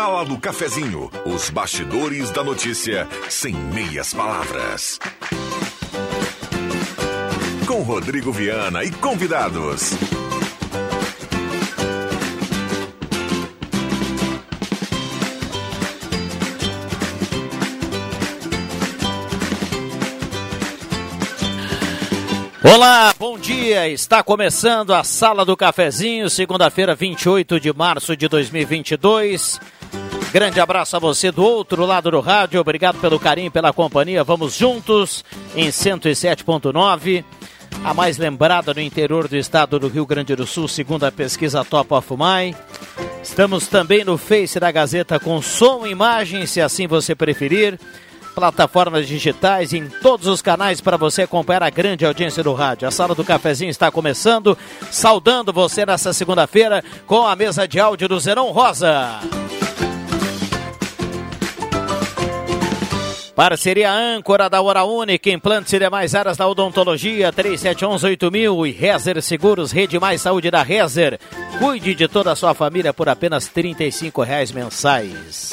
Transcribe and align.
Sala 0.00 0.24
do 0.24 0.38
Cafezinho. 0.38 1.10
Os 1.26 1.50
bastidores 1.50 2.30
da 2.30 2.42
notícia 2.42 3.06
sem 3.28 3.52
meias 3.54 4.14
palavras. 4.14 4.98
Com 7.66 7.82
Rodrigo 7.82 8.32
Viana 8.32 8.82
e 8.82 8.90
convidados. 8.92 9.90
Olá, 22.64 23.14
bom 23.18 23.38
dia. 23.38 23.86
Está 23.90 24.22
começando 24.22 24.94
a 24.94 25.04
Sala 25.04 25.44
do 25.44 25.54
Cafezinho, 25.54 26.30
segunda-feira, 26.30 26.94
28 26.94 27.60
de 27.60 27.70
março 27.74 28.16
de 28.16 28.28
2022. 28.28 29.60
Grande 30.32 30.60
abraço 30.60 30.96
a 30.96 31.00
você 31.00 31.32
do 31.32 31.42
outro 31.42 31.84
lado 31.84 32.08
do 32.08 32.20
rádio. 32.20 32.60
Obrigado 32.60 33.00
pelo 33.00 33.18
carinho, 33.18 33.50
pela 33.50 33.72
companhia. 33.72 34.22
Vamos 34.22 34.54
juntos 34.54 35.24
em 35.56 35.68
107.9. 35.68 37.24
A 37.82 37.92
mais 37.92 38.16
lembrada 38.16 38.72
no 38.72 38.80
interior 38.80 39.26
do 39.26 39.36
estado 39.36 39.78
do 39.78 39.88
Rio 39.88 40.06
Grande 40.06 40.36
do 40.36 40.46
Sul, 40.46 40.68
segundo 40.68 41.04
a 41.04 41.10
pesquisa 41.10 41.64
Top 41.64 41.92
of 41.92 42.08
Mind. 42.12 42.54
Estamos 43.22 43.66
também 43.66 44.04
no 44.04 44.16
Face 44.16 44.60
da 44.60 44.70
Gazeta 44.70 45.18
com 45.18 45.42
som 45.42 45.84
e 45.84 45.90
imagem, 45.90 46.46
se 46.46 46.60
assim 46.60 46.86
você 46.86 47.14
preferir 47.14 47.78
plataformas 48.34 49.08
digitais, 49.08 49.72
em 49.72 49.88
todos 49.88 50.28
os 50.28 50.40
canais 50.40 50.80
para 50.80 50.96
você 50.96 51.22
acompanhar 51.22 51.64
a 51.64 51.70
grande 51.70 52.06
audiência 52.06 52.42
do 52.42 52.54
rádio. 52.54 52.86
A 52.86 52.90
sala 52.92 53.16
do 53.16 53.24
cafezinho 53.24 53.70
está 53.70 53.90
começando, 53.90 54.56
saudando 54.92 55.52
você 55.52 55.84
nessa 55.84 56.12
segunda-feira 56.12 56.84
com 57.06 57.26
a 57.26 57.34
mesa 57.34 57.66
de 57.66 57.80
áudio 57.80 58.08
do 58.08 58.20
Zerão 58.20 58.52
Rosa. 58.52 59.20
Parceria 63.34 63.92
âncora 63.92 64.50
da 64.50 64.60
Hora 64.60 64.84
Única, 64.84 65.30
implantes 65.30 65.72
e 65.72 65.78
demais 65.78 66.14
áreas 66.14 66.36
da 66.36 66.46
odontologia, 66.46 67.32
37118000 67.32 68.68
e 68.68 68.72
Rezer 68.72 69.22
Seguros, 69.22 69.72
Rede 69.72 69.98
Mais 69.98 70.20
Saúde 70.20 70.50
da 70.50 70.62
Rezer. 70.62 71.18
Cuide 71.58 71.94
de 71.94 72.08
toda 72.08 72.32
a 72.32 72.36
sua 72.36 72.54
família 72.54 72.92
por 72.92 73.08
apenas 73.08 73.48
35 73.48 74.22
reais 74.22 74.52
mensais. 74.52 75.50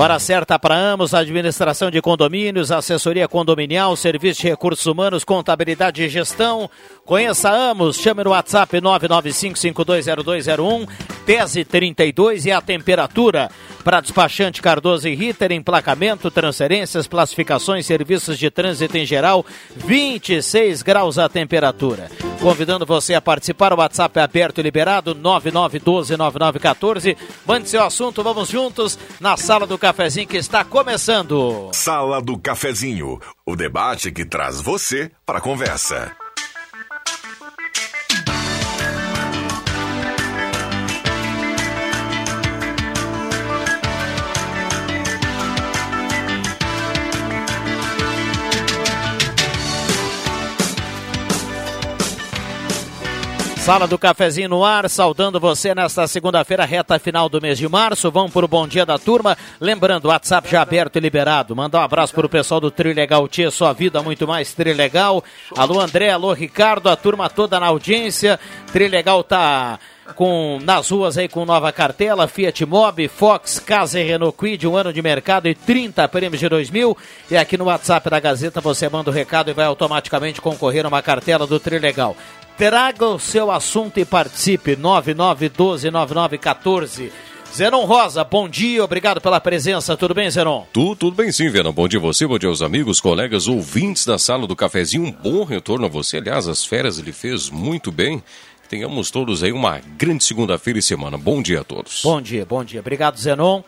Hora 0.00 0.16
certa 0.20 0.56
para 0.60 0.76
Amos, 0.76 1.12
administração 1.12 1.90
de 1.90 2.00
condomínios, 2.00 2.70
assessoria 2.70 3.26
condominial, 3.26 3.96
serviço 3.96 4.42
de 4.42 4.48
recursos 4.48 4.86
humanos, 4.86 5.24
contabilidade 5.24 6.00
e 6.04 6.08
gestão. 6.08 6.70
Conheça 7.08 7.50
Amos, 7.50 7.96
chame 7.96 8.22
no 8.22 8.30
WhatsApp 8.32 8.78
995520201, 8.82 10.86
tese 11.24 11.64
32 11.64 12.44
e 12.44 12.52
a 12.52 12.60
temperatura 12.60 13.50
para 13.82 14.02
despachante 14.02 14.60
Cardoso 14.60 15.08
e 15.08 15.14
Ritter, 15.14 15.52
emplacamento, 15.52 16.30
transferências, 16.30 17.06
classificações, 17.06 17.86
serviços 17.86 18.38
de 18.38 18.50
trânsito 18.50 18.98
em 18.98 19.06
geral, 19.06 19.46
26 19.74 20.82
graus 20.82 21.18
a 21.18 21.30
temperatura. 21.30 22.10
Convidando 22.42 22.84
você 22.84 23.14
a 23.14 23.22
participar, 23.22 23.72
o 23.72 23.78
WhatsApp 23.78 24.18
é 24.18 24.22
aberto 24.22 24.58
e 24.58 24.62
liberado, 24.62 25.14
99129914. 25.14 27.16
Mande 27.46 27.70
seu 27.70 27.82
assunto, 27.82 28.22
vamos 28.22 28.50
juntos 28.50 28.98
na 29.18 29.34
sala 29.38 29.66
do 29.66 29.78
cafezinho 29.78 30.28
que 30.28 30.36
está 30.36 30.62
começando. 30.62 31.70
Sala 31.72 32.20
do 32.20 32.38
Cafezinho, 32.38 33.18
o 33.46 33.56
debate 33.56 34.12
que 34.12 34.26
traz 34.26 34.60
você 34.60 35.10
para 35.24 35.38
a 35.38 35.40
conversa. 35.40 36.14
Sala 53.68 53.86
do 53.86 53.98
Cafezinho 53.98 54.48
no 54.48 54.64
ar, 54.64 54.88
saudando 54.88 55.38
você 55.38 55.74
nesta 55.74 56.06
segunda-feira, 56.08 56.64
reta 56.64 56.98
final 56.98 57.28
do 57.28 57.38
mês 57.38 57.58
de 57.58 57.68
março. 57.68 58.10
Vamos 58.10 58.32
para 58.32 58.46
o 58.46 58.48
Bom 58.48 58.66
Dia 58.66 58.86
da 58.86 58.98
Turma. 58.98 59.36
Lembrando, 59.60 60.06
o 60.06 60.08
WhatsApp 60.08 60.50
já 60.50 60.62
aberto 60.62 60.96
e 60.96 61.00
liberado. 61.00 61.54
Mandar 61.54 61.80
um 61.80 61.82
abraço 61.82 62.14
para 62.14 62.24
o 62.24 62.30
pessoal 62.30 62.62
do 62.62 62.70
Trilegal 62.70 63.28
Tia, 63.28 63.50
sua 63.50 63.74
vida 63.74 64.02
muito 64.02 64.26
mais 64.26 64.54
Trilegal. 64.54 65.22
Alô 65.54 65.82
André, 65.82 66.08
alô 66.08 66.32
Ricardo, 66.32 66.88
a 66.88 66.96
turma 66.96 67.28
toda 67.28 67.60
na 67.60 67.66
audiência. 67.66 68.40
Trilegal 68.72 69.22
tá 69.22 69.78
com 70.14 70.60
nas 70.62 70.90
ruas 70.90 71.18
aí 71.18 71.28
com 71.28 71.44
nova 71.44 71.72
cartela, 71.72 72.28
Fiat 72.28 72.64
Mobi, 72.66 73.08
Fox, 73.08 73.58
Casa 73.58 73.98
e 74.00 74.04
Renault 74.04 74.36
Quid, 74.36 74.66
um 74.66 74.76
ano 74.76 74.92
de 74.92 75.00
mercado 75.02 75.48
e 75.48 75.54
30 75.54 76.06
prêmios 76.08 76.40
de 76.40 76.48
2000. 76.48 76.96
E 77.30 77.36
aqui 77.36 77.56
no 77.56 77.66
WhatsApp 77.66 78.10
da 78.10 78.18
Gazeta 78.20 78.60
você 78.60 78.88
manda 78.88 79.10
o 79.10 79.12
recado 79.12 79.50
e 79.50 79.54
vai 79.54 79.66
automaticamente 79.66 80.40
concorrer 80.40 80.84
a 80.84 80.88
uma 80.88 81.02
cartela 81.02 81.46
do 81.46 81.60
Trilegal. 81.60 82.16
Traga 82.56 83.06
o 83.06 83.18
seu 83.18 83.50
assunto 83.50 83.98
e 84.00 84.04
participe. 84.04 84.76
99129914. 84.76 87.10
Zenon 87.54 87.84
Rosa, 87.86 88.22
bom 88.22 88.48
dia, 88.48 88.84
obrigado 88.84 89.20
pela 89.20 89.40
presença. 89.40 89.96
Tudo 89.96 90.14
bem, 90.14 90.30
Zenon? 90.30 90.64
Tudo, 90.72 90.96
tudo 90.96 91.16
bem 91.16 91.32
sim, 91.32 91.48
Verão. 91.48 91.72
Bom 91.72 91.88
dia 91.88 91.98
a 91.98 92.02
você, 92.02 92.26
bom 92.26 92.38
dia 92.38 92.48
aos 92.48 92.62
amigos, 92.62 93.00
colegas, 93.00 93.48
ouvintes 93.48 94.04
da 94.04 94.18
sala 94.18 94.46
do 94.46 94.54
cafezinho. 94.54 95.04
Um 95.04 95.10
bom 95.10 95.44
retorno 95.44 95.86
a 95.86 95.88
você. 95.88 96.18
Aliás, 96.18 96.46
as 96.46 96.64
férias 96.64 96.98
ele 96.98 97.12
fez 97.12 97.48
muito 97.48 97.90
bem. 97.90 98.22
Tenhamos 98.68 99.10
todos 99.10 99.42
aí 99.42 99.50
uma 99.50 99.80
grande 99.96 100.22
segunda-feira 100.24 100.78
e 100.78 100.82
semana. 100.82 101.16
Bom 101.16 101.40
dia 101.40 101.62
a 101.62 101.64
todos. 101.64 102.02
Bom 102.02 102.20
dia, 102.20 102.44
bom 102.44 102.62
dia. 102.62 102.80
Obrigado, 102.80 103.18
Zenon. 103.18 103.62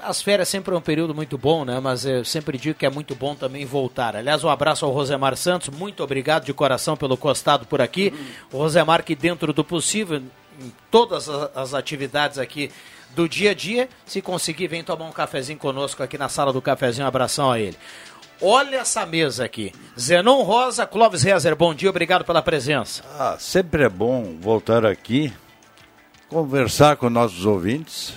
As 0.00 0.22
férias 0.22 0.48
sempre 0.48 0.74
é 0.74 0.78
um 0.78 0.80
período 0.80 1.14
muito 1.14 1.36
bom, 1.36 1.64
né? 1.64 1.80
Mas 1.80 2.06
eu 2.06 2.24
sempre 2.24 2.56
digo 2.56 2.78
que 2.78 2.86
é 2.86 2.90
muito 2.90 3.14
bom 3.14 3.34
também 3.34 3.66
voltar. 3.66 4.16
Aliás, 4.16 4.42
um 4.42 4.48
abraço 4.48 4.86
ao 4.86 4.92
Rosemar 4.92 5.36
Santos, 5.36 5.68
muito 5.68 6.02
obrigado 6.02 6.44
de 6.44 6.54
coração 6.54 6.96
pelo 6.96 7.16
costado 7.16 7.66
por 7.66 7.80
aqui. 7.82 8.12
O 8.50 8.58
Rosemar 8.58 9.02
que 9.02 9.14
dentro 9.14 9.52
do 9.52 9.64
possível, 9.64 10.22
em 10.60 10.72
todas 10.90 11.28
as 11.28 11.74
atividades 11.74 12.38
aqui 12.38 12.70
do 13.14 13.28
dia 13.28 13.50
a 13.50 13.54
dia, 13.54 13.88
se 14.06 14.22
conseguir, 14.22 14.68
vem 14.68 14.84
tomar 14.84 15.06
um 15.06 15.12
cafezinho 15.12 15.58
conosco 15.58 16.02
aqui 16.02 16.16
na 16.16 16.28
sala 16.28 16.52
do 16.52 16.62
cafezinho. 16.62 17.04
Um 17.04 17.08
abração 17.08 17.50
a 17.50 17.58
ele. 17.58 17.76
Olha 18.40 18.76
essa 18.76 19.06
mesa 19.06 19.44
aqui. 19.44 19.72
Zenon 19.98 20.42
Rosa, 20.42 20.86
Clóvis 20.86 21.22
Rezer, 21.22 21.56
bom 21.56 21.74
dia, 21.74 21.88
obrigado 21.88 22.24
pela 22.24 22.42
presença. 22.42 23.02
Ah, 23.18 23.36
sempre 23.38 23.84
é 23.84 23.88
bom 23.88 24.36
voltar 24.40 24.84
aqui, 24.84 25.32
conversar 26.28 26.96
com 26.96 27.08
nossos 27.08 27.46
ouvintes 27.46 28.12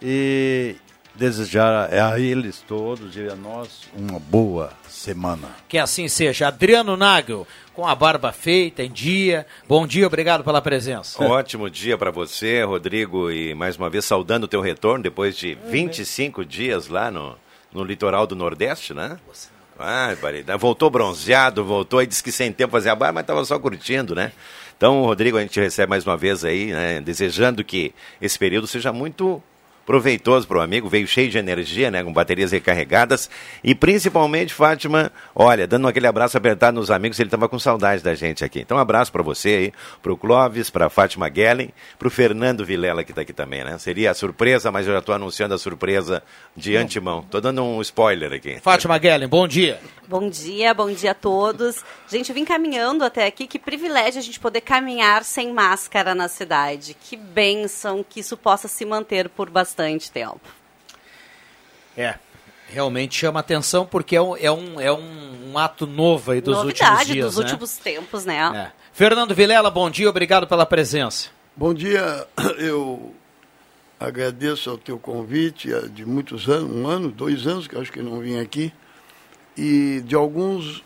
e 0.00 0.76
desejar 1.14 1.92
a 1.92 2.18
eles 2.18 2.64
todos 2.66 3.16
e 3.16 3.28
a 3.28 3.36
nós 3.36 3.82
uma 3.94 4.18
boa 4.18 4.72
semana. 4.88 5.48
Que 5.68 5.78
assim 5.78 6.08
seja. 6.08 6.48
Adriano 6.48 6.96
Nagel, 6.96 7.46
com 7.72 7.86
a 7.86 7.94
barba 7.94 8.32
feita, 8.32 8.82
em 8.82 8.90
dia. 8.90 9.46
Bom 9.68 9.86
dia, 9.86 10.06
obrigado 10.06 10.42
pela 10.42 10.60
presença. 10.60 11.22
Ótimo 11.22 11.70
dia 11.70 11.96
para 11.96 12.10
você, 12.10 12.64
Rodrigo, 12.64 13.30
e 13.30 13.54
mais 13.54 13.76
uma 13.76 13.90
vez 13.90 14.04
saudando 14.04 14.44
o 14.44 14.48
teu 14.48 14.60
retorno 14.60 15.02
depois 15.02 15.36
de 15.36 15.54
25 15.66 16.44
dias 16.44 16.88
lá 16.88 17.10
no, 17.10 17.36
no 17.74 17.84
litoral 17.84 18.26
do 18.26 18.36
Nordeste, 18.36 18.94
né? 18.94 19.18
Ah, 19.78 20.14
voltou 20.56 20.88
bronzeado, 20.88 21.64
voltou 21.64 22.00
e 22.00 22.06
disse 22.06 22.22
que 22.22 22.30
sem 22.30 22.52
tempo 22.52 22.70
fazer 22.70 22.90
a 22.90 22.94
barba, 22.94 23.14
mas 23.14 23.22
estava 23.24 23.44
só 23.44 23.58
curtindo, 23.58 24.14
né? 24.14 24.32
Então, 24.76 25.02
Rodrigo, 25.02 25.36
a 25.36 25.40
gente 25.40 25.58
recebe 25.58 25.90
mais 25.90 26.06
uma 26.06 26.16
vez 26.16 26.44
aí, 26.44 26.66
né, 26.66 27.00
desejando 27.00 27.64
que 27.64 27.92
esse 28.20 28.38
período 28.38 28.66
seja 28.66 28.92
muito 28.92 29.42
proveitoso 29.84 30.46
para 30.46 30.58
o 30.58 30.60
amigo, 30.60 30.88
veio 30.88 31.06
cheio 31.06 31.30
de 31.30 31.38
energia, 31.38 31.90
né, 31.90 32.02
com 32.02 32.12
baterias 32.12 32.52
recarregadas 32.52 33.30
e 33.62 33.74
principalmente, 33.74 34.54
Fátima, 34.54 35.12
olha, 35.34 35.66
dando 35.66 35.86
aquele 35.86 36.06
abraço 36.06 36.36
apertado 36.36 36.78
nos 36.78 36.90
amigos, 36.90 37.18
ele 37.18 37.28
estava 37.28 37.48
com 37.48 37.58
saudade 37.58 38.02
da 38.02 38.14
gente 38.14 38.44
aqui. 38.44 38.60
Então, 38.60 38.76
um 38.76 38.80
abraço 38.80 39.12
para 39.12 39.22
você 39.22 39.48
aí, 39.48 39.72
para 40.02 40.12
o 40.12 40.16
Clóvis, 40.16 40.70
para 40.70 40.88
Fátima 40.88 41.30
Gellen, 41.32 41.70
para 41.98 42.08
o 42.08 42.10
Fernando 42.10 42.64
Vilela 42.64 43.04
que 43.04 43.12
está 43.12 43.22
aqui 43.22 43.32
também, 43.32 43.64
né? 43.64 43.76
Seria 43.78 44.10
a 44.10 44.14
surpresa, 44.14 44.72
mas 44.72 44.86
eu 44.86 44.92
já 44.92 45.00
estou 45.00 45.14
anunciando 45.14 45.54
a 45.54 45.58
surpresa 45.58 46.22
de 46.56 46.76
antemão. 46.76 47.20
Estou 47.20 47.40
dando 47.40 47.62
um 47.62 47.80
spoiler 47.82 48.32
aqui. 48.32 48.58
Fátima 48.60 48.98
Gellen, 48.98 49.28
bom 49.28 49.46
dia. 49.46 49.78
Bom 50.06 50.28
dia, 50.28 50.74
bom 50.74 50.92
dia 50.92 51.12
a 51.12 51.14
todos. 51.14 51.82
Gente, 52.08 52.28
eu 52.28 52.34
vim 52.34 52.44
caminhando 52.44 53.04
até 53.04 53.26
aqui, 53.26 53.46
que 53.46 53.58
privilégio 53.58 54.18
a 54.18 54.22
gente 54.22 54.38
poder 54.38 54.60
caminhar 54.60 55.24
sem 55.24 55.52
máscara 55.52 56.14
na 56.14 56.28
cidade. 56.28 56.94
Que 56.94 57.16
bênção 57.16 58.04
que 58.08 58.20
isso 58.20 58.36
possa 58.36 58.68
se 58.68 58.84
manter 58.84 59.28
por 59.28 59.48
bastante 59.48 59.73
tempo. 60.10 60.40
É, 61.96 62.18
realmente 62.68 63.16
chama 63.16 63.40
atenção 63.40 63.86
porque 63.86 64.16
é 64.16 64.22
um, 64.22 64.36
é 64.36 64.50
um, 64.50 64.80
é 64.80 64.92
um, 64.92 65.52
um 65.52 65.58
ato 65.58 65.86
novo 65.86 66.32
aí 66.32 66.40
dos 66.40 66.56
Novidade 66.56 66.90
últimos 66.90 67.06
dias, 67.06 67.26
dos 67.26 67.36
né? 67.36 67.44
últimos 67.44 67.76
tempos, 67.76 68.24
né? 68.24 68.72
É. 68.72 68.72
Fernando 68.92 69.34
Vilela, 69.34 69.70
bom 69.70 69.88
dia, 69.90 70.08
obrigado 70.08 70.46
pela 70.46 70.66
presença. 70.66 71.28
Bom 71.56 71.72
dia, 71.72 72.26
eu 72.58 73.14
agradeço 73.98 74.70
ao 74.70 74.76
teu 74.76 74.98
convite 74.98 75.72
é 75.72 75.82
de 75.82 76.04
muitos 76.04 76.48
anos, 76.48 76.70
um 76.70 76.86
ano, 76.86 77.10
dois 77.10 77.46
anos 77.46 77.66
que 77.66 77.76
eu 77.76 77.80
acho 77.80 77.92
que 77.92 78.02
não 78.02 78.20
vim 78.20 78.38
aqui, 78.38 78.72
e 79.56 80.02
de 80.04 80.14
alguns 80.14 80.82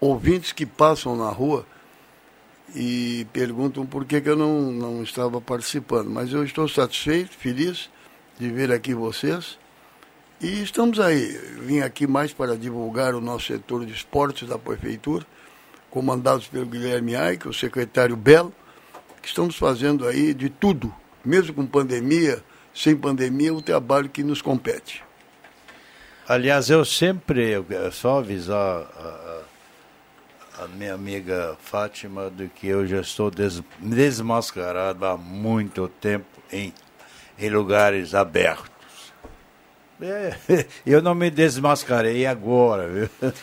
ouvintes 0.00 0.52
que 0.52 0.64
passam 0.64 1.14
na 1.16 1.28
rua 1.28 1.66
e 2.74 3.26
perguntam 3.32 3.86
por 3.86 4.04
que, 4.04 4.20
que 4.20 4.28
eu 4.28 4.36
não, 4.36 4.72
não 4.72 5.02
estava 5.02 5.40
participando. 5.40 6.10
Mas 6.10 6.32
eu 6.32 6.44
estou 6.44 6.66
satisfeito, 6.66 7.30
feliz 7.36 7.90
de 8.38 8.48
ver 8.50 8.72
aqui 8.72 8.94
vocês. 8.94 9.58
E 10.40 10.62
estamos 10.62 10.98
aí. 11.00 11.32
Vim 11.60 11.80
aqui 11.80 12.06
mais 12.06 12.32
para 12.32 12.56
divulgar 12.56 13.14
o 13.14 13.20
nosso 13.20 13.46
setor 13.46 13.84
de 13.86 13.92
esportes 13.92 14.48
da 14.48 14.58
Prefeitura, 14.58 15.24
comandados 15.90 16.46
pelo 16.46 16.66
Guilherme 16.66 17.14
Aique, 17.16 17.48
o 17.48 17.52
secretário 17.52 18.16
Belo, 18.16 18.52
que 19.22 19.28
estamos 19.28 19.56
fazendo 19.56 20.06
aí 20.06 20.34
de 20.34 20.50
tudo, 20.50 20.92
mesmo 21.24 21.54
com 21.54 21.64
pandemia, 21.66 22.42
sem 22.74 22.96
pandemia, 22.96 23.54
o 23.54 23.62
trabalho 23.62 24.08
que 24.08 24.22
nos 24.22 24.42
compete. 24.42 25.02
Aliás, 26.28 26.68
eu 26.70 26.84
sempre, 26.84 27.52
só 27.92 28.18
avisar 28.18 28.56
a- 28.82 29.42
a 30.64 30.68
minha 30.68 30.94
amiga 30.94 31.56
Fátima 31.60 32.30
de 32.30 32.48
que 32.48 32.66
eu 32.66 32.86
já 32.86 33.00
estou 33.00 33.30
des- 33.30 33.62
desmascarado 33.78 35.04
há 35.04 35.16
muito 35.16 35.86
tempo 35.88 36.26
em, 36.50 36.72
em 37.44 37.50
lugares 37.50 38.14
abertos. 38.14 38.70
É, 40.00 40.34
eu 40.86 41.00
não 41.00 41.14
me 41.14 41.30
desmascarei 41.30 42.26
agora, 42.26 42.88
viu? 42.88 43.08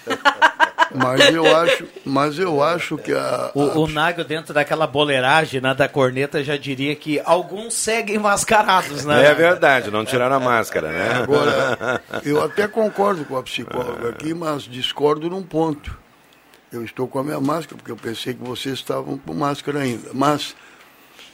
Mas 0.93 1.33
eu 1.33 1.55
acho, 1.55 1.87
mas 2.03 2.37
eu 2.37 2.61
acho 2.61 2.97
que 2.97 3.13
a, 3.13 3.51
O, 3.55 3.83
o 3.83 3.87
Nagel, 3.87 4.25
dentro 4.25 4.53
daquela 4.53 4.85
boleiragem 4.85 5.61
né, 5.61 5.73
da 5.73 5.87
corneta, 5.87 6.43
já 6.43 6.57
diria 6.57 6.93
que 6.97 7.21
alguns 7.23 7.75
seguem 7.75 8.17
mascarados, 8.17 9.05
né? 9.05 9.25
É 9.25 9.33
verdade, 9.33 9.89
não 9.89 10.03
tiraram 10.03 10.35
a 10.35 10.39
máscara, 10.39 10.91
né? 10.91 11.13
Agora, 11.23 12.01
eu 12.25 12.43
até 12.43 12.67
concordo 12.67 13.23
com 13.23 13.37
a 13.37 13.43
psicóloga 13.43 14.09
aqui, 14.09 14.33
mas 14.33 14.63
discordo 14.63 15.29
num 15.29 15.43
ponto. 15.43 15.97
Eu 16.71 16.83
estou 16.83 17.07
com 17.07 17.19
a 17.19 17.23
minha 17.23 17.39
máscara, 17.39 17.77
porque 17.77 17.91
eu 17.91 17.97
pensei 17.97 18.33
que 18.33 18.43
vocês 18.43 18.75
estavam 18.75 19.17
com 19.17 19.33
máscara 19.33 19.79
ainda. 19.79 20.09
Mas, 20.13 20.55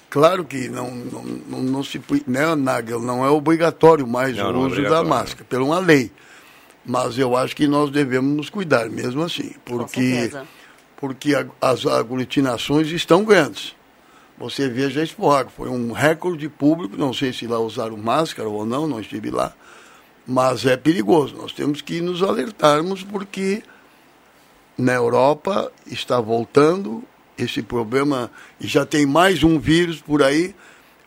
claro 0.09 0.43
que 0.45 0.69
não, 0.69 0.89
não, 0.91 1.23
não, 1.23 1.59
não 1.61 1.83
se. 1.83 2.01
Né, 2.25 2.53
Nagel, 2.55 3.01
não 3.01 3.25
é 3.25 3.29
obrigatório 3.29 4.07
mais 4.07 4.35
Não, 4.35 4.45
o 4.45 4.47
é 4.47 4.51
uso 4.51 4.59
da 4.59 4.65
obrigatório. 4.67 5.09
máscara, 5.09 5.45
por 5.49 5.61
uma 5.61 5.79
lei. 5.79 6.11
Mas 6.85 7.17
eu 7.17 7.35
acho 7.35 7.55
que 7.55 7.67
nós 7.67 7.89
devemos 7.91 8.35
nos 8.35 8.49
cuidar, 8.49 8.89
mesmo 8.89 9.21
assim. 9.23 9.53
Porque, 9.65 9.99
certeza. 10.21 10.47
porque 10.95 11.35
a- 11.35 11.45
as 11.61 11.85
aglutinações 11.85 12.87
estão 12.89 13.25
grandes. 13.25 13.75
Você 14.37 14.69
veja 14.69 15.01
a 15.01 15.03
Expo 15.03 15.27
foi 15.55 15.67
um 15.67 15.91
recorde 15.91 16.47
público, 16.47 16.95
não 16.95 17.11
sei 17.11 17.33
se 17.33 17.47
lá 17.47 17.59
usaram 17.59 17.97
máscara 17.97 18.47
ou 18.47 18.65
não, 18.65 18.85
não 18.87 18.99
estive 19.01 19.31
lá, 19.31 19.51
mas 20.25 20.63
é 20.65 20.77
perigoso. 20.77 21.35
Nós 21.35 21.51
temos 21.51 21.81
que 21.81 21.99
nos 22.01 22.21
alertarmos 22.21 23.03
porque 23.03 23.63
na 24.77 24.93
Europa 24.93 25.71
está 25.87 26.21
voltando 26.21 27.03
esse 27.37 27.61
problema 27.61 28.31
e 28.59 28.67
já 28.67 28.85
tem 28.85 29.05
mais 29.05 29.43
um 29.43 29.59
vírus 29.59 30.01
por 30.01 30.23
aí. 30.23 30.55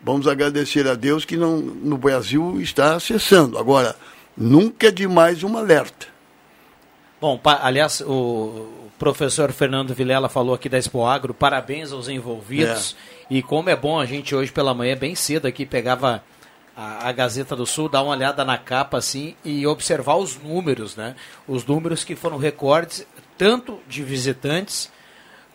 Vamos 0.03 0.27
agradecer 0.27 0.87
a 0.87 0.94
Deus 0.94 1.25
que 1.25 1.37
não, 1.37 1.59
no 1.59 1.99
Brasil 1.99 2.61
está 2.61 2.99
cessando. 2.99 3.59
Agora, 3.59 3.97
nunca 4.37 4.88
é 4.88 4.91
demais 4.91 5.43
um 5.43 5.56
alerta. 5.56 6.06
Bom, 7.21 7.38
aliás, 7.44 8.00
o 8.00 8.67
professor 8.99 9.53
Fernando 9.53 9.94
Vilela 9.94 10.29
falou 10.29 10.55
aqui 10.55 10.69
da 10.69 10.79
Expo 10.79 11.05
Agro, 11.05 11.35
parabéns 11.35 11.93
aos 11.93 12.09
envolvidos. 12.09 12.97
E 13.29 13.43
como 13.43 13.69
é 13.69 13.76
bom 13.76 13.99
a 13.99 14.06
gente 14.06 14.35
hoje 14.35 14.50
pela 14.50 14.73
manhã, 14.73 14.97
bem 14.97 15.15
cedo 15.15 15.47
aqui, 15.47 15.67
pegava 15.67 16.25
a, 16.75 17.09
a 17.09 17.12
Gazeta 17.12 17.55
do 17.55 17.67
Sul, 17.67 17.88
dar 17.88 18.03
uma 18.03 18.12
olhada 18.12 18.43
na 18.43 18.56
capa 18.56 18.97
assim 18.97 19.35
e 19.44 19.67
observar 19.67 20.17
os 20.17 20.37
números, 20.37 20.97
né? 20.97 21.15
Os 21.47 21.65
números 21.67 22.05
que 22.05 22.17
foram 22.17 22.38
recordes, 22.38 23.06
tanto 23.37 23.79
de 23.87 24.03
visitantes 24.03 24.91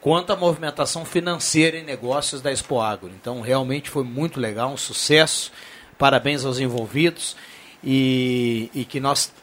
quanto 0.06 0.32
a 0.32 0.36
movimentação 0.36 1.04
financeira 1.04 1.80
em 1.80 1.84
negócios 1.84 2.40
da 2.40 2.52
Expo 2.52 2.80
Agro. 2.80 3.10
Então, 3.20 3.42
realmente 3.42 3.90
foi 3.90 4.04
muito 4.04 4.40
legal, 4.40 4.72
um 4.72 4.78
sucesso. 4.78 5.52
Parabéns 5.98 6.46
aos 6.46 6.60
envolvidos 6.60 7.36
e, 7.84 8.70
e 8.72 8.86
que 8.86 9.00
nós 9.00 9.34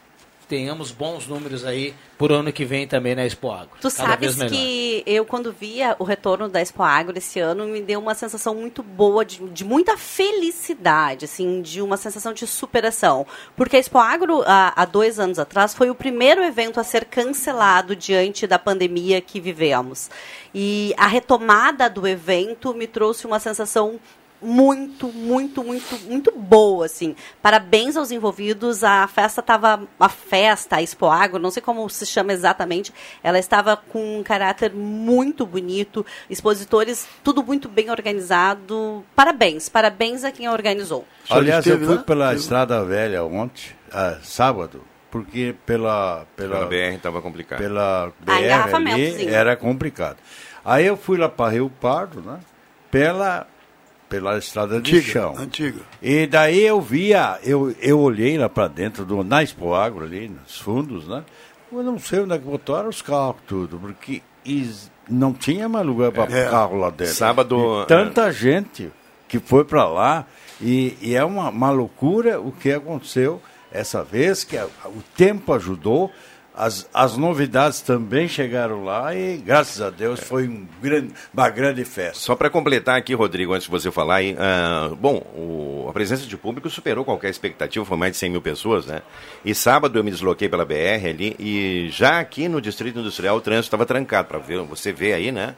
tenhamos 0.47 0.91
bons 0.91 1.27
números 1.27 1.65
aí 1.65 1.93
por 2.17 2.31
ano 2.31 2.53
que 2.53 2.63
vem 2.63 2.87
também 2.87 3.15
na 3.15 3.25
Expo 3.25 3.51
Agro. 3.51 3.75
Tu 3.81 3.89
sabes 3.89 4.35
que 4.35 5.03
eu, 5.05 5.25
quando 5.25 5.51
via 5.51 5.95
o 5.99 6.03
retorno 6.03 6.47
da 6.47 6.61
Expo 6.61 6.83
Agro 6.83 7.17
esse 7.17 7.39
ano, 7.39 7.65
me 7.65 7.81
deu 7.81 7.99
uma 7.99 8.15
sensação 8.15 8.55
muito 8.55 8.81
boa, 8.81 9.25
de, 9.25 9.39
de 9.49 9.65
muita 9.65 9.97
felicidade, 9.97 11.25
assim, 11.25 11.61
de 11.61 11.81
uma 11.81 11.97
sensação 11.97 12.33
de 12.33 12.45
superação. 12.47 13.25
Porque 13.55 13.75
a 13.75 13.79
Expo 13.79 13.97
Agro, 13.97 14.43
há, 14.45 14.73
há 14.75 14.85
dois 14.85 15.19
anos 15.19 15.39
atrás, 15.39 15.73
foi 15.73 15.89
o 15.89 15.95
primeiro 15.95 16.43
evento 16.43 16.79
a 16.79 16.83
ser 16.83 17.05
cancelado 17.05 17.95
diante 17.95 18.47
da 18.47 18.59
pandemia 18.59 19.19
que 19.21 19.39
vivemos. 19.39 20.09
E 20.53 20.93
a 20.97 21.07
retomada 21.07 21.89
do 21.89 22.07
evento 22.07 22.73
me 22.73 22.87
trouxe 22.87 23.25
uma 23.25 23.39
sensação 23.39 23.99
muito, 24.43 25.07
muito, 25.07 25.63
muito, 25.63 25.97
muito 26.05 26.31
boa, 26.35 26.85
assim. 26.85 27.15
Parabéns 27.41 27.95
aos 27.95 28.11
envolvidos. 28.11 28.83
A 28.83 29.07
festa 29.07 29.41
estava, 29.41 29.81
a 29.99 30.09
festa, 30.09 30.77
a 30.77 30.81
Expo 30.81 31.07
Agro, 31.07 31.39
não 31.39 31.51
sei 31.51 31.61
como 31.61 31.87
se 31.89 32.05
chama 32.05 32.33
exatamente, 32.33 32.93
ela 33.23 33.39
estava 33.39 33.75
com 33.77 34.19
um 34.19 34.23
caráter 34.23 34.73
muito 34.73 35.45
bonito, 35.45 36.05
expositores, 36.29 37.07
tudo 37.23 37.43
muito 37.43 37.69
bem 37.69 37.89
organizado. 37.89 39.03
Parabéns, 39.15 39.69
parabéns 39.69 40.23
a 40.23 40.31
quem 40.31 40.49
organizou. 40.49 41.05
Aliás, 41.29 41.65
eu 41.65 41.79
fui 41.79 41.95
lá? 41.95 42.01
pela? 42.01 42.33
Estrada 42.33 42.83
Velha 42.83 43.23
ontem, 43.23 43.71
ah, 43.91 44.17
sábado, 44.21 44.83
porque 45.09 45.55
pela, 45.65 46.25
Pela 46.35 46.55
pela, 46.55 46.65
BR 46.65 46.95
estava 46.95 47.21
complicado. 47.21 47.59
pela 47.59 48.11
BR 48.19 48.31
ali 48.85 49.27
era 49.27 49.55
complicado. 49.55 50.17
Aí 50.65 50.85
eu 50.85 50.97
fui 50.97 51.17
lá 51.17 51.29
para 51.29 51.51
Rio 51.51 51.69
Pardo, 51.69 52.21
né? 52.21 52.39
Pela, 52.89 53.47
pela 54.13 54.37
estrada 54.37 54.79
de 54.79 54.95
Antiga, 54.95 55.11
chão. 55.11 55.35
antiga. 55.39 55.79
E 55.99 56.27
daí 56.27 56.61
eu 56.61 56.79
via, 56.79 57.39
eu, 57.43 57.73
eu 57.81 57.99
olhei 57.99 58.37
lá 58.37 58.47
para 58.47 58.67
dentro, 58.67 59.03
do, 59.03 59.23
na 59.23 59.41
Expo 59.41 59.73
Agro 59.73 60.03
ali, 60.05 60.29
nos 60.29 60.59
fundos, 60.59 61.07
né? 61.07 61.23
Eu 61.71 61.81
não 61.81 61.97
sei 61.97 62.19
onde 62.19 62.33
é 62.35 62.37
que 62.37 62.45
botaram 62.45 62.89
os 62.89 63.01
carros 63.01 63.37
tudo, 63.47 63.79
porque 63.79 64.21
is- 64.45 64.91
não 65.09 65.33
tinha 65.33 65.67
mais 65.67 65.83
lugar 65.83 66.11
para 66.11 66.31
É. 66.31 66.47
carro 66.47 66.77
lá 66.77 66.91
dentro. 66.91 67.15
Sábado, 67.15 67.81
E 67.81 67.85
tanta 67.87 68.31
gente 68.31 68.91
que 69.27 69.39
foi 69.39 69.65
para 69.65 69.87
lá, 69.87 70.27
e, 70.61 70.95
e 71.01 71.15
é 71.15 71.23
uma, 71.25 71.49
uma 71.49 71.71
loucura 71.71 72.39
o 72.39 72.51
que 72.51 72.71
aconteceu 72.71 73.41
essa 73.71 74.03
vez, 74.03 74.43
que 74.43 74.55
a- 74.55 74.67
o 74.85 75.01
tempo 75.17 75.51
ajudou, 75.53 76.11
as, 76.55 76.87
as 76.93 77.17
novidades 77.17 77.81
também 77.81 78.27
chegaram 78.27 78.83
lá 78.83 79.13
e, 79.15 79.37
graças 79.37 79.81
a 79.81 79.89
Deus, 79.89 80.19
foi 80.19 80.47
um 80.47 80.67
grande, 80.81 81.13
uma 81.33 81.49
grande 81.49 81.83
festa. 81.83 82.19
Só 82.19 82.35
para 82.35 82.49
completar 82.49 82.97
aqui, 82.97 83.13
Rodrigo, 83.13 83.53
antes 83.53 83.65
de 83.65 83.71
você 83.71 83.89
falar 83.91 84.21
ah, 84.37 84.91
bom, 84.99 85.17
o- 85.35 85.87
a 85.89 85.93
presença 85.93 86.25
de 86.27 86.37
público 86.37 86.69
superou 86.69 87.03
qualquer 87.03 87.29
expectativa, 87.29 87.83
foi 87.85 87.97
mais 87.97 88.11
de 88.13 88.17
100 88.19 88.29
mil 88.29 88.41
pessoas, 88.41 88.85
né? 88.85 89.01
E 89.43 89.53
sábado 89.55 89.97
eu 89.97 90.03
me 90.03 90.11
desloquei 90.11 90.47
pela 90.47 90.65
BR 90.65 91.07
ali 91.09 91.35
e 91.39 91.89
já 91.91 92.19
aqui 92.19 92.47
no 92.47 92.61
Distrito 92.61 92.99
Industrial 92.99 93.35
o 93.35 93.41
trânsito 93.41 93.65
estava 93.67 93.85
trancado, 93.85 94.27
para 94.27 94.39
ver, 94.39 94.59
você 94.61 94.91
vê 94.93 95.13
aí, 95.13 95.31
né? 95.31 95.55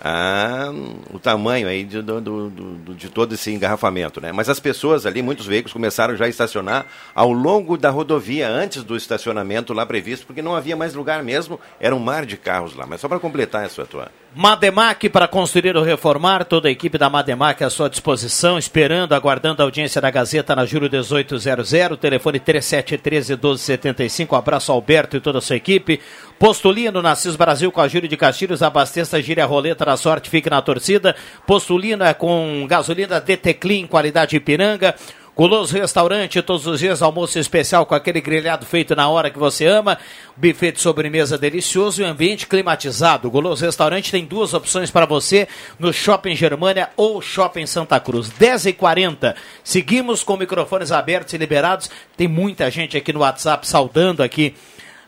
Ah, 0.00 0.70
o 1.12 1.18
tamanho 1.18 1.66
aí 1.68 1.84
de, 1.84 2.00
do- 2.02 2.20
do- 2.20 2.50
do- 2.50 2.94
de 2.94 3.08
todo 3.08 3.34
esse 3.34 3.50
engarrafamento, 3.52 4.20
né? 4.20 4.32
Mas 4.32 4.48
as 4.48 4.60
pessoas 4.60 5.06
ali, 5.06 5.22
muitos 5.22 5.46
veículos 5.46 5.72
começaram 5.72 6.16
já 6.16 6.24
a 6.24 6.28
estacionar 6.28 6.86
ao 7.14 7.32
longo 7.32 7.76
da 7.76 7.90
rodovia, 7.90 8.48
antes 8.48 8.82
do 8.82 8.96
estacionamento 8.96 9.72
lá 9.72 9.84
previsto, 9.84 10.26
porque 10.26 10.42
não 10.42 10.54
havia 10.54 10.76
mais 10.76 10.94
lugar 10.94 11.22
mesmo, 11.22 11.58
era 11.80 11.94
um 11.94 11.98
mar 11.98 12.24
de 12.26 12.36
carros 12.36 12.74
lá. 12.76 12.86
Mas 12.86 13.00
só 13.00 13.08
para 13.08 13.18
completar 13.18 13.64
essa 13.64 13.84
tua... 13.84 14.10
Mademac 14.40 15.08
para 15.08 15.26
construir 15.26 15.76
ou 15.76 15.82
reformar, 15.82 16.44
toda 16.44 16.68
a 16.68 16.70
equipe 16.70 16.96
da 16.96 17.10
Mademac 17.10 17.64
à 17.64 17.68
sua 17.68 17.90
disposição, 17.90 18.56
esperando, 18.56 19.12
aguardando 19.12 19.60
a 19.60 19.64
audiência 19.64 20.00
da 20.00 20.12
Gazeta 20.12 20.54
na 20.54 20.64
Júlio 20.64 20.88
1800, 20.88 21.98
telefone 21.98 22.38
3713-1275, 22.38 24.38
abraço 24.38 24.70
Alberto 24.70 25.16
e 25.16 25.20
toda 25.20 25.38
a 25.38 25.40
sua 25.40 25.56
equipe. 25.56 26.00
Postulino, 26.38 27.02
Nassis 27.02 27.34
Brasil 27.34 27.72
com 27.72 27.80
a 27.80 27.88
Júlio 27.88 28.08
de 28.08 28.16
Castilhos, 28.16 28.62
abasteça, 28.62 29.20
gire 29.20 29.40
a 29.40 29.44
roleta 29.44 29.84
da 29.84 29.96
sorte, 29.96 30.30
fique 30.30 30.48
na 30.48 30.62
torcida. 30.62 31.16
Postulino 31.44 32.04
é 32.04 32.14
com 32.14 32.64
gasolina 32.68 33.20
DT 33.20 33.54
Clean, 33.54 33.88
qualidade 33.88 34.36
Ipiranga. 34.36 34.94
Guloso 35.38 35.72
Restaurante, 35.78 36.42
todos 36.42 36.66
os 36.66 36.80
dias 36.80 37.00
almoço 37.00 37.38
especial 37.38 37.86
com 37.86 37.94
aquele 37.94 38.20
grelhado 38.20 38.66
feito 38.66 38.96
na 38.96 39.08
hora 39.08 39.30
que 39.30 39.38
você 39.38 39.66
ama, 39.66 39.96
buffet 40.36 40.72
de 40.72 40.80
sobremesa 40.80 41.38
delicioso 41.38 42.02
e 42.02 42.04
ambiente 42.04 42.44
climatizado. 42.44 43.30
Guloso 43.30 43.64
Restaurante 43.64 44.10
tem 44.10 44.24
duas 44.24 44.52
opções 44.52 44.90
para 44.90 45.06
você 45.06 45.46
no 45.78 45.92
Shopping 45.92 46.34
Germânia 46.34 46.90
ou 46.96 47.22
Shopping 47.22 47.66
Santa 47.66 48.00
Cruz. 48.00 48.30
10 48.30 48.66
e 48.66 48.72
40 48.72 49.36
Seguimos 49.62 50.24
com 50.24 50.36
microfones 50.36 50.90
abertos 50.90 51.32
e 51.34 51.38
liberados. 51.38 51.88
Tem 52.16 52.26
muita 52.26 52.68
gente 52.68 52.96
aqui 52.96 53.12
no 53.12 53.20
WhatsApp 53.20 53.64
saudando 53.64 54.24
aqui 54.24 54.56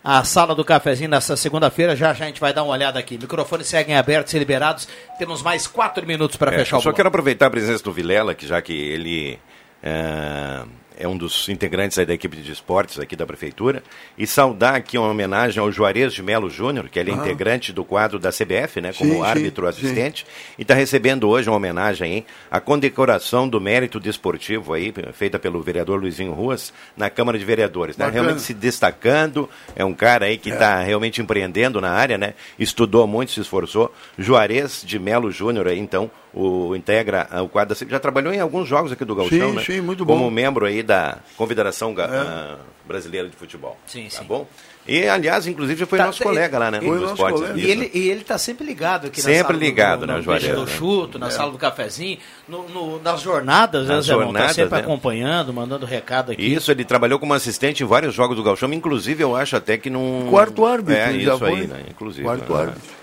a 0.04 0.22
sala 0.22 0.54
do 0.54 0.64
cafezinho 0.64 1.10
nessa 1.10 1.36
segunda-feira. 1.36 1.96
Já, 1.96 2.14
já 2.14 2.26
a 2.26 2.28
gente 2.28 2.40
vai 2.40 2.52
dar 2.54 2.62
uma 2.62 2.72
olhada 2.72 3.00
aqui. 3.00 3.18
Microfones 3.20 3.66
seguem 3.66 3.96
abertos 3.96 4.32
e 4.32 4.38
liberados. 4.38 4.86
Temos 5.18 5.42
mais 5.42 5.66
quatro 5.66 6.06
minutos 6.06 6.36
para 6.36 6.54
É, 6.54 6.58
fechar 6.58 6.76
o 6.76 6.78
só 6.80 6.84
bloco. 6.84 6.96
quero 6.96 7.08
aproveitar 7.08 7.46
a 7.46 7.50
presença 7.50 7.82
do 7.82 7.92
Vilela, 7.92 8.32
que 8.32 8.46
já 8.46 8.62
que 8.62 8.72
ele 8.72 9.40
é, 9.82 10.62
é 11.00 11.08
um 11.08 11.16
dos 11.16 11.48
integrantes 11.48 11.98
aí 11.98 12.04
da 12.04 12.12
equipe 12.12 12.36
de 12.36 12.52
esportes 12.52 12.98
aqui 12.98 13.16
da 13.16 13.24
prefeitura, 13.24 13.82
e 14.18 14.26
saudar 14.26 14.74
aqui 14.74 14.98
uma 14.98 15.08
homenagem 15.08 15.58
ao 15.58 15.72
Juarez 15.72 16.12
de 16.12 16.22
Melo 16.22 16.50
Júnior, 16.50 16.90
que 16.90 16.98
ele 16.98 17.10
é 17.10 17.14
integrante 17.14 17.72
do 17.72 17.82
quadro 17.82 18.18
da 18.18 18.30
CBF, 18.30 18.82
né, 18.82 18.92
como 18.92 19.12
Sim, 19.12 19.16
sim, 19.16 19.24
árbitro 19.24 19.64
sim. 19.64 19.70
assistente, 19.70 20.26
e 20.58 20.62
está 20.62 20.74
recebendo 20.74 21.26
hoje 21.26 21.48
uma 21.48 21.56
homenagem, 21.56 22.12
hein, 22.12 22.26
a 22.50 22.60
condecoração 22.60 23.48
do 23.48 23.58
mérito 23.58 23.98
desportivo 23.98 24.74
aí, 24.74 24.92
feita 25.14 25.38
pelo 25.38 25.62
vereador 25.62 25.98
Luizinho 25.98 26.32
Ruas, 26.32 26.70
na 26.94 27.08
Câmara 27.08 27.38
de 27.38 27.46
Vereadores, 27.46 27.96
né, 27.96 28.04
Bacana. 28.04 28.22
realmente 28.22 28.44
se 28.44 28.52
destacando, 28.52 29.48
é 29.74 29.82
um 29.82 29.94
cara 29.94 30.26
aí 30.26 30.36
que 30.36 30.50
está 30.50 30.80
realmente 30.80 31.22
empreendendo 31.22 31.80
na 31.80 31.92
área, 31.92 32.18
né, 32.18 32.34
estudou 32.58 33.06
muito, 33.06 33.32
se 33.32 33.40
esforçou, 33.40 33.94
Juarez 34.18 34.82
de 34.84 34.98
Melo 34.98 35.32
Júnior 35.32 35.66
aí, 35.66 35.78
então, 35.78 36.10
o 36.32 36.74
integra 36.76 37.26
ah, 37.30 37.42
o 37.42 37.48
quadro 37.48 37.74
da 37.74 37.78
CBF, 37.78 37.90
já 37.90 37.98
trabalhou 38.00 38.32
em 38.32 38.40
alguns 38.40 38.68
jogos 38.68 38.92
aqui 38.92 39.04
do 39.04 39.14
Gauchão, 39.16 39.50
Sim, 39.50 39.56
né, 39.56 39.62
sim, 39.64 39.80
muito 39.80 40.06
como 40.06 40.24
bom. 40.24 40.30
membro 40.30 40.64
aí 40.66 40.82
da 40.82 41.18
Confederação 41.36 41.92
Ga- 41.92 42.08
ah, 42.10 42.56
Brasileira 42.86 43.28
de 43.28 43.36
Futebol. 43.36 43.76
Sim, 43.86 44.04
tá 44.04 44.18
sim. 44.20 44.24
bom? 44.24 44.46
E, 44.88 45.06
aliás, 45.06 45.46
inclusive, 45.46 45.78
já 45.80 45.86
foi 45.86 45.98
Tá, 45.98 46.06
nosso 46.06 46.22
e- 46.22 46.24
colega 46.24 46.58
lá, 46.58 46.70
né? 46.70 46.80
Foi 46.80 46.98
no 46.98 47.02
nosso 47.02 47.16
colega. 47.16 47.52
E 47.60 47.70
ele, 47.70 47.90
e 47.92 48.08
ele 48.08 48.24
tá 48.24 48.38
sempre 48.38 48.64
ligado 48.66 49.06
aqui 49.08 49.20
Sempre 49.20 49.38
na 49.38 49.44
sala 49.48 49.58
ligado, 49.58 50.00
do, 50.00 50.06
né, 50.06 50.16
no, 50.16 50.22
Juarez, 50.22 50.54
do? 50.56 50.66
Chuto, 50.66 51.18
na 51.18 51.30
sala 51.30 51.52
do 51.52 51.58
cafezinho, 51.58 52.18
no, 52.48 52.66
no- 52.68 53.00
nas 53.02 53.20
jornadas, 53.20 53.86
Nas 53.86 53.96
né, 53.96 54.02
Zé 54.02 54.12
Tá 54.18 54.22
jornadas, 54.24 54.56
sempre 54.56 54.74
né? 54.74 54.80
acompanhando, 54.80 55.52
mandando 55.52 55.84
recado 55.84 56.32
aqui. 56.32 56.42
Isso, 56.42 56.70
ele 56.72 56.84
trabalhou 56.84 57.18
como 57.18 57.34
assistente 57.34 57.82
em 57.82 57.86
vários 57.86 58.14
jogos 58.14 58.36
do 58.36 58.42
Gauchão, 58.42 58.72
inclusive 58.72 59.22
eu 59.22 59.36
acho 59.36 59.54
até 59.54 59.76
que 59.76 59.90
num... 59.90 60.26
Quarto 60.30 60.64
árbitro, 60.64 60.94
É, 61.02 61.12
isso 61.12 61.38
foi. 61.38 61.50
aí, 61.50 61.66
né? 61.66 61.82
Inclusive. 61.90 62.24
Quarto 62.24 62.52
né? 62.52 62.60
árbitro. 62.60 62.99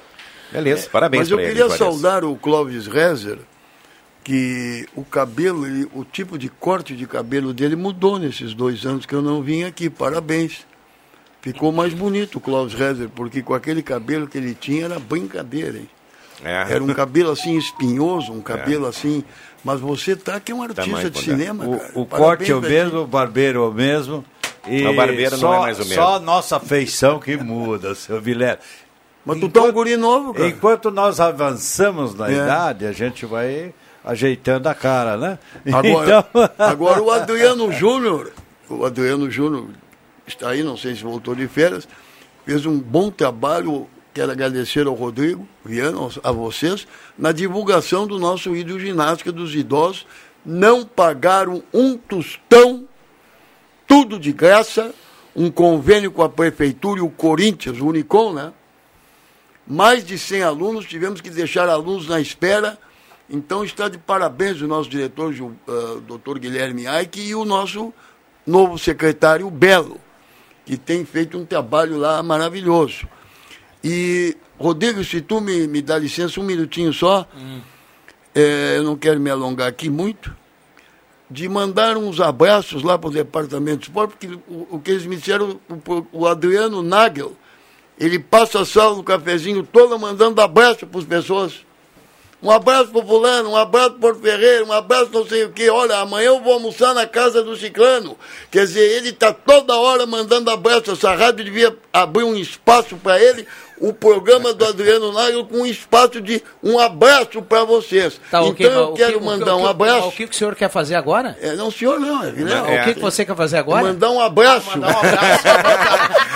Beleza, 0.52 0.90
parabéns 0.90 1.22
Mas 1.24 1.32
eu 1.32 1.40
ele, 1.40 1.48
queria 1.50 1.64
Juarez. 1.68 1.78
saudar 1.80 2.24
o 2.24 2.36
Clóvis 2.36 2.88
Rezer, 2.88 3.40
que 4.24 4.86
o 4.96 5.04
cabelo, 5.04 5.66
ele- 5.66 5.90
o 5.94 6.04
tipo 6.04 6.38
de 6.38 6.50
corte 6.50 6.96
de 6.96 7.06
cabelo 7.08 7.54
dele 7.54 7.76
mudou 7.76 8.20
nesses 8.20 8.54
dois 8.54 8.86
anos 8.86 9.06
que 9.06 9.14
eu 9.14 9.22
não 9.22 9.42
vim 9.42 9.64
aqui. 9.64 9.90
Parabéns. 9.90 10.66
Ficou 11.42 11.72
mais 11.72 11.94
bonito 11.94 12.38
o 12.38 12.42
Clóvis 12.42 12.74
Rezer, 12.74 13.10
porque 13.10 13.42
com 13.42 13.54
aquele 13.54 13.82
cabelo 13.82 14.28
que 14.28 14.38
ele 14.38 14.54
tinha 14.54 14.86
era 14.86 15.00
brincadeira, 15.00 15.78
hein? 15.78 15.90
É. 16.44 16.74
Era 16.74 16.84
um 16.84 16.94
cabelo 16.94 17.32
assim 17.32 17.58
espinhoso, 17.58 18.32
um 18.32 18.42
cabelo 18.42 18.86
assim. 18.86 19.24
Mas 19.64 19.80
você 19.80 20.16
tá 20.16 20.40
que 20.40 20.52
é 20.52 20.56
um 20.56 20.62
artista 20.62 20.86
mais 20.88 21.10
de 21.12 21.20
cinema, 21.20 21.66
O, 21.66 21.78
cara. 21.78 21.92
o 21.96 22.06
Parabéns, 22.06 22.28
corte 22.38 22.52
é 22.52 22.56
o 22.56 22.62
mesmo, 22.62 23.00
o 23.02 23.08
barbeiro 23.08 23.64
é 23.64 23.68
o 23.68 23.72
mesmo. 23.74 24.26
E 24.68 24.86
O 24.86 24.94
barbeiro 24.96 25.32
não 25.32 25.40
só, 25.40 25.54
é 25.56 25.60
mais 25.60 25.78
o 25.78 25.82
mesmo. 25.82 25.96
Só 25.96 26.16
a 26.16 26.20
nossa 26.20 26.60
feição 26.60 27.20
que 27.20 27.38
muda, 27.38 27.96
seu 27.96 28.22
Vilela. 28.22 28.60
Mas 29.28 29.40
tu 29.42 29.50
tá 29.50 29.62
um 29.62 29.72
guri 29.72 29.98
novo, 29.98 30.34
cara. 30.34 30.48
Enquanto 30.48 30.90
nós 30.90 31.20
avançamos 31.20 32.16
na 32.16 32.30
É. 32.30 32.34
idade, 32.34 32.86
a 32.86 32.92
gente 32.92 33.26
vai 33.26 33.74
ajeitando 34.04 34.68
a 34.70 34.74
cara, 34.74 35.18
né? 35.18 35.38
Agora, 35.72 36.26
Então- 36.32 36.50
agora 36.66 37.02
o 37.02 37.12
Adriano 37.12 37.72
Júnior, 37.72 38.32
o 38.70 38.86
Adriano 38.86 39.30
Júnior 39.30 39.68
está 40.26 40.50
aí, 40.52 40.64
não 40.64 40.78
sei 40.78 40.96
se 40.96 41.04
voltou 41.04 41.36
de 41.36 41.48
férias, 41.48 41.88
fez 42.46 42.66
um 42.66 42.80
bom 42.80 43.12
trabalho. 43.12 43.88
Quero 44.14 44.32
agradecer 44.32 44.88
ao 44.88 44.96
Rodrigo 44.96 45.48
Viana, 45.64 46.00
a 46.24 46.32
vocês, 46.32 46.88
na 47.16 47.32
divulgação 47.32 48.08
do 48.08 48.18
nosso 48.18 48.56
ídolo 48.56 48.80
ginástica 48.80 49.32
dos 49.32 49.54
idosos. 49.54 50.08
Não 50.44 50.84
pagaram 50.86 51.62
um 51.74 51.96
tostão, 51.98 52.86
tudo 53.86 54.18
de 54.20 54.32
graça, 54.32 54.92
um 55.36 55.52
convênio 55.52 56.12
com 56.12 56.24
a 56.24 56.30
prefeitura 56.30 57.00
e 57.00 57.04
o 57.04 57.10
Corinthians, 57.10 57.80
o 57.80 57.88
Unicom, 57.88 58.34
né? 58.34 58.54
Mais 59.68 60.04
de 60.06 60.18
100 60.18 60.44
alunos, 60.44 60.86
tivemos 60.86 61.20
que 61.22 61.30
deixar 61.30 61.68
alunos 61.70 62.08
na 62.08 62.20
espera. 62.22 62.78
Então 63.30 63.64
está 63.64 63.90
de 63.90 63.98
parabéns 63.98 64.62
o 64.62 64.68
nosso 64.68 64.90
diretor, 64.90 65.34
Gil- 65.34 65.56
ah, 65.68 66.00
doutor 66.08 66.40
Guilherme 66.40 66.88
Aike, 66.88 67.20
e 67.22 67.36
o 67.36 67.44
nosso 67.44 67.94
novo 68.46 68.78
secretário 68.78 69.50
Belo, 69.50 70.00
que 70.66 70.78
tem 70.78 71.04
feito 71.04 71.38
um 71.38 71.46
trabalho 71.46 71.98
lá 71.98 72.24
maravilhoso. 72.24 73.06
E, 73.84 74.36
Rodrigo, 74.58 75.04
se 75.04 75.20
tu 75.22 75.42
me, 75.42 75.68
me 75.68 75.82
dá 75.82 75.98
licença 76.00 76.40
um 76.40 76.44
minutinho 76.44 76.94
só, 76.94 77.28
eh, 78.34 78.76
eu 78.78 78.84
não 78.84 78.96
quero 78.96 79.20
me 79.20 79.30
alongar 79.30 79.68
aqui 79.68 79.90
muito, 79.90 80.34
de 81.30 81.50
mandar 81.50 81.98
uns 81.98 82.22
abraços 82.22 82.84
lá 82.84 82.98
para 82.98 83.10
o 83.10 83.14
Departamento 83.14 83.80
de 83.80 83.84
Esporte, 83.88 84.12
porque 84.12 84.28
o, 84.48 84.68
o 84.76 84.80
que 84.80 84.92
eles 84.92 85.06
me 85.06 85.18
disseram, 85.18 85.60
o, 85.70 86.20
o 86.22 86.26
Adriano 86.28 86.82
Nagel, 86.82 87.36
ele 88.00 88.20
passa 88.20 88.62
a 88.62 88.66
sala 88.66 88.96
do 88.96 89.04
cafezinho 89.04 89.64
toda 89.64 89.98
mandando 89.98 90.40
abraço 90.42 90.86
para 90.86 91.00
as 91.00 91.06
pessoas. 91.06 91.68
Um 92.42 92.52
abraço 92.52 92.92
pro 92.92 93.02
fulano, 93.02 93.50
um 93.50 93.56
abraço 93.56 93.94
pro 93.94 94.14
Ferreira, 94.14 94.64
um 94.64 94.72
abraço 94.72 95.10
não 95.12 95.26
sei 95.26 95.46
o 95.46 95.52
que. 95.52 95.68
Olha, 95.72 95.98
amanhã 95.98 96.28
eu 96.28 96.40
vou 96.40 96.54
almoçar 96.54 96.94
na 96.94 97.08
casa 97.08 97.42
do 97.42 97.58
ciclano. 97.58 98.16
Quer 98.52 98.68
dizer, 98.68 98.82
ele 98.82 99.12
tá 99.12 99.34
toda 99.34 99.76
hora 99.76 100.06
mandando 100.06 100.52
abraço. 100.52 100.92
Essa 100.92 101.16
rádio 101.16 101.44
devia 101.46 101.76
abrir 101.92 102.24
um 102.24 102.36
espaço 102.36 102.96
para 102.98 103.20
ele, 103.20 103.48
o 103.80 103.94
programa 103.94 104.54
do 104.54 104.66
Adriano 104.66 105.12
Nagel 105.14 105.46
com 105.46 105.58
um 105.58 105.66
espaço 105.66 106.20
de 106.22 106.42
um 106.64 106.80
abraço 106.80 107.42
para 107.42 107.64
vocês. 107.64 108.20
Tá, 108.32 108.42
então 108.44 108.72
eu 108.72 108.94
quero 108.94 109.20
que- 109.20 109.26
mandar 109.26 109.56
o 109.56 109.58
que- 109.60 109.64
um 109.64 109.68
abraço. 109.68 110.08
O 110.08 110.12
que, 110.12 110.28
que 110.28 110.34
o 110.36 110.38
senhor 110.38 110.56
quer 110.56 110.70
fazer 110.70 110.96
agora? 110.96 111.38
É, 111.42 111.54
não, 111.56 111.70
senhor, 111.72 112.00
não, 112.00 112.24
é, 112.24 112.32
Vilela. 112.32 112.68
É. 112.70 112.82
O 112.82 112.84
que, 112.86 112.94
que 112.96 113.00
você 113.00 113.24
quer 113.26 113.36
fazer 113.36 113.58
agora? 113.58 113.84
Mandar 113.88 114.10
um 114.12 114.20
abraço. 114.20 114.70
Mandar 114.78 114.96
um 114.96 115.00
abraço. 115.00 115.48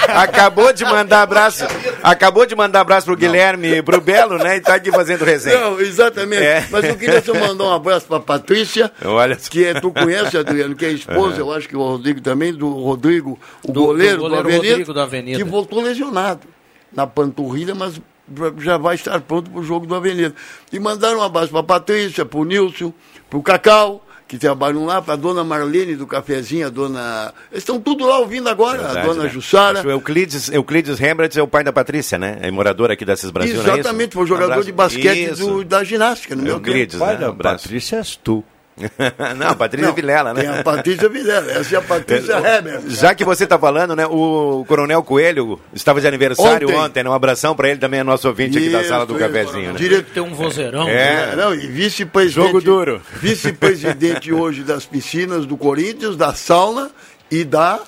Acabou 0.07 0.73
de 0.73 0.83
mandar 0.83 1.21
abraço. 1.21 1.65
Acabou 2.03 2.45
de 2.45 2.55
mandar 2.55 2.81
abraço 2.81 3.05
pro 3.05 3.15
Guilherme 3.15 3.75
e 3.77 3.81
pro 3.81 4.01
Belo, 4.01 4.37
né? 4.37 4.57
E 4.57 4.61
tá 4.61 4.75
aqui 4.75 4.91
fazendo 4.91 5.23
resenha. 5.23 5.59
Não, 5.59 5.79
exatamente. 5.79 6.43
É. 6.43 6.65
Mas 6.69 6.83
eu 6.85 6.95
queria 6.95 7.21
só 7.21 7.33
mandar 7.33 7.63
um 7.65 7.73
abraço 7.73 8.05
para 8.07 8.19
Patrícia, 8.19 8.91
Olha 9.03 9.35
que 9.35 9.65
é, 9.65 9.73
tu 9.79 9.91
conhece, 9.91 10.37
Adriano, 10.37 10.75
que 10.75 10.85
é 10.85 10.91
esposa, 10.91 11.39
eu 11.39 11.51
acho 11.53 11.67
que 11.67 11.75
o 11.75 11.81
Rodrigo 11.81 12.21
também, 12.21 12.53
do 12.53 12.69
Rodrigo, 12.69 13.39
o 13.67 13.71
Do- 13.71 13.85
goleiro 13.85 14.17
do 14.17 14.23
do, 14.23 14.29
goleiro 14.29 14.47
Avenida, 14.49 14.67
Rodrigo 14.69 14.93
do 14.93 14.99
Avenida. 15.01 15.37
que 15.37 15.43
voltou 15.43 15.81
lesionado 15.81 16.41
na 16.93 17.05
panturrilha, 17.07 17.73
mas 17.75 17.99
já 18.59 18.77
vai 18.77 18.95
estar 18.95 19.19
pronto 19.21 19.49
para 19.49 19.59
o 19.59 19.63
jogo 19.63 19.85
do 19.85 19.95
Avenida. 19.95 20.33
E 20.71 20.79
mandaram 20.79 21.19
um 21.19 21.23
abraço 21.23 21.51
para 21.51 21.63
Patrícia, 21.63 22.25
para 22.25 22.39
o 22.39 22.45
Nilson, 22.45 22.93
para 23.29 23.39
o 23.39 23.43
Cacau, 23.43 24.05
que 24.27 24.37
trabalham 24.37 24.85
lá, 24.85 25.01
para 25.01 25.15
a 25.15 25.17
dona 25.17 25.43
Marlene 25.43 25.93
do 25.97 26.07
Cafezinho, 26.07 26.65
a 26.67 26.69
dona. 26.69 27.33
Eles 27.51 27.63
estão 27.63 27.81
tudo 27.81 28.05
lá 28.07 28.19
ouvindo 28.19 28.47
agora, 28.47 28.79
a 28.79 28.85
Verdade, 28.85 29.07
dona 29.07 29.23
né? 29.23 29.29
Jussara. 29.29 29.85
O 29.85 29.91
Euclides, 29.91 30.49
Euclides 30.49 30.97
Rembrandt 30.99 31.37
é 31.37 31.43
o 31.43 31.47
pai 31.47 31.65
da 31.65 31.73
Patrícia, 31.73 32.17
né? 32.17 32.37
É 32.41 32.49
morador 32.49 32.89
aqui 32.91 33.03
dessas 33.03 33.29
Brasil, 33.29 33.55
não 33.55 33.61
é 33.61 33.65
isso? 33.67 33.79
Exatamente, 33.79 34.13
foi 34.13 34.23
o 34.23 34.27
jogador 34.27 34.45
Abraço. 34.53 34.65
de 34.67 34.71
basquete 34.71 35.31
do- 35.37 35.65
da 35.65 35.83
ginástica, 35.83 36.33
no 36.33 36.43
meu 36.43 36.55
tempo. 36.55 36.69
Euclides, 36.69 36.97
Pai 36.97 37.15
né? 37.15 37.19
da 37.19 37.27
Abraço. 37.27 37.63
Patrícia 37.65 37.97
és 37.97 38.15
tu. 38.15 38.41
não, 39.37 39.49
a 39.49 39.55
Patrícia 39.55 39.87
Não, 39.87 39.93
Vilela, 39.95 40.33
né? 40.33 40.41
Tem 40.41 40.49
a 40.49 40.63
Patrícia 40.63 41.07
Vilela, 41.09 41.51
essa 41.51 41.75
é 41.75 41.77
a 41.77 41.81
Patrícia 41.81 42.33
Heber. 42.39 42.81
Já 42.87 43.13
que 43.13 43.23
você 43.25 43.43
está 43.43 43.59
falando, 43.59 43.95
né? 43.95 44.05
O 44.07 44.63
Coronel 44.67 45.03
Coelho 45.03 45.59
estava 45.73 45.99
de 46.01 46.07
aniversário 46.07 46.67
ontem, 46.69 46.77
Ontem. 46.79 47.03
né? 47.03 47.09
Um 47.09 47.13
abração 47.13 47.55
para 47.55 47.69
ele 47.69 47.79
também, 47.79 47.99
é 47.99 48.03
nosso 48.03 48.27
ouvinte 48.27 48.57
aqui 48.57 48.69
da 48.69 48.79
Isso, 48.79 48.89
sala 48.89 49.05
do 49.05 49.13
isso. 49.17 49.19
cafezinho, 49.27 49.73
né? 49.73 49.77
Direto- 49.77 50.11
Tem 50.13 50.23
um 50.23 50.33
vozeirão. 50.33 50.87
É. 50.87 51.31
É, 51.31 51.35
não, 51.35 51.53
e 51.53 51.67
vice-presidente. 51.67 52.47
Jogo 52.47 52.61
duro. 52.61 53.01
Vice-presidente 53.21 54.31
hoje 54.33 54.63
das 54.63 54.85
piscinas 54.85 55.45
do 55.45 55.57
Corinthians, 55.57 56.15
da 56.15 56.33
sauna 56.33 56.89
e 57.29 57.43
da. 57.43 57.79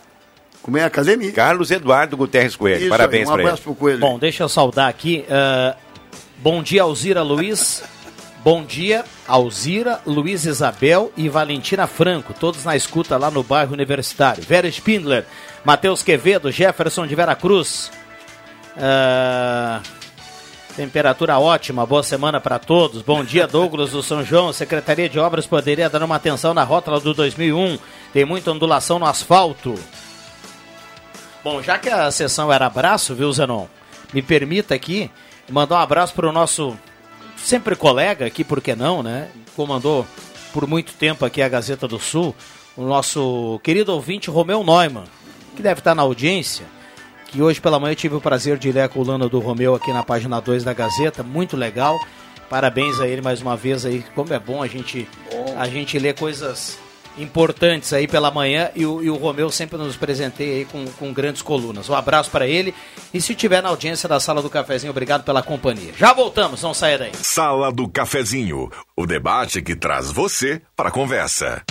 Como 0.62 0.78
é 0.78 0.84
a 0.84 0.88
academia? 0.88 1.32
Carlos 1.32 1.72
Eduardo 1.72 2.16
Guterres 2.16 2.56
Coelho, 2.56 2.82
Isso 2.82 2.90
parabéns 2.90 3.22
aí, 3.28 3.28
um 3.28 3.32
para 3.34 3.42
ele. 3.42 3.48
abraço 3.50 3.64
pro 3.64 3.76
Coelho. 3.76 4.00
Bom, 4.00 4.20
deixa 4.20 4.44
eu 4.44 4.50
saudar 4.50 4.88
aqui. 4.90 5.26
ah, 5.30 5.76
bom 6.38 6.62
dia, 6.64 6.84
Alzira 6.84 7.22
Luiz. 7.22 7.84
Bom 8.44 8.66
dia, 8.66 9.06
Alzira, 9.26 10.02
Luiz 10.06 10.46
Isabel 10.46 11.14
e 11.16 11.30
Valentina 11.30 11.88
Franco, 11.88 12.34
todos 12.34 12.66
na 12.66 12.76
escuta 12.76 13.16
lá 13.18 13.32
no 13.32 13.42
bairro 13.42 13.72
Universitário. 13.72 14.44
Vera 14.44 14.68
Spindler, 14.68 15.26
Matheus 15.64 16.04
Quevedo, 16.04 16.52
Jefferson 16.52 17.08
de 17.08 17.16
Vera 17.16 17.38
Cruz. 17.38 17.90
Ah, 18.76 19.80
temperatura 20.76 21.40
ótima, 21.40 21.86
boa 21.86 22.04
semana 22.04 22.42
para 22.42 22.60
todos. 22.60 23.02
Bom 23.02 23.24
dia, 23.24 23.48
Douglas 23.48 23.92
do 23.92 24.04
São 24.04 24.26
João. 24.26 24.52
Secretaria 24.52 25.08
de 25.08 25.18
Obras 25.18 25.48
poderia 25.48 25.90
dar 25.90 26.04
uma 26.04 26.18
atenção 26.18 26.54
na 26.54 26.66
rótula 26.66 27.00
do 27.00 27.14
2001. 27.14 27.80
Tem 28.12 28.26
muita 28.26 28.52
ondulação 28.52 29.00
no 29.00 29.06
asfalto. 29.06 29.74
Bom, 31.42 31.62
já 31.62 31.78
que 31.78 31.88
a 31.88 32.12
sessão 32.12 32.52
era 32.52 32.66
abraço, 32.66 33.16
viu, 33.16 33.32
Zenon? 33.32 33.68
Me 34.14 34.22
permita 34.22 34.76
aqui 34.76 35.10
mandar 35.50 35.76
um 35.76 35.80
abraço 35.80 36.14
para 36.14 36.28
o 36.28 36.34
nosso 36.34 36.78
sempre 37.44 37.76
colega 37.76 38.26
aqui, 38.26 38.44
por 38.44 38.62
que 38.62 38.76
não, 38.76 39.04
né? 39.04 39.28
Comandou 39.56 40.08
por 40.52 40.68
muito 40.68 40.94
tempo 40.94 41.26
aqui 41.26 41.42
a 41.42 41.50
Gazeta 41.50 41.88
do 41.88 42.00
Sul, 42.00 42.36
o 42.78 42.84
nosso 42.84 43.60
querido 43.64 43.94
ouvinte 43.94 44.30
Romeu 44.30 44.64
Neumann, 44.64 45.04
que 45.56 45.62
deve 45.62 45.80
estar 45.80 45.94
na 45.94 46.04
audiência, 46.04 46.66
que 47.28 47.42
hoje 47.42 47.60
pela 47.60 47.80
manhã 47.80 47.92
eu 47.92 47.98
tive 47.98 48.16
o 48.16 48.22
prazer 48.22 48.58
de 48.58 48.72
ler 48.72 48.82
a 48.82 48.90
coluna 48.90 49.28
do 49.28 49.40
Romeu 49.40 49.76
aqui 49.76 49.92
na 49.92 50.04
página 50.04 50.40
2 50.40 50.64
da 50.64 50.74
Gazeta, 50.74 51.22
muito 51.22 51.58
legal. 51.58 52.00
Parabéns 52.50 53.00
a 53.00 53.08
ele 53.08 53.22
mais 53.22 53.42
uma 53.42 53.58
vez 53.58 53.86
aí, 53.86 54.06
como 54.14 54.32
é 54.34 54.40
bom 54.40 54.62
a 54.62 54.68
gente, 54.68 55.08
a 55.58 55.68
gente 55.68 55.98
ler 55.98 56.14
coisas 56.14 56.78
importantes 57.18 57.94
aí 57.94 58.08
pela 58.08 58.32
manhã 58.32 58.70
e 58.76 58.86
o, 58.86 59.04
e 59.04 59.10
o 59.10 59.16
Romeu 59.16 59.50
sempre 59.50 59.78
nos 59.78 59.96
presenteia 59.96 60.58
aí 60.58 60.66
com, 60.66 60.86
com 60.86 61.14
grandes 61.14 61.42
colunas. 61.42 61.90
Um 61.90 61.96
abraço 61.96 62.32
para 62.32 62.48
ele 62.48 62.74
e 63.14 63.22
se 63.22 63.36
tiver 63.36 63.62
na 63.62 63.70
audiência 63.70 64.10
da 64.10 64.20
Sala 64.20 64.42
do 64.42 64.50
Cafezinho, 64.50 64.92
obrigado 64.92 65.24
pela 65.24 65.44
companhia. 65.44 65.94
Já 65.98 66.14
voltamos, 66.14 66.62
não 66.62 66.74
saia 66.74 66.98
daí. 66.98 67.12
Sala 67.16 67.72
do 67.72 67.88
Cafezinho, 67.88 68.70
o 68.96 69.06
debate 69.06 69.62
que 69.62 69.76
traz 69.76 70.12
você 70.12 70.62
para 70.76 70.90
a 70.90 70.92
conversa. 70.92 71.64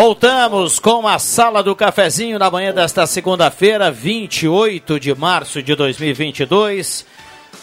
Voltamos 0.00 0.78
com 0.78 1.08
a 1.08 1.18
Sala 1.18 1.60
do 1.60 1.74
Cafezinho 1.74 2.38
na 2.38 2.48
manhã 2.48 2.72
desta 2.72 3.04
segunda-feira, 3.04 3.90
28 3.90 5.00
de 5.00 5.12
março 5.12 5.60
de 5.60 5.74
2022. 5.74 7.04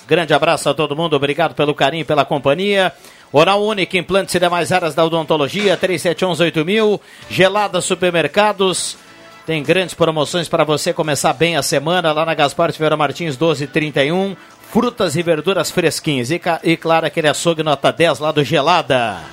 Grande 0.06 0.34
abraço 0.34 0.68
a 0.68 0.74
todo 0.74 0.98
mundo, 0.98 1.16
obrigado 1.16 1.56
pelo 1.56 1.74
carinho 1.74 2.02
e 2.02 2.04
pela 2.04 2.26
companhia. 2.26 2.92
Oral 3.32 3.64
Única, 3.64 3.98
implantes 3.98 4.36
e 4.36 4.40
demais 4.42 4.74
áreas 4.74 4.94
da 4.94 5.06
odontologia, 5.06 5.78
37118000. 5.78 7.00
Gelada 7.30 7.80
Supermercados. 7.80 8.98
Tem 9.46 9.64
grandes 9.64 9.96
promoções 9.96 10.50
para 10.50 10.66
você 10.66 10.92
começar 10.92 11.32
bem 11.32 11.56
a 11.56 11.64
semana 11.64 12.12
lá 12.12 12.26
na 12.26 12.34
Gaspar 12.34 12.70
Tiveira 12.74 12.98
Martins 12.98 13.38
1231. 13.38 14.36
Frutas 14.74 15.16
e 15.16 15.24
verduras 15.24 15.72
fresquinhas. 15.72 16.30
E, 16.32 16.42
e 16.66 16.76
claro, 16.76 17.06
aquele 17.06 17.30
açougue 17.30 17.64
nota 17.64 17.94
10 17.94 18.20
lá 18.20 18.34
do 18.34 18.44
Gelada. 18.44 19.24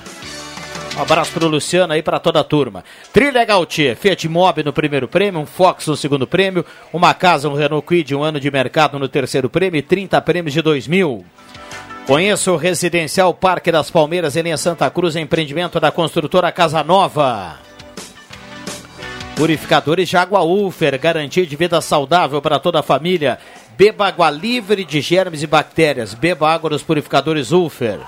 Um 0.95 1.01
abraço 1.01 1.31
pro 1.31 1.47
Luciano 1.47 1.91
aí 1.91 2.03
para 2.03 2.19
toda 2.19 2.39
a 2.39 2.43
turma. 2.43 2.83
Trilha 3.11 3.43
Gautier, 3.43 3.95
Fiat 3.95 4.29
Mobi 4.29 4.63
no 4.63 4.71
primeiro 4.71 5.07
prêmio, 5.07 5.41
um 5.41 5.45
Fox 5.45 5.87
no 5.87 5.97
segundo 5.97 6.27
prêmio, 6.27 6.63
uma 6.93 7.15
casa, 7.15 7.49
um 7.49 7.55
Renault 7.55 7.87
Quid, 7.87 8.15
um 8.15 8.21
ano 8.21 8.39
de 8.39 8.51
mercado 8.51 8.99
no 8.99 9.07
terceiro 9.07 9.49
prêmio 9.49 9.79
e 9.79 9.81
30 9.81 10.21
prêmios 10.21 10.53
de 10.53 10.61
2000. 10.61 11.25
Conheça 12.05 12.51
o 12.51 12.57
Residencial 12.57 13.33
Parque 13.33 13.71
das 13.71 13.89
Palmeiras 13.89 14.35
em 14.35 14.55
Santa 14.55 14.87
Cruz, 14.91 15.15
empreendimento 15.15 15.79
da 15.79 15.89
construtora 15.89 16.51
Casa 16.51 16.83
Nova. 16.83 17.57
Purificadores 19.35 20.07
de 20.07 20.15
água 20.15 20.43
Ufer, 20.43 20.99
garantia 20.99 21.45
de 21.45 21.55
vida 21.55 21.81
saudável 21.81 22.39
para 22.39 22.59
toda 22.59 22.81
a 22.81 22.83
família. 22.83 23.39
Beba 23.75 24.07
água 24.07 24.29
livre 24.29 24.85
de 24.85 25.01
germes 25.01 25.41
e 25.41 25.47
bactérias. 25.47 26.13
Beba 26.13 26.53
água 26.53 26.69
dos 26.69 26.83
purificadores 26.83 27.51
Ufer. 27.51 27.99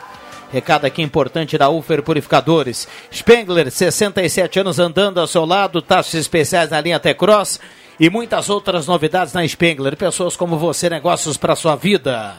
Recado 0.52 0.86
aqui 0.86 1.02
importante 1.02 1.58
da 1.58 1.70
Ufer 1.70 2.02
Purificadores. 2.04 2.88
Spengler, 3.12 3.70
67 3.70 4.60
anos 4.60 4.80
andando 4.80 5.20
ao 5.20 5.28
seu 5.28 5.46
lado, 5.46 5.82
taxas 5.82 6.16
especiais 6.16 6.70
na 6.70 6.80
linha 6.82 7.00
T-Cross 7.00 7.60
e 8.00 8.10
muitas 8.10 8.50
outras 8.50 8.88
novidades 8.88 9.34
na 9.34 9.48
Spengler. 9.48 9.98
Pessoas 9.98 10.36
como 10.36 10.58
você, 10.58 10.90
negócios 10.90 11.38
para 11.38 11.56
sua 11.56 11.76
vida. 11.76 12.36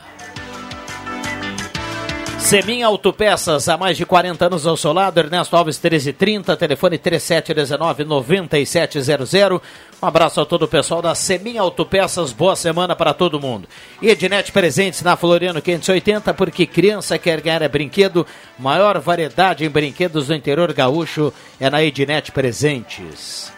Semin 2.47 2.83
Autopeças, 2.85 3.69
há 3.69 3.77
mais 3.77 3.97
de 3.97 4.07
40 4.07 4.47
anos 4.47 4.69
ao 4.69 4.77
seu 4.77 4.93
lado, 4.93 5.19
Ernesto 5.19 5.57
Alves 5.57 5.81
1330, 5.81 6.57
telefone 6.57 6.97
3719-9700. 6.97 9.61
Um 10.01 10.07
abraço 10.07 10.41
a 10.41 10.47
todo 10.47 10.63
o 10.63 10.69
pessoal 10.69 11.03
da 11.03 11.13
Semin 11.13 11.59
Autopeças, 11.59 12.31
boa 12.31 12.55
semana 12.55 12.95
para 12.95 13.13
todo 13.13 13.41
mundo. 13.41 13.67
E 14.01 14.09
Ednet 14.09 14.53
Presentes 14.53 15.03
na 15.03 15.17
Floriano 15.17 15.61
580, 15.61 16.33
porque 16.35 16.67
criança 16.67 17.19
quer 17.19 17.41
ganhar 17.41 17.63
é 17.63 17.69
brinquedo, 17.69 18.25
maior 18.57 19.01
variedade 19.01 19.65
em 19.65 19.69
brinquedos 19.69 20.29
do 20.29 20.35
interior 20.35 20.73
gaúcho 20.73 21.33
é 21.59 21.69
na 21.69 21.83
Ednet 21.83 22.31
Presentes. 22.31 23.56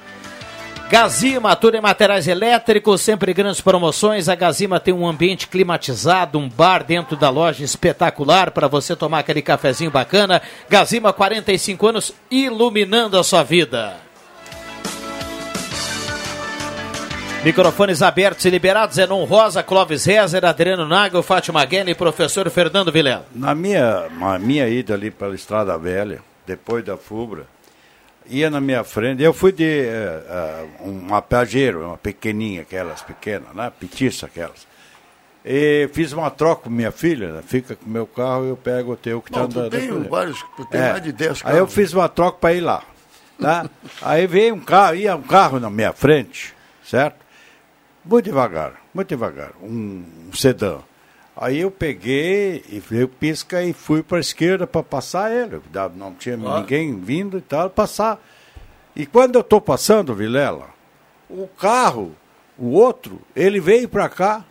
Gazima, 0.90 1.54
tudo 1.54 1.76
em 1.76 1.82
materiais 1.82 2.26
elétricos, 2.26 3.02
sempre 3.02 3.34
grandes 3.34 3.60
promoções. 3.60 4.26
A 4.26 4.34
Gazima 4.34 4.80
tem 4.80 4.94
um 4.94 5.06
ambiente 5.06 5.46
climatizado, 5.46 6.38
um 6.38 6.48
bar 6.48 6.82
dentro 6.82 7.14
da 7.14 7.28
loja 7.28 7.62
espetacular 7.62 8.50
para 8.52 8.68
você 8.68 8.96
tomar 8.96 9.18
aquele 9.18 9.42
cafezinho 9.42 9.90
bacana. 9.90 10.40
Gazima, 10.66 11.12
45 11.12 11.86
anos, 11.86 12.14
iluminando 12.30 13.18
a 13.18 13.22
sua 13.22 13.42
vida. 13.42 13.96
Microfones 17.44 18.00
abertos 18.00 18.46
e 18.46 18.50
liberados, 18.50 18.96
Zenon 18.96 19.24
Rosa, 19.24 19.62
Clóvis 19.62 20.06
Rezer, 20.06 20.44
Adriano 20.46 20.88
Nagel, 20.88 21.22
Fátima 21.22 21.62
Guene 21.66 21.90
e 21.90 21.94
professor 21.94 22.48
Fernando 22.48 22.90
Vilela. 22.90 23.26
Na 23.34 23.54
minha, 23.54 24.08
na 24.18 24.38
minha 24.38 24.66
ida 24.66 24.94
ali 24.94 25.10
pela 25.10 25.34
Estrada 25.34 25.76
Velha, 25.76 26.20
depois 26.46 26.82
da 26.82 26.96
Fubra, 26.96 27.46
ia 28.28 28.50
na 28.50 28.60
minha 28.60 28.84
frente. 28.84 29.22
Eu 29.22 29.32
fui 29.32 29.52
de 29.52 29.84
uh, 29.86 30.88
uma 30.88 31.22
Pajero, 31.22 31.86
uma 31.86 31.96
pequeninha, 31.98 32.62
aquelas 32.62 33.02
pequenas, 33.02 33.54
né? 33.54 33.72
Petiça 33.78 34.26
aquelas. 34.26 34.66
E 35.44 35.88
fiz 35.92 36.12
uma 36.12 36.30
troca 36.30 36.64
com 36.64 36.70
minha 36.70 36.92
filha, 36.92 37.32
né? 37.32 37.42
fica 37.46 37.74
com 37.74 37.86
o 37.86 37.88
meu 37.88 38.06
carro 38.06 38.44
e 38.44 38.48
eu 38.48 38.56
pego 38.56 38.92
o 38.92 38.96
teu 38.96 39.22
que 39.22 39.30
está 39.30 39.42
andando. 39.42 39.70
Tem 39.70 39.88
vários, 40.02 40.44
tem 40.70 40.80
é. 40.80 40.90
mais 40.92 41.02
de 41.02 41.12
10 41.12 41.42
carros. 41.42 41.56
Aí 41.56 41.62
eu 41.62 41.66
fiz 41.66 41.92
uma 41.94 42.08
troca 42.08 42.38
para 42.38 42.54
ir 42.54 42.60
lá. 42.60 42.82
Tá? 43.40 43.70
Aí 44.02 44.26
veio 44.26 44.54
um 44.54 44.60
carro, 44.60 44.96
ia 44.96 45.16
um 45.16 45.22
carro 45.22 45.60
na 45.60 45.70
minha 45.70 45.92
frente, 45.92 46.54
certo? 46.84 47.24
Muito 48.04 48.24
devagar, 48.24 48.74
muito 48.92 49.08
devagar, 49.08 49.52
um, 49.62 50.04
um 50.28 50.32
sedã. 50.34 50.78
Aí 51.40 51.60
eu 51.60 51.70
peguei 51.70 52.64
e 52.68 52.82
eu 52.90 53.08
pisca 53.08 53.62
e 53.62 53.72
fui 53.72 54.02
para 54.02 54.16
a 54.16 54.20
esquerda 54.20 54.66
para 54.66 54.82
passar 54.82 55.30
ele. 55.30 55.60
Não 55.94 56.12
tinha 56.12 56.34
ah. 56.34 56.60
ninguém 56.60 56.98
vindo 56.98 57.38
e 57.38 57.40
tal, 57.40 57.70
passar. 57.70 58.20
E 58.96 59.06
quando 59.06 59.36
eu 59.36 59.42
estou 59.42 59.60
passando, 59.60 60.12
Vilela, 60.16 60.70
o 61.30 61.46
carro, 61.46 62.12
o 62.58 62.70
outro, 62.70 63.20
ele 63.36 63.60
veio 63.60 63.88
para 63.88 64.08
cá, 64.08 64.44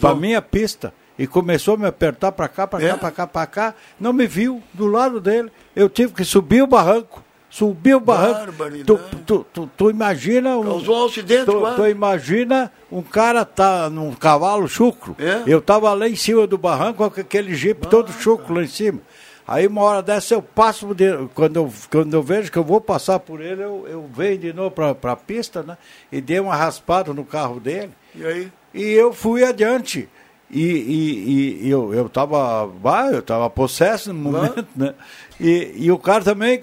para 0.00 0.14
minha 0.14 0.40
pista, 0.40 0.94
e 1.18 1.26
começou 1.26 1.74
a 1.74 1.76
me 1.76 1.86
apertar 1.86 2.32
para 2.32 2.48
cá, 2.48 2.66
para 2.66 2.82
é? 2.82 2.88
cá, 2.88 2.96
para 2.96 3.10
cá, 3.10 3.26
para 3.26 3.46
cá. 3.46 3.74
Não 4.00 4.14
me 4.14 4.26
viu 4.26 4.62
do 4.72 4.86
lado 4.86 5.20
dele. 5.20 5.52
Eu 5.76 5.90
tive 5.90 6.14
que 6.14 6.24
subir 6.24 6.62
o 6.62 6.66
barranco 6.66 7.22
subiu 7.52 7.98
o 7.98 8.00
barranco. 8.00 8.50
Tu, 8.86 8.98
tu, 9.26 9.46
tu, 9.52 9.70
tu, 9.76 9.90
imagina 9.90 10.56
um. 10.56 10.64
Causou 10.64 11.02
um 11.02 11.06
acidente, 11.06 11.44
tu, 11.44 11.74
tu, 11.76 11.86
imagina 11.86 12.72
um 12.90 13.02
cara 13.02 13.44
tá 13.44 13.90
num 13.90 14.12
cavalo 14.14 14.66
chucro. 14.66 15.14
É? 15.18 15.42
Eu 15.46 15.60
tava 15.60 15.92
lá 15.92 16.08
em 16.08 16.16
cima 16.16 16.46
do 16.46 16.56
barranco 16.56 17.10
com 17.10 17.20
aquele 17.20 17.54
jipe 17.54 17.86
ah, 17.86 17.90
todo 17.90 18.10
chucro 18.10 18.54
lá 18.54 18.62
em 18.62 18.66
cima. 18.66 19.00
Aí 19.46 19.66
uma 19.66 19.82
hora 19.82 20.02
dessa 20.02 20.34
eu 20.34 20.40
passo, 20.40 20.94
de, 20.94 21.28
quando, 21.34 21.56
eu, 21.56 21.72
quando 21.90 22.14
eu 22.14 22.22
vejo 22.22 22.50
que 22.50 22.56
eu 22.56 22.64
vou 22.64 22.80
passar 22.80 23.18
por 23.18 23.42
ele, 23.42 23.62
eu, 23.62 23.86
eu 23.86 24.10
venho 24.10 24.38
de 24.38 24.52
novo 24.52 24.70
para 24.70 25.12
a 25.12 25.16
pista, 25.16 25.62
né? 25.62 25.76
E 26.10 26.22
dei 26.22 26.40
uma 26.40 26.56
raspada 26.56 27.12
no 27.12 27.24
carro 27.24 27.60
dele. 27.60 27.90
E 28.14 28.24
aí? 28.24 28.52
E 28.72 28.82
eu 28.82 29.12
fui 29.12 29.44
adiante. 29.44 30.08
E, 30.50 30.62
e, 30.62 31.66
e, 31.66 31.70
eu, 31.70 31.92
eu 31.92 32.08
tava, 32.08 32.66
bah, 32.66 33.10
eu 33.10 33.22
tava 33.22 33.48
possesso 33.50 34.12
no 34.12 34.30
momento, 34.30 34.66
né? 34.76 34.94
E, 35.40 35.72
e 35.76 35.90
o 35.90 35.98
cara 35.98 36.22
também 36.22 36.60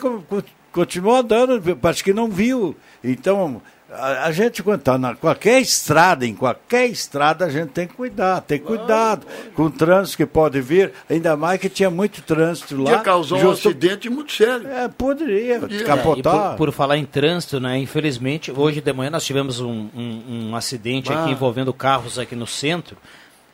continuou 0.71 1.17
andando, 1.17 1.62
acho 1.84 2.03
que 2.03 2.13
não 2.13 2.29
viu. 2.29 2.75
Então, 3.03 3.62
a, 3.91 4.25
a 4.25 4.32
gente, 4.32 4.62
quando 4.62 4.79
está 4.79 4.97
na 4.97 5.15
qualquer 5.15 5.60
estrada, 5.60 6.25
em 6.25 6.36
qualquer 6.36 6.88
estrada, 6.88 7.45
a 7.45 7.49
gente 7.49 7.69
tem 7.69 7.88
que 7.88 7.93
cuidar, 7.93 8.41
tem 8.41 8.60
cuidado 8.60 9.25
com 9.55 9.63
o 9.63 9.71
trânsito 9.71 10.17
que 10.17 10.25
pode 10.25 10.62
vir, 10.62 10.91
ainda 11.10 11.36
mais 11.36 11.60
que 11.60 11.69
tinha 11.69 11.89
muito 11.89 12.21
trânsito 12.21 12.82
lá. 12.82 12.91
Ia 12.91 12.99
causar 12.99 13.39
justo... 13.39 13.67
um 13.67 13.71
acidente 13.71 14.10
muito 14.10 14.32
sério. 14.32 14.67
É, 14.67 14.88
poderia, 14.88 15.60
poderia. 15.60 15.86
capotar. 15.86 16.36
É, 16.36 16.49
por, 16.49 16.67
por, 16.67 16.71
falar 16.71 16.97
em 16.97 17.05
trânsito, 17.05 17.60
né, 17.60 17.77
infelizmente, 17.79 18.51
hoje 18.51 18.79
de 18.79 18.93
manhã 18.93 19.10
nós 19.10 19.25
tivemos 19.25 19.60
um, 19.60 19.89
um, 19.95 20.49
um 20.49 20.55
acidente 20.55 21.12
ah. 21.12 21.23
aqui 21.23 21.32
envolvendo 21.32 21.73
carros 21.73 22.19
aqui 22.19 22.36
no 22.36 22.47
centro, 22.47 22.95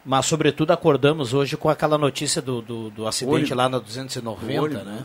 mas 0.05 0.25
sobretudo 0.25 0.71
acordamos 0.71 1.33
hoje 1.33 1.55
com 1.55 1.69
aquela 1.69 1.97
notícia 1.97 2.41
do, 2.41 2.61
do, 2.61 2.89
do 2.89 3.07
acidente 3.07 3.53
lá 3.53 3.69
na 3.69 3.79
290, 3.79 4.83
né? 4.83 5.03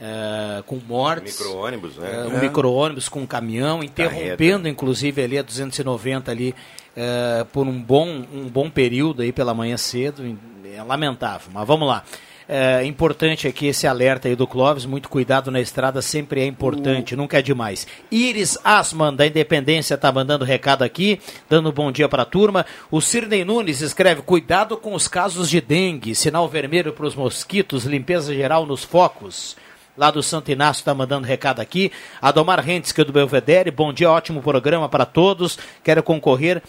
É, 0.00 0.62
com 0.66 0.76
mortes. 0.76 1.38
Micro-ônibus, 1.38 1.96
né? 1.96 2.24
É, 2.24 2.28
um 2.28 2.38
é. 2.38 2.40
micro-ônibus 2.40 3.08
com 3.08 3.20
um 3.20 3.26
caminhão, 3.26 3.82
interrompendo 3.82 4.62
Carreta. 4.62 4.68
inclusive 4.68 5.22
ali 5.22 5.38
a 5.38 5.42
290 5.42 6.30
ali 6.30 6.54
é, 6.96 7.44
por 7.52 7.66
um 7.66 7.80
bom, 7.80 8.24
um 8.32 8.48
bom 8.48 8.70
período 8.70 9.22
aí 9.22 9.32
pela 9.32 9.54
manhã 9.54 9.76
cedo. 9.76 10.36
É 10.74 10.82
lamentável, 10.82 11.48
mas 11.52 11.66
vamos 11.66 11.88
lá. 11.88 12.04
É 12.48 12.84
importante 12.84 13.48
aqui 13.48 13.66
esse 13.66 13.88
alerta 13.88 14.28
aí 14.28 14.36
do 14.36 14.46
Clóvis, 14.46 14.86
muito 14.86 15.08
cuidado 15.08 15.50
na 15.50 15.60
estrada 15.60 16.00
sempre 16.00 16.40
é 16.40 16.46
importante, 16.46 17.16
nunca 17.16 17.40
é 17.40 17.42
demais. 17.42 17.88
Iris 18.08 18.56
Asman, 18.62 19.12
da 19.12 19.26
Independência, 19.26 19.98
tá 19.98 20.12
mandando 20.12 20.44
recado 20.44 20.84
aqui, 20.84 21.18
dando 21.48 21.70
um 21.70 21.72
bom 21.72 21.90
dia 21.90 22.08
para 22.08 22.22
a 22.22 22.26
turma. 22.26 22.64
O 22.88 23.00
Cirnei 23.00 23.44
Nunes 23.44 23.80
escreve, 23.80 24.22
cuidado 24.22 24.76
com 24.76 24.94
os 24.94 25.08
casos 25.08 25.50
de 25.50 25.60
dengue, 25.60 26.14
sinal 26.14 26.48
vermelho 26.48 26.92
para 26.92 27.06
os 27.06 27.16
mosquitos, 27.16 27.84
limpeza 27.84 28.32
geral 28.32 28.64
nos 28.64 28.84
focos. 28.84 29.56
Lá 29.96 30.10
do 30.10 30.22
Santo 30.22 30.50
Inácio 30.50 30.80
está 30.80 30.92
mandando 30.94 31.26
recado 31.26 31.60
aqui. 31.60 31.90
Adomar 32.20 32.60
Rentes, 32.60 32.92
que 32.92 33.00
é 33.00 33.04
do 33.04 33.12
Belvedere, 33.12 33.70
bom 33.70 33.92
dia, 33.92 34.10
ótimo 34.10 34.42
programa 34.42 34.88
para 34.88 35.06
todos. 35.06 35.58
Quero 35.82 36.02
concorrer 36.02 36.62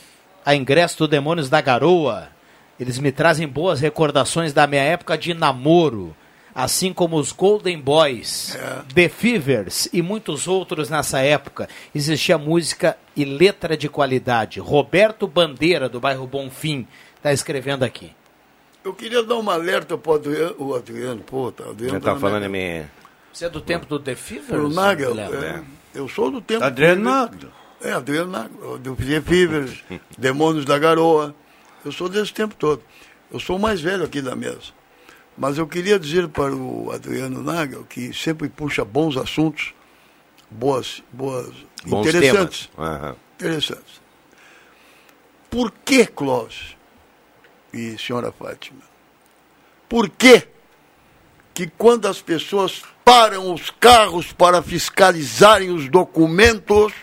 a 0.45 0.55
ingresso 0.55 0.97
do 0.99 1.07
Demônios 1.07 1.49
da 1.49 1.59
Garoa. 1.59 2.29
Eles 2.79 2.99
me 2.99 3.11
trazem 3.11 3.47
boas 3.47 3.81
recordações 3.81 4.53
da 4.53 4.65
minha 4.65 4.81
época 4.83 5.17
de 5.17 5.33
namoro, 5.33 6.15
assim 6.55 6.93
como 6.93 7.17
os 7.17 7.31
Golden 7.33 7.79
Boys, 7.81 8.57
The 8.93 9.09
Fevers 9.09 9.89
e 9.91 10.01
muitos 10.01 10.47
outros 10.47 10.89
nessa 10.89 11.19
época. 11.19 11.67
Existia 11.93 12.37
música 12.37 12.95
e 13.15 13.25
letra 13.25 13.75
de 13.75 13.89
qualidade. 13.89 14.59
Roberto 14.61 15.27
Bandeira, 15.27 15.89
do 15.89 15.99
bairro 15.99 16.25
Bonfim, 16.27 16.87
está 17.17 17.33
escrevendo 17.33 17.83
aqui. 17.83 18.11
Eu 18.85 18.93
queria 18.93 19.21
dar 19.21 19.35
um 19.35 19.49
alerta 19.49 19.97
para 19.97 20.11
o 20.13 20.15
Adriano, 20.15 20.55
o 20.59 20.73
Adriano, 20.75 21.21
pô, 21.21 21.51
tá, 21.51 21.65
Adriano 21.65 21.95
Ele 21.97 22.05
tá 22.05 22.15
falando 22.15 22.45
em 22.45 22.49
minha- 22.49 22.81
mim. 22.83 22.87
Você 23.37 23.45
é 23.45 23.49
do 23.49 23.61
tempo 23.61 23.85
do 23.85 23.99
The 23.99 24.15
Fevers? 24.15 24.47
Pro 24.47 24.67
Nagel, 24.67 25.13
é, 25.19 25.63
eu 25.93 26.09
sou 26.09 26.31
do 26.31 26.41
tempo... 26.41 26.63
Adriano. 26.63 27.03
Nagel. 27.03 27.49
É, 27.79 27.91
Adriano 27.91 28.31
Nagel, 28.31 28.79
do 28.79 28.95
The 28.95 29.21
Fevers, 29.21 29.83
Demônios 30.17 30.65
da 30.65 30.79
Garoa. 30.79 31.35
Eu 31.85 31.91
sou 31.91 32.09
desse 32.09 32.33
tempo 32.33 32.55
todo. 32.55 32.81
Eu 33.31 33.39
sou 33.39 33.57
o 33.57 33.59
mais 33.59 33.79
velho 33.79 34.03
aqui 34.03 34.23
da 34.23 34.35
mesa. 34.35 34.73
Mas 35.37 35.59
eu 35.59 35.67
queria 35.67 35.99
dizer 35.99 36.27
para 36.29 36.51
o 36.51 36.91
Adriano 36.91 37.43
Nagel, 37.43 37.83
que 37.83 38.11
sempre 38.11 38.49
puxa 38.49 38.83
bons 38.83 39.15
assuntos, 39.15 39.71
boas, 40.49 41.03
boas, 41.13 41.53
Bons 41.85 42.07
interessantes. 42.07 42.71
Aham. 42.75 43.15
Interessantes. 43.35 44.01
Por 45.47 45.71
que, 45.85 46.07
Clóvis 46.07 46.75
e 47.71 47.99
senhora 47.99 48.31
Fátima? 48.31 48.81
Por 49.87 50.09
que 50.09 50.56
que 51.57 51.65
quando 51.65 52.07
as 52.07 52.21
pessoas 52.21 52.83
param 53.03 53.51
os 53.51 53.71
carros 53.71 54.31
para 54.31 54.61
fiscalizarem 54.61 55.71
os 55.71 55.89
documentos, 55.89 56.93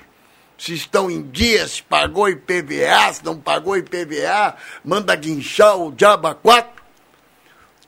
se 0.56 0.74
estão 0.74 1.10
em 1.10 1.22
dia, 1.22 1.66
se 1.66 1.82
pagou 1.82 2.28
IPVA, 2.28 3.12
se 3.12 3.24
não 3.24 3.36
pagou 3.36 3.76
IPVA, 3.76 4.54
manda 4.84 5.16
guinchar 5.16 5.76
o 5.76 5.90
diaba 5.90 6.36
4, 6.36 6.70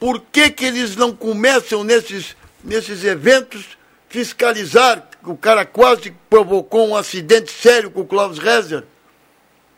por 0.00 0.20
que, 0.20 0.50
que 0.50 0.64
eles 0.64 0.96
não 0.96 1.14
começam 1.14 1.84
nesses, 1.84 2.36
nesses 2.64 3.04
eventos 3.04 3.78
fiscalizar? 4.08 5.08
O 5.22 5.36
cara 5.36 5.64
quase 5.64 6.12
provocou 6.28 6.88
um 6.88 6.96
acidente 6.96 7.52
sério 7.52 7.92
com 7.92 8.00
o 8.00 8.06
Clóvis 8.06 8.40
Rezer, 8.40 8.82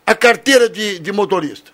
a 0.06 0.14
carteira 0.14 0.70
de, 0.70 0.98
de 0.98 1.12
motorista. 1.12 1.70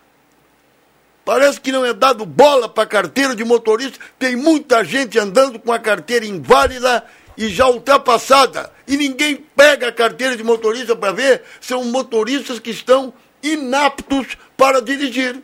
Parece 1.24 1.60
que 1.60 1.72
não 1.72 1.84
é 1.84 1.92
dado 1.92 2.26
bola 2.26 2.68
para 2.68 2.86
carteira 2.86 3.34
de 3.34 3.44
motorista. 3.44 3.98
Tem 4.18 4.36
muita 4.36 4.84
gente 4.84 5.18
andando 5.18 5.58
com 5.58 5.72
a 5.72 5.78
carteira 5.78 6.26
inválida 6.26 7.04
e 7.36 7.48
já 7.48 7.66
ultrapassada. 7.66 8.70
E 8.86 8.96
ninguém 8.96 9.36
pega 9.56 9.88
a 9.88 9.92
carteira 9.92 10.36
de 10.36 10.44
motorista 10.44 10.94
para 10.94 11.12
ver. 11.12 11.42
São 11.60 11.82
motoristas 11.84 12.58
que 12.58 12.70
estão 12.70 13.12
inaptos 13.42 14.36
para 14.56 14.82
dirigir. 14.82 15.42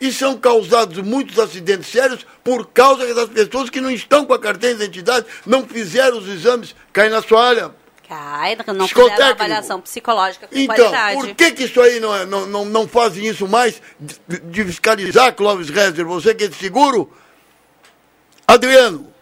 E 0.00 0.10
são 0.10 0.38
causados 0.38 0.96
muitos 0.98 1.38
acidentes 1.38 1.88
sérios 1.88 2.26
por 2.42 2.68
causa 2.68 3.14
das 3.14 3.28
pessoas 3.28 3.68
que 3.68 3.82
não 3.82 3.90
estão 3.90 4.24
com 4.24 4.32
a 4.32 4.38
carteira 4.38 4.76
de 4.76 4.84
identidade, 4.84 5.26
não 5.44 5.66
fizeram 5.66 6.16
os 6.16 6.26
exames, 6.26 6.74
cai 6.90 7.10
na 7.10 7.20
sua 7.20 7.46
área. 7.46 7.70
Cai, 8.10 8.56
não 8.74 8.88
fizeram 8.88 9.28
avaliação 9.28 9.80
psicológica 9.80 10.48
com 10.48 10.58
Então, 10.58 10.74
qualidade. 10.74 11.14
por 11.14 11.32
que, 11.36 11.52
que 11.52 11.62
isso 11.62 11.80
aí 11.80 12.00
não, 12.00 12.12
é- 12.12 12.26
não, 12.26 12.44
não, 12.44 12.64
não 12.64 12.88
fazem 12.88 13.24
isso 13.24 13.46
mais 13.46 13.80
de, 14.00 14.40
de 14.40 14.64
fiscalizar, 14.64 15.32
Clóvis 15.32 15.70
Rezer, 15.70 16.04
você 16.04 16.34
que 16.34 16.42
é 16.42 16.48
de 16.48 16.56
seguro? 16.56 17.08
Adriano, 18.48 19.14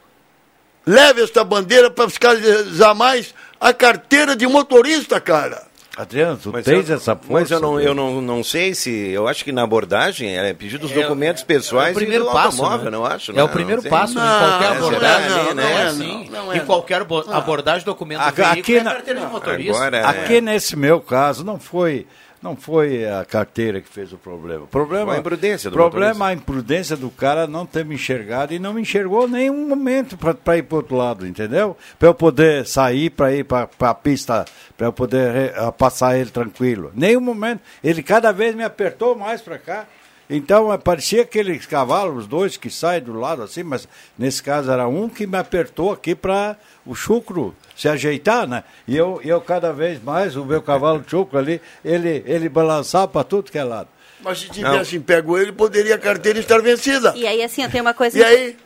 leve 0.87 1.23
esta 1.23 1.45
bandeira 1.45 1.91
para 1.91 2.09
fiscalizar 2.09 2.95
mais 2.95 3.35
a 3.61 3.75
carteira 3.75 4.35
de 4.35 4.47
motorista, 4.47 5.21
cara. 5.21 5.68
Adriano, 5.99 6.39
tu 6.41 6.51
Mas 6.53 6.65
tens 6.65 6.89
eu, 6.89 6.95
essa 6.97 7.17
força? 7.17 7.27
mas 7.33 7.51
eu, 7.51 7.59
não, 7.61 7.73
eu 7.73 7.77
velho? 7.79 7.95
não, 7.95 8.23
não 8.23 8.45
sei 8.45 8.73
se. 8.73 9.11
Eu 9.11 9.27
acho 9.27 9.45
que 9.45 9.51
na 9.51 9.65
abordagem 9.65 10.39
é 10.39 10.55
pedir 10.55 10.81
os 10.81 10.93
É, 10.93 10.95
documentos 10.95 11.43
pessoais 11.43 11.89
é 11.89 11.91
o 11.91 11.95
primeiro 11.95 12.25
e 12.25 12.33
passo, 12.33 12.63
automóvel, 12.63 12.85
né? 12.85 12.91
não 12.97 13.05
acho? 13.05 13.33
É 13.33 13.35
né? 13.35 13.43
o 13.43 13.49
primeiro 13.49 13.83
Não 13.83 13.91
passo 13.91 14.13
em 14.13 14.17
Não, 14.17 14.39
qualquer 14.49 14.69
abordagem. 14.77 15.29
não, 15.31 15.55
não 15.55 15.63
é 15.65 15.73
é, 15.73 15.83
assim. 15.83 16.29
não, 16.31 16.45
não 16.45 16.53
é, 16.53 16.57
em 16.57 16.59
não. 16.61 16.67
qualquer 16.67 17.03
abo- 17.03 17.25
abordagem, 17.33 17.85
documento 17.85 18.21
do 18.21 18.25
Aqui- 18.29 18.37
veículo 18.37 18.61
aqui 18.61 18.77
é 18.77 18.83
na- 18.85 18.93
carteira 18.93 19.21
de 19.21 19.27
motorista. 19.27 19.73
Agora, 19.77 19.97
é- 19.99 20.05
Aqui 20.05 20.41
nesse 20.41 20.77
meu 20.77 21.01
caso 21.01 21.45
não 21.45 21.59
foi 21.59 22.07
não 22.43 22.57
foi 22.57 23.07
a 23.07 23.25
carteira 23.25 23.81
que 23.81 23.89
fez 23.89 24.13
o 24.13 24.19
problema. 24.19 24.65
O 24.65 24.69
problema 24.69 25.15
a 25.15 25.19
imprudência 25.19 25.71
do 25.71 25.75
problema 25.75 26.15
motorista. 26.15 26.27
a 26.27 26.33
imprudência 26.33 26.97
do 26.97 27.11
cara 27.11 27.47
não 27.47 27.67
ter 27.67 27.85
me 27.85 27.97
enxergado 27.97 28.55
e 28.55 28.59
não 28.59 28.75
me 28.75 28.83
enxergou 28.83 29.27
em 29.27 29.31
nenhum 29.31 29.67
momento 29.67 30.17
para 30.17 30.57
ir 30.57 30.63
para 30.63 30.77
outro 30.77 30.97
lado, 30.97 31.27
entendeu? 31.27 31.77
Para 31.99 32.09
eu 32.09 32.15
poder 32.15 32.67
sair 32.67 33.11
para 33.11 33.35
ir 33.35 33.45
para 33.45 33.69
a 33.81 33.95
pista, 33.95 34.45
para 34.77 34.87
eu 34.87 34.93
poder 34.93 35.53
passar 35.77 36.17
ele 36.17 36.31
tranquilo. 36.31 36.93
Nenhum 36.95 37.21
momento. 37.21 37.61
Ele 37.83 38.03
cada 38.03 38.33
vez 38.33 38.55
me 38.55 38.63
apertou 38.63 39.17
mais 39.17 39.41
para 39.41 39.59
cá. 39.59 39.87
Então, 40.31 40.71
eh, 40.73 40.77
parecia 40.77 41.23
aqueles 41.23 41.65
cavalos, 41.65 42.25
os 42.25 42.27
dois 42.27 42.57
que 42.57 42.69
saem 42.69 43.03
do 43.03 43.15
lado 43.15 43.43
assim, 43.43 43.63
mas 43.63 43.89
nesse 44.19 44.43
caso 44.43 44.71
era 44.71 44.87
um 44.87 45.09
que 45.09 45.27
me 45.27 45.39
apertou 45.39 45.91
aqui 45.91 46.15
para 46.15 46.57
o 46.85 46.95
chucro 46.95 47.55
se 47.79 47.89
ajeitar, 47.89 48.45
né? 48.45 48.65
E 48.89 48.97
eu, 48.97 49.21
eu 49.25 49.41
cada 49.41 49.73
vez 49.73 50.03
mais, 50.03 50.35
o 50.35 50.45
meu 50.45 50.61
cavalo 50.61 51.05
chucro 51.07 51.39
ali, 51.39 51.63
ele, 51.85 52.25
ele 52.27 52.49
balançava 52.49 53.07
para 53.07 53.23
tudo 53.23 53.53
que 53.53 53.59
é 53.59 53.63
lado. 53.63 53.89
Mas 54.21 54.41
se 54.41 54.49
tivessem 54.49 55.01
pego 55.01 55.39
ele, 55.39 55.53
poderia 55.53 55.95
a 55.95 55.99
carteira 55.99 56.39
estar 56.39 56.61
vencida. 56.61 57.13
E 57.17 57.27
aí, 57.27 57.43
assim, 57.43 57.69
tem 57.69 57.81
uma 57.81 57.95
coisa. 57.95 58.19
E 58.19 58.25
aí? 58.25 58.57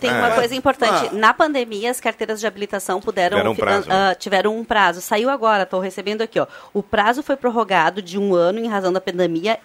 Tem 0.00 0.10
uma 0.10 0.28
Ah. 0.28 0.34
coisa 0.34 0.54
importante. 0.54 1.08
Ah. 1.12 1.14
Na 1.14 1.32
pandemia, 1.32 1.90
as 1.90 2.00
carteiras 2.00 2.40
de 2.40 2.46
habilitação 2.46 3.00
puderam 3.00 3.38
Tiveram 3.38 3.52
um 3.52 3.56
prazo, 3.56 3.88
ah, 3.90 4.14
tiveram 4.14 4.56
um 4.58 4.64
prazo. 4.64 5.00
Saiu 5.00 5.30
agora, 5.30 5.62
estou 5.62 5.80
recebendo 5.80 6.22
aqui, 6.22 6.38
ó. 6.40 6.46
O 6.74 6.82
prazo 6.82 7.22
foi 7.22 7.36
prorrogado 7.36 8.02
de 8.02 8.18
um 8.18 8.34
ano 8.34 8.58
em 8.58 8.66
razão 8.68 8.92
da 8.92 9.00
pandemia, 9.00 9.58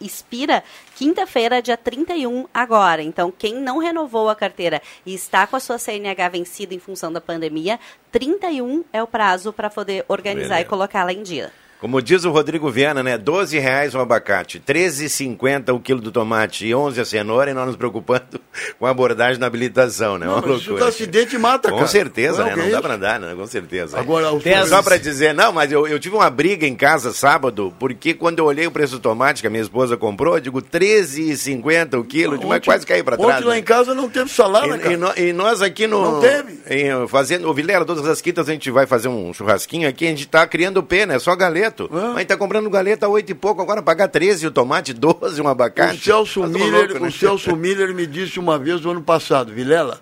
expira 0.00 0.62
quinta-feira, 0.96 1.60
dia 1.60 1.76
31 1.76 2.46
agora. 2.54 3.02
Então, 3.02 3.32
quem 3.36 3.54
não 3.54 3.78
renovou 3.78 4.28
a 4.28 4.36
carteira 4.36 4.80
e 5.04 5.14
está 5.14 5.46
com 5.46 5.56
a 5.56 5.60
sua 5.60 5.78
CNH 5.78 6.28
vencida 6.28 6.74
em 6.74 6.78
função 6.78 7.12
da 7.12 7.20
pandemia, 7.20 7.78
31 8.12 8.84
é 8.92 9.02
o 9.02 9.06
prazo 9.06 9.52
para 9.52 9.68
poder 9.68 10.04
organizar 10.08 10.48
Beleza. 10.48 10.60
e 10.60 10.64
colocá-la 10.64 11.12
em 11.12 11.22
dia. 11.22 11.50
Como 11.80 12.00
diz 12.00 12.24
o 12.24 12.30
Rodrigo 12.30 12.70
Viana, 12.70 13.02
né? 13.02 13.18
12 13.18 13.58
reais 13.58 13.94
o 13.94 13.98
abacate, 14.00 14.58
13,50 14.58 15.74
o 15.74 15.78
quilo 15.80 16.00
do 16.00 16.10
tomate 16.10 16.66
e 16.66 16.74
11 16.74 17.00
a 17.00 17.04
cenoura, 17.04 17.50
e 17.50 17.54
nós 17.54 17.66
nos 17.66 17.76
preocupando 17.76 18.40
com 18.78 18.86
a 18.86 18.90
abordagem 18.90 19.38
na 19.38 19.46
habilitação, 19.46 20.16
né? 20.18 20.26
Não, 20.26 20.38
Uma 20.38 20.56
isso 20.56 20.70
loucura. 20.70 20.88
acidente 20.88 21.36
mata, 21.38 21.68
Com 21.70 21.76
cara. 21.76 21.88
certeza, 21.88 22.44
Não, 22.44 22.56
né? 22.56 22.62
Não 22.64 22.70
dá 22.70 22.80
pra 22.82 22.94
andar, 22.94 23.20
né? 23.20 23.34
Com 23.34 23.46
certeza. 23.46 23.98
Agora, 23.98 24.32
o 24.32 24.38
Dez- 24.40 24.68
Só 24.68 24.82
pra 24.82 24.96
dizer, 24.96 25.34
não, 25.34 25.52
mas 25.52 25.70
eu, 25.70 25.86
eu 25.86 25.98
tive 26.00 26.14
uma 26.16 26.30
briga 26.30 26.66
em 26.66 26.74
casa 26.74 27.12
sábado, 27.12 27.72
porque 27.78 28.14
quando 28.14 28.38
eu 28.38 28.46
olhei 28.46 28.66
o 28.66 28.70
preço 28.70 28.94
do 28.94 29.00
tomate 29.00 29.40
que 29.42 29.46
a 29.46 29.50
minha 29.50 29.62
esposa 29.62 29.96
comprou, 29.96 30.34
eu 30.36 30.40
digo 30.40 30.62
13,50 30.62 31.98
o 31.98 32.04
quilo, 32.04 32.38
mas 32.46 32.64
quase 32.64 32.86
caí 32.86 33.02
pra 33.02 33.16
trás. 33.16 33.34
Ontem 33.36 33.44
lá 33.46 33.54
né? 33.54 33.60
em 33.60 33.62
casa 33.62 33.94
não 33.94 34.08
teve 34.08 34.30
salada, 34.30 34.66
E, 34.88 34.92
e 34.94 34.96
nó- 34.96 35.12
e 35.16 35.32
nós 35.32 35.62
aqui 35.62 35.86
no. 35.86 36.00
Não 36.12 36.20
teve. 36.20 36.58
em- 36.70 37.06
fazendo, 37.08 37.48
o 37.48 37.54
Vilela, 37.54 37.84
todas 37.84 38.06
as 38.06 38.20
quintas 38.20 38.48
a 38.48 38.52
gente 38.52 38.70
vai 38.70 38.86
fazer 38.86 39.08
um 39.08 39.32
churrasquinho 39.32 39.88
aqui, 39.88 40.06
a 40.06 40.08
gente 40.10 40.26
tá 40.26 40.46
criando 40.46 40.82
pena, 40.82 41.14
é 41.14 41.18
só 41.18 41.34
galeto. 41.66 41.90
Ah. 41.92 42.12
Mas 42.14 42.26
tá 42.26 42.36
comprando 42.36 42.68
galeto 42.70 43.04
a 43.04 43.08
8 43.08 43.30
e 43.30 43.34
pouco, 43.34 43.60
agora 43.62 43.82
pagar 43.82 44.08
13 44.08 44.46
o 44.46 44.50
tomate, 44.50 44.92
12 44.92 45.40
um 45.42 45.48
abacate. 45.48 45.98
O 45.98 46.02
Celso, 46.02 46.40
Tá 46.46 46.46
Miller, 46.48 46.88
louco, 46.88 46.98
né? 47.00 47.08
o 47.08 47.12
Celso 47.12 47.54
Miller 47.56 47.94
me 47.94 48.06
disse 48.06 48.38
uma 48.38 48.58
vez 48.58 48.80
no 48.80 48.90
ano 48.90 49.02
passado, 49.02 49.52
Vilela, 49.52 50.00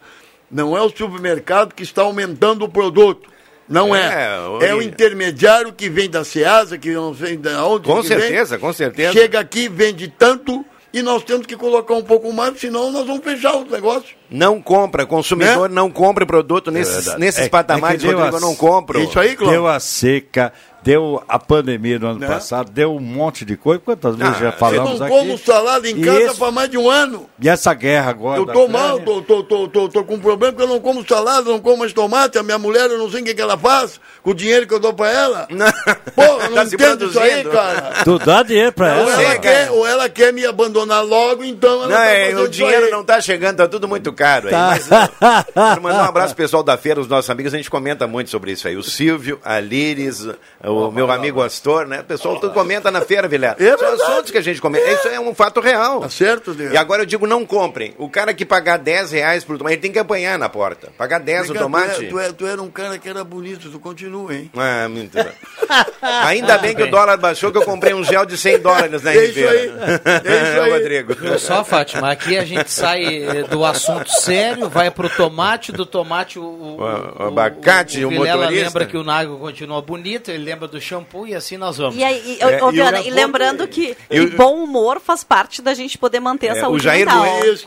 não 0.50 0.76
é 0.76 0.80
o 0.82 0.88
supermercado 0.88 1.74
que 1.74 1.82
está 1.82 2.02
aumentando 2.02 2.64
o 2.64 2.68
produto. 2.68 3.28
Não 3.68 3.96
é. 3.96 4.26
É, 4.26 4.40
o- 4.46 4.62
É 4.62 4.74
o 4.74 4.82
intermediário 4.82 5.72
que 5.72 5.88
vem 5.88 6.08
da 6.10 6.22
Ceasa, 6.22 6.76
que 6.76 6.90
não 6.92 7.12
vem 7.14 7.38
da 7.40 7.64
onde 7.64 7.86
Com 7.88 8.02
que 8.02 8.08
vem. 8.08 8.18
certeza, 8.20 8.58
com 8.58 8.72
certeza. 8.74 9.12
Chega 9.14 9.40
aqui, 9.40 9.70
vende 9.70 10.06
tanto 10.06 10.62
e 10.92 11.00
nós 11.00 11.24
temos 11.24 11.46
que 11.46 11.56
colocar 11.56 11.94
um 11.94 12.02
pouco 12.02 12.30
mais, 12.30 12.60
senão 12.60 12.92
nós 12.92 13.06
vamos 13.06 13.24
fechar 13.24 13.56
o 13.56 13.64
negócio. 13.64 14.14
Não 14.30 14.60
compra, 14.60 15.06
consumidor 15.06 15.70
não 15.70 15.90
compra 15.90 16.26
produto 16.26 16.70
nesses, 16.70 16.94
verdade. 16.96 17.20
nesses 17.20 17.46
É- 17.46 17.48
patamares, 17.48 18.04
é 18.04 18.12
Rodrigo, 18.12 18.38
não 18.38 18.54
compro. 18.54 19.00
Isso 19.00 19.18
aí, 19.18 19.34
Cláudio. 19.34 19.58
Deu 19.60 19.66
a 19.66 19.80
seca, 19.80 20.52
deu 20.84 21.22
a 21.26 21.38
pandemia 21.38 21.98
no 21.98 22.08
ano 22.08 22.20
Né? 22.20 22.26
passado, 22.26 22.70
deu 22.70 22.94
um 22.94 23.00
monte 23.00 23.44
de 23.44 23.56
coisa. 23.56 23.80
Quantas 23.84 24.16
vezes 24.16 24.34
Ah, 24.36 24.38
já 24.38 24.46
eu 24.46 24.50
Eu 24.52 24.58
falamos 24.58 25.00
não 25.00 25.06
aqui? 25.06 25.16
como 25.16 25.38
salada 25.38 25.88
em 25.88 25.98
E 26.00 26.04
casa 26.04 26.20
esse- 26.20 26.38
para 26.38 26.50
mais 26.52 26.68
de 26.70 26.76
um 26.78 26.90
ano. 26.90 27.26
E 27.40 27.48
essa 27.48 27.72
guerra 27.74 28.10
agora. 28.10 28.38
Eu 28.40 28.46
tô 28.46 28.68
mal, 28.68 29.00
tô, 29.00 29.22
tô, 29.22 29.42
tô, 29.42 29.68
tô, 29.68 29.88
tô 29.88 30.04
com 30.04 30.14
um 30.16 30.20
problema 30.20 30.52
porque 30.52 30.64
eu 30.70 30.72
não 30.74 30.80
como 30.80 31.06
salada, 31.06 31.50
não 31.50 31.58
como 31.58 31.78
mais 31.78 31.92
tomate. 31.92 32.38
A 32.38 32.42
minha 32.42 32.58
mulher, 32.58 32.90
eu 32.90 32.98
não 32.98 33.10
sei 33.10 33.22
o 33.22 33.24
que, 33.24 33.34
que 33.34 33.40
ela 33.40 33.56
faz 33.56 33.98
com 34.22 34.30
o 34.30 34.34
dinheiro 34.34 34.66
que 34.66 34.74
eu 34.74 34.80
dou 34.80 34.92
pra 34.92 35.10
ela. 35.10 35.46
Não. 35.54 35.66
Pô, 36.14 36.22
eu 36.22 36.50
não 36.50 36.54
Tá 36.56 36.64
entendo 36.64 37.06
isso 37.06 37.18
aí, 37.20 37.44
cara. 37.44 37.92
Tu 38.04 38.18
dá 38.18 38.42
dinheiro 38.42 38.72
pra 38.72 38.86
Ou 38.86 38.92
ela? 39.10 39.12
ela, 39.12 39.30
sei, 39.30 39.38
quer, 39.38 39.70
ou 39.70 39.86
ela 39.86 40.08
quer 40.08 40.32
me 40.32 40.44
abandonar 40.44 41.04
logo, 41.04 41.44
então 41.44 41.70
ela 41.84 41.88
Não, 41.88 41.96
tá 41.96 42.04
é, 42.06 42.34
o 42.34 42.40
isso 42.42 42.48
dinheiro 42.50 42.86
aí. 42.86 42.90
não 42.90 43.04
tá 43.04 43.20
chegando, 43.20 43.56
tá 43.56 43.68
tudo 43.68 43.86
muito 43.88 44.10
Tá 44.12 44.16
caro 44.16 44.46
aí. 44.48 44.52
Tá. 44.52 44.68
Mas, 44.70 44.86
uh, 44.86 45.52
quero 45.52 45.82
mandar 45.82 46.02
um 46.02 46.08
abraço 46.08 46.34
pro 46.34 46.42
pessoal 46.44 46.62
da 46.62 46.76
feira, 46.76 47.00
os 47.00 47.06
nossos 47.08 47.28
amigos, 47.30 47.54
a 47.54 47.56
gente 47.56 47.70
comenta 47.70 48.06
muito 48.06 48.30
sobre 48.30 48.52
isso 48.52 48.66
aí. 48.68 48.76
O 48.76 48.82
Silvio, 48.82 49.38
a 49.44 49.58
Liris, 49.60 50.26
o 50.64 50.73
meu 50.92 51.10
amigo 51.10 51.42
Astor, 51.42 51.86
né? 51.86 52.00
O 52.00 52.04
pessoal 52.04 52.38
tudo 52.40 52.52
comenta 52.52 52.90
na 52.90 53.00
feira, 53.00 53.26
Vilela. 53.28 53.56
É 53.58 53.76
São 53.76 53.92
assuntos 53.94 54.30
que 54.30 54.38
a 54.38 54.40
gente 54.42 54.60
comenta. 54.60 54.88
Isso 54.90 55.08
é 55.08 55.18
um 55.20 55.34
fato 55.34 55.60
real. 55.60 56.00
Tá 56.00 56.08
certo, 56.08 56.54
Deus? 56.54 56.72
E 56.72 56.76
agora 56.76 57.02
eu 57.02 57.06
digo, 57.06 57.26
não 57.26 57.44
comprem. 57.44 57.94
O 57.98 58.08
cara 58.08 58.32
que 58.34 58.44
pagar 58.44 58.76
10 58.78 59.12
reais 59.12 59.44
por 59.44 59.56
tomate, 59.58 59.74
ele 59.76 59.82
tem 59.82 59.92
que 59.92 59.98
apanhar 59.98 60.38
na 60.38 60.48
porta. 60.48 60.90
Pagar 60.96 61.18
10 61.20 61.50
o 61.50 61.54
tomate... 61.54 61.94
Tu, 61.96 62.02
é- 62.04 62.08
tu, 62.08 62.18
é- 62.20 62.32
tu 62.32 62.46
era 62.46 62.62
um 62.62 62.70
cara 62.70 62.98
que 62.98 63.08
era 63.08 63.22
bonito, 63.24 63.70
tu 63.70 63.78
continua, 63.78 64.34
hein? 64.34 64.50
Ah, 64.56 64.88
muito 64.88 65.12
bem. 65.14 65.32
Ainda 66.02 66.58
bem 66.58 66.74
que 66.74 66.82
o 66.82 66.90
dólar 66.90 67.16
baixou, 67.16 67.50
que 67.50 67.58
eu 67.58 67.62
comprei 67.64 67.94
um 67.94 68.04
gel 68.04 68.24
de 68.26 68.36
100 68.36 68.58
dólares 68.60 69.02
na 69.02 69.12
É 69.12 69.24
isso 69.24 69.38
Ribeira. 69.38 69.50
aí. 69.50 70.00
É 70.24 70.42
isso 70.52 70.60
aí. 70.62 70.70
Rodrigo. 70.70 71.14
Viu 71.14 71.38
só, 71.38 71.64
Fátima? 71.64 72.10
Aqui 72.10 72.36
a 72.36 72.44
gente 72.44 72.70
sai 72.70 73.04
eh, 73.04 73.42
do 73.44 73.64
assunto 73.64 74.08
sério, 74.10 74.68
vai 74.68 74.90
pro 74.90 75.08
tomate, 75.08 75.72
do 75.72 75.86
tomate 75.86 76.38
o, 76.38 76.42
o, 76.44 76.76
O- 76.80 77.24
o 77.24 77.28
abacate, 77.28 78.04
o 78.04 78.08
Vilela 78.08 78.36
motorista. 78.42 78.64
lembra 78.66 78.86
que 78.86 78.96
o 78.96 79.04
Nago 79.04 79.38
continua 79.38 79.80
bonito, 79.82 80.30
ele 80.30 80.44
lembra 80.44 80.63
do 80.66 80.80
shampoo 80.80 81.26
e 81.26 81.34
assim 81.34 81.56
nós 81.56 81.76
vamos. 81.78 81.96
E, 81.96 82.04
aí, 82.04 82.38
e, 82.40 82.42
É, 82.42 82.62
ô, 82.64 82.70
e 82.70 82.72
Viana, 82.74 83.00
e 83.00 83.10
lembrando 83.10 83.66
que, 83.68 83.96
E 84.10 84.20
o- 84.20 84.30
que 84.30 84.36
bom 84.36 84.62
humor 84.64 85.00
faz 85.00 85.22
parte 85.24 85.60
da 85.62 85.74
gente 85.74 85.96
poder 85.98 86.20
manter 86.20 86.50
a 86.50 86.56
É, 86.56 86.60
saúde 86.60 86.80
o 86.80 86.82
Jair 86.82 87.06
mental. 87.06 87.24
Bueno- 87.24 87.52
Isso, 87.52 87.66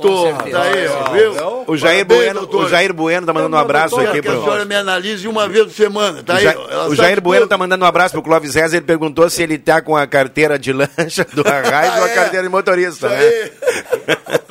tá 0.51 0.61
aí, 0.61 0.87
ó, 0.87 1.11
viu? 1.11 1.63
O 1.67 1.77
Jair, 1.77 2.05
Parabéns, 2.05 2.25
bueno, 2.33 2.39
doutor. 2.41 2.65
o 2.65 2.69
Jair 2.69 2.93
Bueno 2.93 3.25
tá 3.27 3.33
mandando 3.33 3.55
um 3.55 3.59
abraço 3.59 3.99
aqui 3.99 4.21
que 4.21 4.27
a 4.27 4.31
pro. 4.31 4.41
senhora 4.43 4.65
me 4.65 4.75
analise 4.75 5.27
uma 5.27 5.47
vez 5.47 5.65
por 5.65 5.73
semana, 5.73 6.23
tá 6.23 6.33
O, 6.33 6.37
aí? 6.37 6.43
Ja- 6.43 6.87
o 6.89 6.95
Jair 6.95 7.21
Bueno 7.21 7.47
tá 7.47 7.57
mandando 7.57 7.83
um 7.83 7.87
abraço 7.87 8.13
pro 8.13 8.21
Clóvis 8.23 8.55
Reza. 8.55 8.77
Ele 8.77 8.85
perguntou 8.85 9.29
se 9.29 9.43
ele 9.43 9.57
tá 9.57 9.81
com 9.81 9.95
a 9.95 10.05
carteira 10.07 10.57
de 10.59 10.71
lancha 10.73 11.25
do 11.33 11.41
Arraiz 11.47 11.95
ou 11.97 12.03
a 12.03 12.09
É. 12.09 12.13
carteira 12.13 12.43
de 12.43 12.49
motorista, 12.49 13.09
né? 13.09 13.49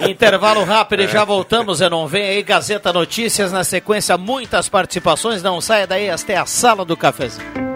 Intervalo 0.09 0.65
rápido 0.65 1.03
e 1.03 1.09
já 1.09 1.25
voltamos. 1.25 1.81
Eu 1.81 1.91
não 1.91 2.07
vem 2.07 2.23
aí 2.29 2.43
Gazeta 2.43 2.93
Notícias 2.93 3.51
na 3.53 3.65
sequência, 3.65 4.17
muitas 4.17 4.69
participações. 4.69 5.43
Não 5.43 5.61
saia 5.61 5.87
daí, 5.87 6.07
esta 6.07 6.33
é 6.33 6.37
a 6.37 6.47
sala 6.47 6.85
do 6.85 6.97
cafezinho. 6.97 7.76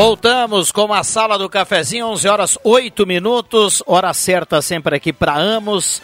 Voltamos 0.00 0.70
com 0.70 0.92
a 0.92 1.02
sala 1.02 1.38
do 1.38 1.48
cafezinho, 1.48 2.08
11 2.08 2.28
horas 2.28 2.58
8 2.62 3.06
minutos, 3.06 3.82
hora 3.86 4.12
certa 4.12 4.60
sempre 4.60 4.94
aqui 4.94 5.10
para 5.10 5.34
Amos. 5.34 6.02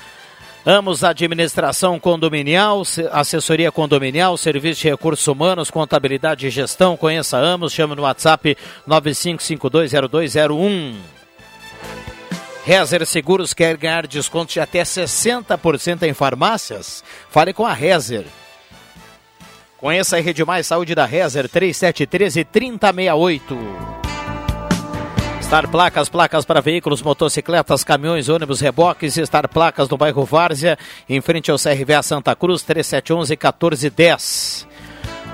Amos 0.65 1.05
Administração 1.05 2.01
Condominial, 2.01 2.87
se- 2.87 3.07
Assessoria 3.13 3.71
Condominial, 3.71 4.39
Serviço 4.39 4.81
de 4.81 4.89
Recursos 4.89 5.29
Humanos, 5.29 5.71
Contabilidade 5.71 6.47
e 6.47 6.51
Gestão. 6.51 6.97
Conheça 6.97 7.37
Amos, 7.37 7.75
chama 7.75 7.95
no 7.95 8.05
WhatsApp 8.05 8.57
95520201. 8.89 10.95
Rezer 12.65 13.05
Seguros 13.05 13.53
quer 13.53 13.77
ganhar 13.77 14.07
descontos 14.07 14.55
de 14.55 14.61
até 14.61 14.83
60% 14.85 16.05
em 16.05 16.15
farmácias? 16.15 17.05
Fale 17.29 17.53
com 17.53 17.67
a 17.67 17.75
Rezer. 17.75 18.25
Conheça 19.83 20.17
a 20.17 20.21
Rede 20.21 20.45
Mais 20.45 20.65
Saúde 20.65 20.95
da 20.95 21.05
Rezer 21.05 21.49
3713 21.49 22.45
3068. 22.45 23.59
Star 25.43 25.69
Placas, 25.69 26.09
placas 26.09 26.45
para 26.45 26.61
veículos, 26.61 27.03
motocicletas, 27.03 27.83
caminhões, 27.83 28.29
ônibus, 28.29 28.61
reboques. 28.61 29.17
Star 29.17 29.49
Placas 29.49 29.89
no 29.89 29.97
bairro 29.97 30.25
Várzea, 30.25 30.79
em 31.09 31.21
frente 31.21 31.51
ao 31.51 31.59
CRVA 31.59 32.01
Santa 32.01 32.37
Cruz 32.37 32.63
3711 32.63 33.33
1410. 33.33 34.69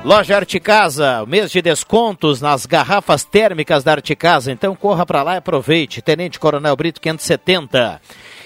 Loja 0.02 0.36
Arte 0.36 0.58
Casa, 0.58 1.26
mês 1.26 1.50
de 1.50 1.60
descontos 1.60 2.40
nas 2.40 2.64
garrafas 2.64 3.24
térmicas 3.24 3.84
da 3.84 3.92
Arte 3.92 4.16
Casa. 4.16 4.50
Então 4.50 4.74
corra 4.74 5.04
para 5.04 5.22
lá 5.22 5.34
e 5.34 5.38
aproveite. 5.38 6.00
Tenente 6.00 6.40
Coronel 6.40 6.74
Brito 6.74 7.02
570. 7.02 8.00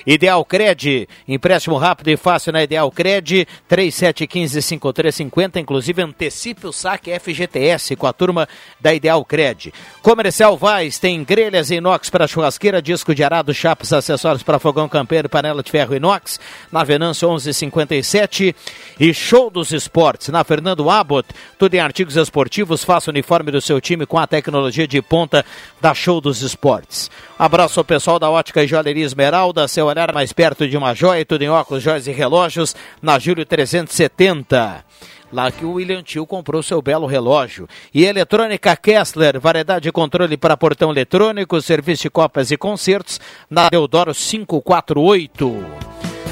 Ideal 0.07 0.45
Cred, 0.45 1.09
empréstimo 1.27 1.77
rápido 1.77 2.09
e 2.09 2.17
fácil 2.17 2.53
na 2.53 2.63
Ideal 2.63 2.91
Cred, 2.91 3.47
3715-5350, 3.71 5.57
inclusive 5.57 6.03
antecipe 6.03 6.67
o 6.67 6.73
saque 6.73 7.19
FGTS 7.19 7.97
com 7.97 8.07
a 8.07 8.13
turma 8.13 8.49
da 8.81 8.95
Ideal 8.95 9.25
Cred. 9.25 9.73
Comercial 10.03 10.57
Vaz 10.57 10.99
tem 10.99 11.23
grelhas 11.23 11.71
inox 11.71 12.11
para 12.11 12.27
churrasqueira, 12.27 12.83
disco 12.83 13.15
de 13.15 13.23
arado, 13.23 13.55
chapas, 13.55 13.93
acessórios 13.93 14.43
para 14.43 14.59
fogão 14.59 14.89
campeiro, 14.89 15.29
panela 15.29 15.63
de 15.63 15.71
ferro 15.71 15.95
inox, 15.95 16.41
na 16.71 16.83
Venâncio 16.85 17.29
1157 17.29 18.55
e 18.99 19.15
Show 19.15 19.51
dos 19.51 19.73
Esportes, 19.73 20.29
na 20.29 20.45
Fernando 20.45 20.89
Abbott, 20.91 21.29
tudo 21.59 21.75
em 21.75 21.81
artigos 21.81 22.17
esportivos, 22.17 22.85
faça 22.85 23.11
o 23.11 23.13
uniforme 23.13 23.51
do 23.51 23.61
seu 23.61 23.81
time 23.81 24.07
com 24.07 24.19
a 24.19 24.27
tecnologia 24.27 24.87
de 24.87 25.01
ponta 25.01 25.45
da 25.81 25.95
Show 25.95 26.21
dos 26.21 26.43
Esportes. 26.43 27.11
Abraço 27.39 27.81
ao 27.81 27.85
pessoal 27.85 28.19
da 28.19 28.31
Ótica 28.31 28.63
e 28.63 28.67
Joalheria 28.67 29.05
Esmeralda, 29.05 29.67
seu 29.67 29.89
olhar 29.93 30.13
mais 30.13 30.33
perto 30.33 30.67
de 30.67 30.77
uma 30.77 30.95
joia, 30.95 31.25
tudo 31.25 31.43
em 31.43 31.49
óculos, 31.49 31.83
joias 31.83 32.07
e 32.07 32.13
relógios, 32.13 32.75
na 33.01 33.19
Júlio 33.19 33.47
370. 33.47 34.85
Lá 35.33 35.51
que 35.51 35.65
o 35.65 35.73
William 35.73 36.03
Tio 36.03 36.27
comprou 36.27 36.63
seu 36.63 36.83
belo 36.83 37.07
relógio. 37.07 37.67
E 37.95 38.05
Eletrônica 38.05 38.77
Kessler, 38.77 39.41
variedade 39.41 39.85
de 39.85 39.93
controle 39.93 40.37
para 40.37 40.57
portão 40.57 40.91
eletrônico, 40.91 41.61
serviço 41.63 42.03
de 42.03 42.11
cópias 42.11 42.51
e 42.51 42.57
concertos, 42.57 43.19
na 43.49 43.71
Deodoro 43.71 44.13
548. 44.15 45.65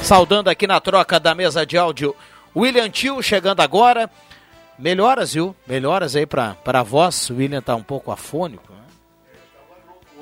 Saudando 0.02 0.48
aqui 0.48 0.66
na 0.66 0.80
troca 0.80 1.18
da 1.18 1.34
mesa 1.34 1.64
de 1.64 1.78
áudio, 1.78 2.14
William 2.54 2.90
Tio 2.90 3.22
chegando 3.22 3.60
agora. 3.60 4.10
Melhoras, 4.78 5.34
viu? 5.34 5.54
Melhoras 5.66 6.16
aí 6.16 6.26
para 6.26 6.56
a 6.64 6.82
voz. 6.82 7.30
O 7.30 7.36
William 7.36 7.62
tá 7.62 7.74
um 7.74 7.82
pouco 7.82 8.10
afônico. 8.10 8.72
Né? 8.72 8.78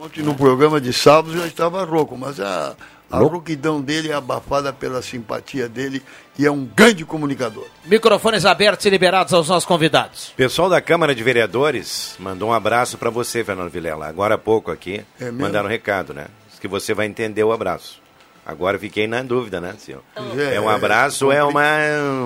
Ontem 0.00 0.22
no 0.22 0.34
programa 0.34 0.80
de 0.80 0.92
sábado 0.92 1.36
já 1.36 1.46
estava 1.46 1.84
rouco, 1.84 2.16
mas 2.16 2.38
a, 2.38 2.76
a 3.10 3.18
rouquidão 3.18 3.80
dele 3.80 4.10
é 4.10 4.14
abafada 4.14 4.72
pela 4.72 5.00
simpatia 5.02 5.68
dele 5.68 6.02
e 6.38 6.46
é 6.46 6.50
um 6.50 6.64
grande 6.64 7.04
comunicador. 7.04 7.66
Microfones 7.84 8.44
abertos 8.44 8.84
e 8.86 8.90
liberados 8.90 9.32
aos 9.32 9.48
nossos 9.48 9.66
convidados. 9.66 10.32
Pessoal 10.36 10.68
da 10.68 10.80
Câmara 10.80 11.14
de 11.14 11.22
Vereadores 11.22 12.14
mandou 12.18 12.50
um 12.50 12.52
abraço 12.52 12.98
para 12.98 13.10
você, 13.10 13.42
Fernando 13.42 13.70
Vilela. 13.70 14.06
Agora 14.06 14.34
há 14.34 14.38
pouco 14.38 14.70
aqui, 14.70 15.02
É 15.20 15.30
mandaram 15.30 15.66
um 15.66 15.70
recado, 15.70 16.12
né? 16.12 16.26
Diz 16.50 16.58
que 16.58 16.68
você 16.68 16.92
vai 16.94 17.06
entender 17.06 17.42
o 17.44 17.52
abraço. 17.52 18.00
Agora 18.48 18.78
fiquei 18.78 19.06
na 19.06 19.22
dúvida, 19.22 19.60
né, 19.60 19.74
senhor? 19.78 20.00
Pois 20.16 20.38
É 20.38 20.58
um 20.58 20.70
abraço 20.70 21.26
ou 21.26 21.32
é 21.32 21.44
uma, 21.44 21.60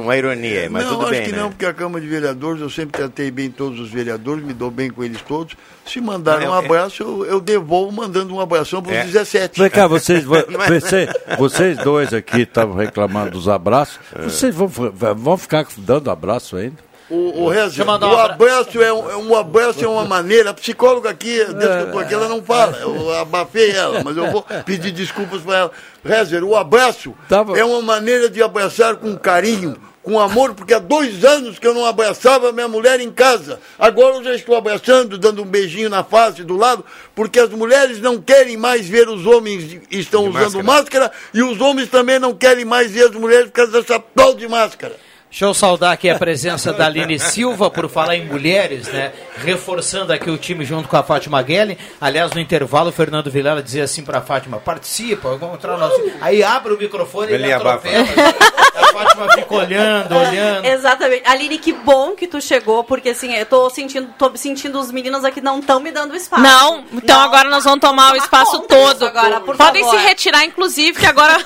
uma 0.05 0.17
ironia? 0.17 0.71
Mas 0.71 0.85
não, 0.85 0.93
tudo 0.93 1.03
acho 1.03 1.11
bem, 1.11 1.25
que 1.25 1.33
né? 1.33 1.39
não, 1.39 1.51
porque 1.51 1.67
a 1.67 1.75
Câmara 1.75 2.01
de 2.01 2.09
Vereadores, 2.09 2.61
eu 2.63 2.71
sempre 2.71 2.93
tratei 3.01 3.29
bem 3.29 3.51
todos 3.51 3.81
os 3.81 3.91
vereadores, 3.91 4.45
me 4.45 4.53
dou 4.53 4.71
bem 4.71 4.89
com 4.89 5.03
eles 5.03 5.21
todos. 5.23 5.57
Se 5.85 6.01
mandarem 6.01 6.47
Não, 6.47 6.55
um 6.55 6.57
é- 6.57 6.65
abraço, 6.65 7.03
eu, 7.03 7.27
eu 7.27 7.41
devolvo 7.41 7.91
mandando 7.91 8.33
um 8.33 8.39
abração 8.41 8.81
para 8.81 8.93
os 8.93 8.99
É. 8.99 9.05
17. 9.05 9.61
Vem 9.61 9.69
cá, 9.69 9.89
vocês, 9.89 10.23
vo- 10.23 10.37
Não 10.49 10.63
é? 10.63 10.79
você- 10.81 11.09
vocês 11.37 11.77
dois 11.79 12.15
aqui 12.15 12.43
estavam 12.43 12.77
reclamando 12.77 13.33
dos 13.33 13.49
abraços. 13.49 13.99
Vocês 14.23 14.55
vão, 14.55 14.69
vão 14.69 15.37
ficar 15.37 15.67
dando 15.77 16.09
abraço 16.09 16.57
ainda? 16.57 16.77
O, 17.15 17.43
o, 17.43 17.49
Reza, 17.51 17.85
um 17.85 17.87
o 17.87 17.91
abra- 17.91 18.23
abraço 18.35 18.81
é 18.81 18.91
um, 18.91 19.11
é 19.11 19.17
um 19.17 19.37
abraço 19.37 19.85
é 19.85 19.87
uma 19.87 20.05
maneira. 20.07 20.49
A 20.51 20.55
psicóloga 20.55 21.11
aqui, 21.11 21.45
desde 21.45 21.59
que 21.77 21.83
eu 21.83 21.93
tô 21.93 21.99
aqui, 21.99 22.15
ela 22.15 22.27
não 22.27 22.43
fala. 22.43 22.79
Eu 22.79 23.15
abafei 23.17 23.71
ela, 23.73 24.03
mas 24.03 24.17
eu 24.17 24.31
vou 24.31 24.43
pedir 24.65 24.93
desculpas 24.93 25.43
para 25.43 25.57
ela. 25.59 25.71
Rezer, 26.03 26.43
o 26.43 26.57
abraço 26.57 27.13
Tá 27.29 27.45
é 27.55 27.63
uma 27.65 27.83
maneira 27.83 28.31
de 28.31 28.43
abraçar 28.43 28.97
com 28.97 29.15
carinho, 29.17 29.77
com 30.03 30.19
amor, 30.19 30.55
porque 30.55 30.73
há 30.73 30.79
dois 30.79 31.23
anos 31.23 31.59
que 31.59 31.67
eu 31.67 31.75
não 31.75 31.85
abraçava 31.85 32.51
minha 32.51 32.67
mulher 32.67 32.99
em 32.99 33.11
casa. 33.11 33.61
Agora 33.79 34.17
eu 34.17 34.25
já 34.25 34.35
estou 34.35 34.57
abraçando, 34.57 35.19
dando 35.19 35.43
um 35.43 35.47
beijinho 35.47 35.91
na 35.91 36.03
face, 36.03 36.43
do 36.43 36.57
lado, 36.57 36.83
porque 37.15 37.39
as 37.39 37.51
mulheres 37.51 38.01
não 38.01 38.23
querem 38.23 38.57
mais 38.57 38.89
ver 38.89 39.07
os 39.09 39.27
homens 39.27 39.79
estão 39.91 40.23
De 40.31 40.31
usando 40.39 40.65
máscara. 40.65 41.05
máscara. 41.09 41.13
e 41.35 41.43
os 41.43 41.61
homens 41.61 41.91
também 41.91 42.19
não 42.19 42.35
querem 42.35 42.65
mais 42.65 42.91
ver 42.91 43.05
as 43.11 43.15
mulheres 43.15 43.47
por 43.47 43.53
causa 43.53 43.73
dessa 43.73 44.03
tal 44.15 44.35
de 44.35 44.49
máscara. 44.49 44.97
Deixa 45.33 45.47
eu 45.47 45.55
saudar 45.55 45.93
aqui 45.95 46.11
a 46.11 46.19
presença 46.19 46.75
da 46.75 46.85
Aline 46.85 47.19
Silva, 47.19 47.71
por 47.71 47.89
falar 47.89 48.17
em 48.17 48.27
mulheres, 48.27 48.87
né? 48.89 49.15
Reforçando 49.39 50.13
aqui 50.13 50.29
o 50.29 50.37
time 50.37 50.63
junto 50.63 50.87
com 50.91 50.97
a 50.99 51.03
Fátima 51.03 51.41
Guelli. 51.43 51.79
Aliás, 51.99 52.33
no 52.33 52.39
intervalo, 52.39 52.91
o 52.91 52.93
Fernando 52.93 53.31
Vilela 53.31 53.63
dizia 53.63 53.85
assim 53.85 54.05
pra 54.05 54.21
Fátima: 54.21 54.59
participa, 54.59 55.35
vamos 55.39 55.55
entrar 55.57 55.73
no 55.73 55.79
nosso. 55.79 55.99
Aí 56.21 56.43
abre 56.43 56.75
o 56.75 56.77
microfone 56.79 57.31
e 57.33 57.35
Ele 57.35 57.45
ele 57.45 57.53
abafa. 57.55 57.89
atropela. 57.89 58.35
A 58.77 58.87
Fátima 58.93 59.33
fica 59.33 59.55
olhando, 59.55 60.15
olhando. 60.15 60.67
Exatamente. 60.67 61.23
Aline, 61.27 61.57
que 61.57 61.73
bom 61.73 62.11
que 62.15 62.27
tu 62.27 62.39
chegou, 62.39 62.85
porque 62.85 63.09
assim, 63.09 63.33
eu 63.35 63.47
tô 63.47 63.71
sentindo, 63.71 64.09
tô 64.19 64.31
sentindo 64.37 64.79
os 64.79 64.93
meninos 64.93 65.25
aqui 65.25 65.41
não 65.41 65.61
estão 65.61 65.81
me 65.81 65.91
dando 65.91 66.15
espaço. 66.15 66.43
Não, 66.43 66.85
então 66.93 67.17
Não. 67.17 67.25
agora 67.25 67.49
nós 67.49 67.65
vamos 67.65 67.81
tomar 67.81 68.09
o 68.09 68.13
Tomar 68.13 68.23
espaço 68.23 68.61
todo. 68.69 69.07
agora, 69.07 69.41
por 69.41 69.57
Podem 69.57 69.83
favor. 69.83 69.99
se 69.99 70.05
retirar, 70.07 70.45
inclusive, 70.45 71.01
que 71.01 71.07
agora. 71.07 71.39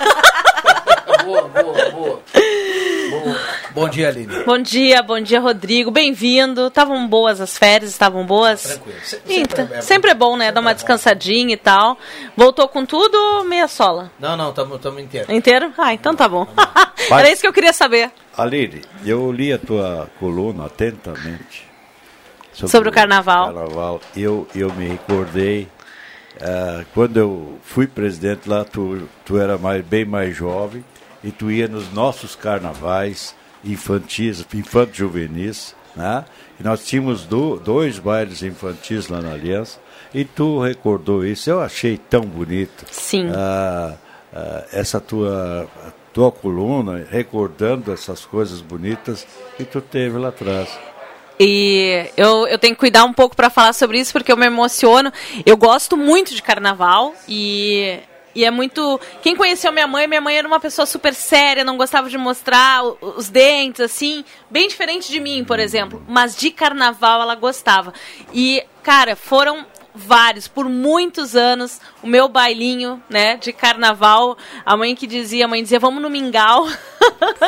Boa, 1.25 1.43
boa, 1.49 1.91
boa. 1.91 2.21
Bom 3.73 3.89
dia, 3.89 4.09
Aline. 4.09 4.45
bom 4.45 4.59
dia, 4.59 5.03
bom 5.03 5.21
dia, 5.21 5.41
Rodrigo. 5.41 5.91
Bem-vindo. 5.91 6.67
Estavam 6.69 7.07
boas 7.09 7.41
as 7.41 7.57
férias, 7.59 7.91
estavam 7.91 8.25
boas? 8.25 8.63
Tranquilo. 8.63 8.99
Se- 9.03 9.21
Então, 9.27 9.57
sempre 9.57 9.63
é 9.63 9.77
bom. 9.77 9.83
sempre 9.83 10.11
é 10.11 10.15
bom, 10.15 10.37
né? 10.37 10.53
Dar 10.53 10.61
uma 10.61 10.75
descansadinha 10.75 11.55
e 11.55 11.57
tal. 11.57 11.99
Voltou 12.37 12.69
com 12.69 12.85
tudo 12.87 13.15
ou 13.17 13.45
meia 13.45 13.69
sola? 13.69 14.11
Não, 14.19 14.37
não, 14.37 14.51
estamos 14.51 14.81
inteiro. 15.01 15.33
Inteiro? 15.33 15.73
Ah, 15.77 15.93
então 15.93 16.15
tá 16.15 16.29
bom. 16.29 16.47
Era 17.11 17.31
isso 17.31 17.43
que 17.43 17.49
eu 17.49 17.53
queria 17.53 17.73
saber. 17.73 18.11
Aline, 18.37 18.83
eu 19.05 19.31
li 19.33 19.53
a 19.53 19.59
tua 19.59 20.09
coluna 20.19 20.67
atentamente. 20.67 21.67
Sobre 22.53 22.89
o 22.89 22.93
carnaval. 22.93 23.47
carnaval. 23.53 24.01
Eu, 24.17 24.49
eu 24.55 24.73
me 24.73 24.87
recordei, 24.89 25.69
ah, 26.41 26.85
quando 26.95 27.19
eu 27.19 27.59
fui 27.63 27.87
presidente 27.87 28.49
lá, 28.49 28.65
tu, 28.65 29.07
tu 29.27 29.39
era 29.39 29.59
mais, 29.59 29.85
bem 29.85 30.05
mais 30.07 30.35
jovem, 30.35 30.83
e 31.27 31.33
tu 31.33 31.51
ia 31.51 31.67
nos 31.69 31.93
nossos 31.93 32.35
carnavais 32.37 33.35
infantis, 33.65 34.47
infanto-juvenis, 34.55 35.75
né? 35.95 36.25
E 36.59 36.63
nós 36.63 36.87
tínhamos 36.87 37.25
do- 37.25 37.57
dois 37.59 37.99
bailes 37.99 38.43
infantis 38.43 39.09
lá 39.09 39.21
na 39.21 39.33
Aliança, 39.33 39.79
e 40.15 40.25
tu 40.25 40.61
recordou 40.61 41.25
isso. 41.27 41.51
Eu 41.51 41.61
achei 41.61 41.99
tão 41.99 42.23
bonito. 42.23 42.85
Sim. 42.91 43.29
Ah, 43.35 43.95
ah, 44.33 44.65
essa 44.73 45.01
tua, 45.01 45.69
tua 46.15 46.31
coluna, 46.31 47.05
recordando 47.11 47.93
essas 47.93 48.25
coisas 48.25 48.61
bonitas 48.61 49.27
que 49.57 49.65
tu 49.65 49.81
teve 49.81 50.17
lá 50.17 50.29
atrás. 50.29 50.69
E 51.39 52.09
eu, 52.17 52.47
eu 52.47 52.59
tenho 52.59 52.75
que 52.75 52.81
cuidar 52.81 53.05
um 53.05 53.13
pouco 53.13 53.37
para 53.37 53.51
falar 53.51 53.75
sobre 53.75 53.99
isso, 53.99 54.13
porque 54.13 54.33
eu 54.33 54.37
me 54.39 54.47
emociono. 54.47 55.13
Eu 55.45 55.57
gosto 55.57 55.95
muito 55.97 56.35
de 56.35 56.43
carnaval 56.43 57.13
e, 57.29 57.99
e 58.37 58.45
é 58.45 58.51
muito. 58.51 59.01
Quem 59.23 59.35
conheceu 59.35 59.73
minha 59.73 59.87
mãe, 59.87 60.07
minha 60.07 60.21
mãe 60.21 60.37
era 60.37 60.47
uma 60.47 60.61
pessoa 60.61 60.85
super 60.85 61.15
séria, 61.15 61.65
não 61.65 61.79
gostava 61.79 62.11
de 62.11 62.19
mostrar 62.19 62.85
os 62.85 63.31
dentes, 63.31 63.81
assim, 63.81 64.23
bem 64.51 64.69
diferente 64.69 65.11
de 65.11 65.19
mim, 65.19 65.43
por 65.43 65.59
exemplo. 65.59 66.05
Mas 66.07 66.37
de 66.37 66.51
carnaval 66.51 67.23
ela 67.23 67.35
gostava. 67.35 67.95
E, 68.35 68.63
cara, 68.83 69.17
foram 69.17 69.65
vários, 69.95 70.47
por 70.47 70.69
muitos 70.69 71.35
anos, 71.35 71.81
o 72.07 72.09
meu 72.09 72.29
bailinho, 72.29 73.03
né, 73.11 73.37
de 73.37 73.53
carnaval, 73.53 74.39
a 74.65 74.77
mãe 74.77 74.95
que 74.95 75.07
dizia, 75.09 75.45
a 75.45 75.49
mãe 75.49 75.61
dizia, 75.61 75.81
vamos 75.81 76.01
no 76.01 76.09
mingau, 76.09 76.67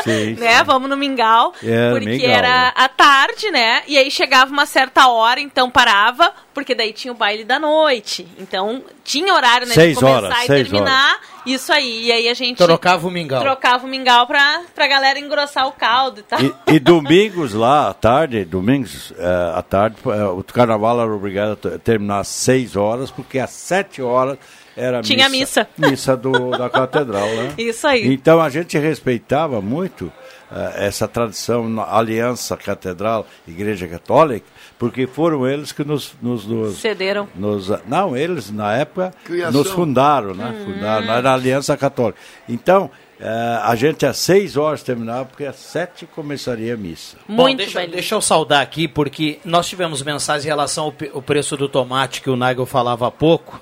Sim, 0.03 0.35
né, 0.39 0.59
sim. 0.59 0.65
vamos 0.65 0.91
no 0.91 0.97
mingau, 0.97 1.53
Era 1.63 1.93
porque 1.93 2.07
mingau, 2.09 2.29
era 2.31 2.49
né? 2.67 2.73
à 2.75 2.89
tarde, 2.89 3.51
né? 3.53 3.83
E 3.87 3.97
aí 3.97 4.11
chegava 4.11 4.51
uma 4.51 4.67
certa 4.67 5.09
hora, 5.09 5.41
então 5.41 5.71
parava, 5.71 6.33
porque 6.53 6.75
daí 6.75 6.93
tinha 6.93 7.13
o 7.13 7.17
baile 7.17 7.45
da 7.45 7.59
noite. 7.59 8.27
Então 8.39 8.83
tinha 9.05 9.33
horário, 9.33 9.67
né? 9.67 9.75
Seis 9.75 9.97
de 9.97 10.01
começar 10.01 10.17
horas, 10.25 10.43
e 10.43 10.47
seis 10.47 10.69
terminar. 10.69 11.21
Isso 11.47 11.73
aí. 11.73 12.07
E 12.07 12.13
aí 12.13 12.29
a 12.29 12.35
gente 12.35 12.59
Trocava 12.59 13.07
o 13.07 13.11
mingau. 13.11 13.41
trocava 13.41 13.87
o 13.87 13.89
mingau 13.89 14.27
pra, 14.27 14.63
pra 14.75 14.87
galera 14.89 15.19
engrossar 15.21 15.67
o 15.69 15.73
caldo 15.73 16.21
e 16.21 16.23
tal. 16.25 16.41
E, 16.43 16.53
e 16.75 16.79
domingos 16.81 17.55
lá 17.55 17.89
à 17.91 17.95
tarde, 17.95 18.45
domingos 18.45 19.13
eh, 19.17 19.53
à 19.55 19.63
tarde, 19.63 19.97
eh, 20.05 20.25
o 20.25 20.43
carnaval 20.43 21.01
era 21.01 21.15
obrigado 21.15 21.59
a 21.75 21.79
terminar 21.79 22.19
às 22.21 22.29
seis 22.29 22.75
horas, 22.77 23.11
porque 23.11 23.39
às 23.39 23.51
sete 23.51 24.03
horas 24.03 24.37
era 24.79 25.03
Tinha 25.03 25.29
missa. 25.29 25.67
Missa 25.77 26.17
do, 26.17 26.51
da 26.51 26.71
catedral, 26.71 27.27
né? 27.27 27.53
Isso 27.59 27.87
aí. 27.87 28.07
Então 28.13 28.41
a 28.41 28.49
gente 28.49 28.79
respeitava 28.79 29.61
muito 29.61 30.11
eh, 30.51 30.87
essa 30.87 31.07
tradição, 31.09 31.69
na 31.69 31.83
Aliança 31.97 32.57
Catedral, 32.57 33.27
Igreja 33.47 33.87
Católica, 33.89 34.47
porque 34.79 35.07
foram 35.07 35.47
eles 35.47 35.73
que 35.73 35.85
nos. 35.85 36.15
nos, 36.23 36.47
nos 36.47 36.79
Cederam. 36.79 37.29
nos- 37.35 37.69
não, 37.87 38.17
eles 38.17 38.51
na 38.51 38.75
época 38.77 39.13
Criação. 39.25 39.53
nos 39.61 39.71
fundaram, 39.71 40.35
né? 40.35 40.55
Uhum. 40.59 40.73
Fundaram, 40.75 41.13
era 41.13 41.31
a 41.31 41.35
Aliança 41.35 41.77
Católica. 41.77 42.19
Então, 42.49 42.91
eh, 43.21 43.59
a 43.63 43.75
gente 43.75 44.07
às 44.07 44.17
seis 44.17 44.57
horas 44.57 44.83
terminava, 44.83 45.25
porque 45.25 45.45
às 45.45 45.57
sete 45.57 46.07
começaria 46.07 46.75
a 46.75 46.77
missa. 46.77 47.17
Bom, 47.29 47.43
Muito 47.43 47.59
deixa, 47.59 47.75
bailinho. 47.75 47.95
deixa 47.97 48.15
eu 48.15 48.21
saudar 48.21 48.63
aqui, 48.63 48.87
porque 48.87 49.41
nós 49.45 49.69
tivemos 49.69 50.03
mensagens 50.03 50.45
em 50.45 50.49
relação 50.49 50.85
ao, 50.85 50.95
ao 51.17 51.21
preço 51.23 51.57
do 51.57 51.69
tomate 51.69 52.23
que 52.23 52.31
o 52.31 52.37
Nigel 52.37 52.65
falava 52.65 53.09
há 53.09 53.11
pouco. 53.11 53.61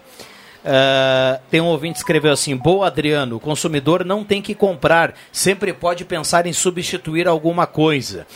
Ah, 0.69 1.39
tem 1.49 1.61
um 1.61 1.67
ouvinte 1.67 1.93
que 1.93 1.99
escreveu 2.01 2.33
assim: 2.33 2.57
Boa, 2.57 2.89
Adriano, 2.89 3.37
o 3.37 3.41
consumidor 3.41 4.05
não 4.05 4.25
tem 4.25 4.43
que 4.43 4.53
comprar, 4.53 5.15
sempre 5.31 5.73
pode 5.73 6.05
pensar 6.05 6.45
em 6.45 6.53
substituir 6.53 7.29
alguma 7.29 7.69
coisa. 7.69 8.27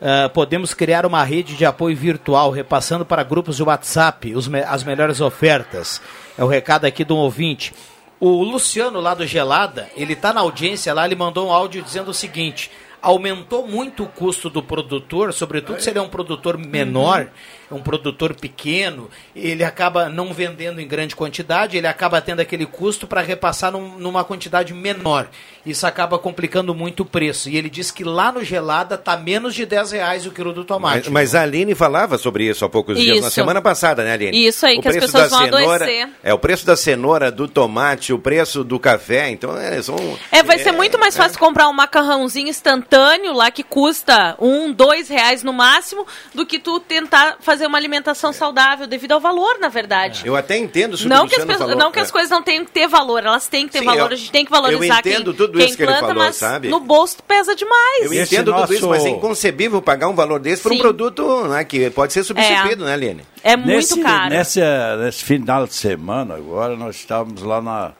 Ah, 0.00 0.30
podemos 0.30 0.72
criar 0.72 1.04
uma 1.04 1.22
rede 1.22 1.54
de 1.54 1.66
apoio 1.66 1.94
virtual, 1.94 2.50
repassando 2.50 3.04
para 3.04 3.22
grupos 3.22 3.58
de 3.58 3.62
WhatsApp 3.62 4.34
os 4.34 4.48
as 4.66 4.82
melhores 4.82 5.20
ofertas. 5.20 6.00
É 6.38 6.42
o 6.42 6.48
recado 6.48 6.86
aqui 6.86 7.04
de 7.04 7.12
um 7.12 7.16
ouvinte. 7.16 7.74
O 8.18 8.42
Luciano 8.42 8.98
lá 9.00 9.12
do 9.12 9.26
Gelada, 9.26 9.90
ele 9.94 10.16
tá 10.16 10.32
na 10.32 10.40
audiência 10.40 10.94
lá, 10.94 11.04
ele 11.04 11.14
mandou 11.14 11.48
um 11.48 11.52
áudio 11.52 11.82
dizendo 11.82 12.12
o 12.12 12.14
seguinte: 12.14 12.70
aumentou 13.02 13.68
muito 13.68 14.04
o 14.04 14.08
custo 14.08 14.48
do 14.48 14.62
produtor, 14.62 15.34
sobretudo 15.34 15.80
se 15.82 15.90
ele 15.90 15.98
é 15.98 16.02
um 16.02 16.08
produtor 16.08 16.56
menor, 16.56 17.28
um 17.76 17.82
produtor 17.82 18.34
pequeno, 18.34 19.10
ele 19.34 19.64
acaba 19.64 20.08
não 20.08 20.32
vendendo 20.32 20.80
em 20.80 20.86
grande 20.86 21.14
quantidade, 21.16 21.76
ele 21.76 21.86
acaba 21.86 22.20
tendo 22.20 22.40
aquele 22.40 22.66
custo 22.66 23.06
para 23.06 23.20
repassar 23.20 23.72
num- 23.72 23.98
numa 23.98 24.24
quantidade 24.24 24.72
menor. 24.74 25.28
Isso 25.64 25.86
acaba 25.86 26.18
complicando 26.18 26.74
muito 26.74 27.00
o 27.00 27.06
preço. 27.06 27.48
E 27.48 27.56
ele 27.56 27.70
diz 27.70 27.90
que 27.90 28.04
lá 28.04 28.30
no 28.30 28.44
Gelada 28.44 28.98
tá 28.98 29.16
menos 29.16 29.54
de 29.54 29.64
10 29.64 29.92
reais 29.92 30.26
o 30.26 30.30
quilo 30.30 30.52
do 30.52 30.60
Mas, 30.60 30.66
tomate. 30.66 31.10
mas 31.10 31.34
a 31.34 31.42
Aline 31.42 31.74
falava 31.74 32.18
sobre 32.18 32.44
isso 32.44 32.64
há 32.64 32.68
poucos 32.68 32.98
dias, 32.98 33.20
na 33.20 33.28
Isso. 33.28 33.34
semana 33.34 33.62
passada, 33.62 34.04
né, 34.04 34.12
Aline? 34.12 34.46
Isso 34.46 34.66
aí, 34.66 34.78
o 34.78 34.82
que 34.82 34.88
as 34.88 34.96
pessoas 34.96 35.30
da 35.30 35.36
vão 35.38 35.44
cenoura, 35.46 35.84
adoecer. 35.84 36.08
É, 36.22 36.34
o 36.34 36.38
preço 36.38 36.66
da 36.66 36.76
cenoura, 36.76 37.30
do 37.30 37.48
tomate, 37.48 38.12
o 38.12 38.18
preço 38.18 38.62
do 38.62 38.78
café, 38.78 39.30
então 39.30 39.56
é, 39.56 39.80
são... 39.80 39.96
É, 40.30 40.42
vai 40.42 40.58
ser 40.58 40.72
muito 40.72 40.98
mais 40.98 41.16
fácil 41.16 41.38
comprar 41.38 41.68
um 41.68 41.72
macarrãozinho 41.72 42.48
instantâneo 42.48 43.32
lá 43.32 43.50
que 43.50 43.62
custa 43.62 44.36
um, 44.38 44.70
dois 44.70 45.08
reais 45.08 45.42
no 45.42 45.52
máximo, 45.52 46.06
do 46.34 46.44
que 46.44 46.58
tu 46.58 46.78
tentar 46.78 47.36
fazer 47.40 47.63
uma 47.66 47.78
alimentação 47.78 48.32
saudável 48.32 48.86
devido 48.86 49.12
ao 49.12 49.20
valor, 49.20 49.58
na 49.60 49.68
verdade. 49.68 50.22
Eu 50.24 50.36
até 50.36 50.56
entendo 50.56 50.94
isso 50.94 51.08
Não 51.08 51.24
o 51.24 51.28
que, 51.28 51.36
as 51.36 51.44
pessoas- 51.44 51.76
não 51.76 51.90
que 51.92 52.00
as 52.00 52.08
É. 52.08 52.12
coisas 52.12 52.30
não 52.30 52.42
tenham 52.42 52.64
que 52.64 52.70
ter 52.70 52.86
valor, 52.88 53.24
elas 53.24 53.46
têm 53.46 53.66
que 53.66 53.72
ter 53.72 53.78
Sim, 53.80 53.84
valor, 53.84 54.10
eu- 54.10 54.12
a 54.12 54.16
gente 54.16 54.30
tem 54.30 54.44
que 54.44 54.50
valorizar 54.50 54.94
eu 54.94 54.98
entendo 55.12 55.24
quem, 55.24 55.34
tudo 55.46 55.58
quem 55.58 55.66
isso 55.66 55.76
que 55.76 55.82
ele 55.82 55.92
planta, 55.92 56.06
falou, 56.08 56.22
mas 56.24 56.36
sabe? 56.36 56.68
no 56.68 56.80
bolso 56.80 57.16
pesa 57.26 57.54
demais. 57.54 58.04
Eu 58.04 58.12
Esse 58.12 58.34
entendo 58.34 58.52
tudo 58.52 58.74
isso, 58.74 58.86
nosso- 58.86 58.88
mas 58.88 59.04
é 59.06 59.10
inconcebível 59.10 59.80
pagar 59.82 60.08
um 60.08 60.14
valor 60.14 60.38
desse 60.40 60.62
por 60.62 60.72
um 60.72 60.78
produto 60.78 61.46
né, 61.48 61.64
que 61.64 61.90
pode 61.90 62.12
ser 62.12 62.24
substituído, 62.24 62.84
né, 62.84 62.92
Aline? 62.94 63.22
É 63.42 63.56
muito 63.56 63.68
nesse, 63.68 64.00
caro. 64.02 64.30
Nesse, 64.30 64.60
nesse 65.02 65.24
final 65.24 65.66
de 65.66 65.74
semana, 65.74 66.34
agora, 66.34 66.76
nós 66.76 66.96
estávamos 66.96 67.42
lá 67.42 67.60
na, 67.60 67.92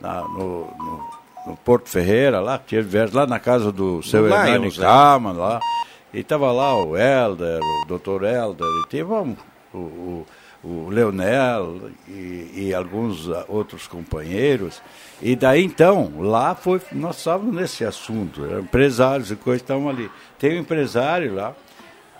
na- 0.00 0.22
no, 0.22 0.66
no- 0.78 1.16
no 1.46 1.56
Porto 1.64 1.88
Ferreira, 1.88 2.40
lá, 2.40 2.58
tivemos 2.58 3.12
lá 3.12 3.26
na 3.26 3.38
casa 3.38 3.70
do 3.70 4.02
seu 4.02 4.26
Hernani? 4.26 4.70
Kama, 4.72 5.32
lá. 5.32 5.60
E 6.14 6.20
estava 6.20 6.50
lá 6.52 6.74
o 6.76 6.96
Helder, 6.96 7.60
o 7.62 7.86
doutor 7.86 8.22
Helder, 8.24 8.66
e 8.66 8.88
teve 8.88 9.12
um, 9.12 9.36
o, 9.74 9.78
o, 9.78 10.26
o 10.64 10.88
Leonel 10.88 11.90
e, 12.08 12.50
e 12.68 12.74
alguns 12.74 13.28
ah, 13.30 13.44
outros 13.48 13.86
companheiros. 13.86 14.80
E 15.20 15.36
daí 15.36 15.64
então, 15.64 16.12
lá 16.18 16.54
foi, 16.54 16.80
nós 16.92 17.18
estávamos 17.18 17.54
nesse 17.54 17.84
assunto, 17.84 18.44
eram 18.44 18.60
empresários 18.60 19.30
e 19.30 19.36
coisas 19.36 19.62
estavam 19.62 19.88
ali. 19.88 20.10
Tem 20.38 20.56
um 20.56 20.60
empresário 20.60 21.34
lá, 21.34 21.54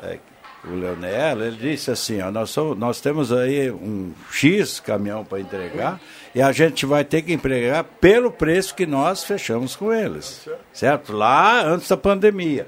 é, 0.03 0.19
o 0.65 0.75
Leonel, 0.75 1.43
ele 1.43 1.57
disse 1.57 1.91
assim, 1.91 2.21
ó, 2.21 2.31
nós, 2.31 2.51
somos- 2.51 2.77
nós 2.77 3.01
temos 3.01 3.33
aí 3.33 3.71
um 3.71 4.13
X 4.33 4.81
caminhão 4.81 5.25
para 5.25 5.39
entregar 5.41 6.01
e 6.35 6.43
a 6.43 6.51
gente 6.53 6.85
vai 6.85 7.05
ter 7.05 7.23
que 7.23 7.33
entregar 7.33 7.85
pelo 7.85 8.33
preço 8.33 8.75
que 8.75 8.85
nós 8.85 9.23
fechamos 9.25 9.77
com 9.77 9.93
eles, 9.93 10.47
certo? 10.73 11.13
Lá 11.13 11.63
antes 11.63 11.89
da 11.89 11.97
pandemia. 11.97 12.67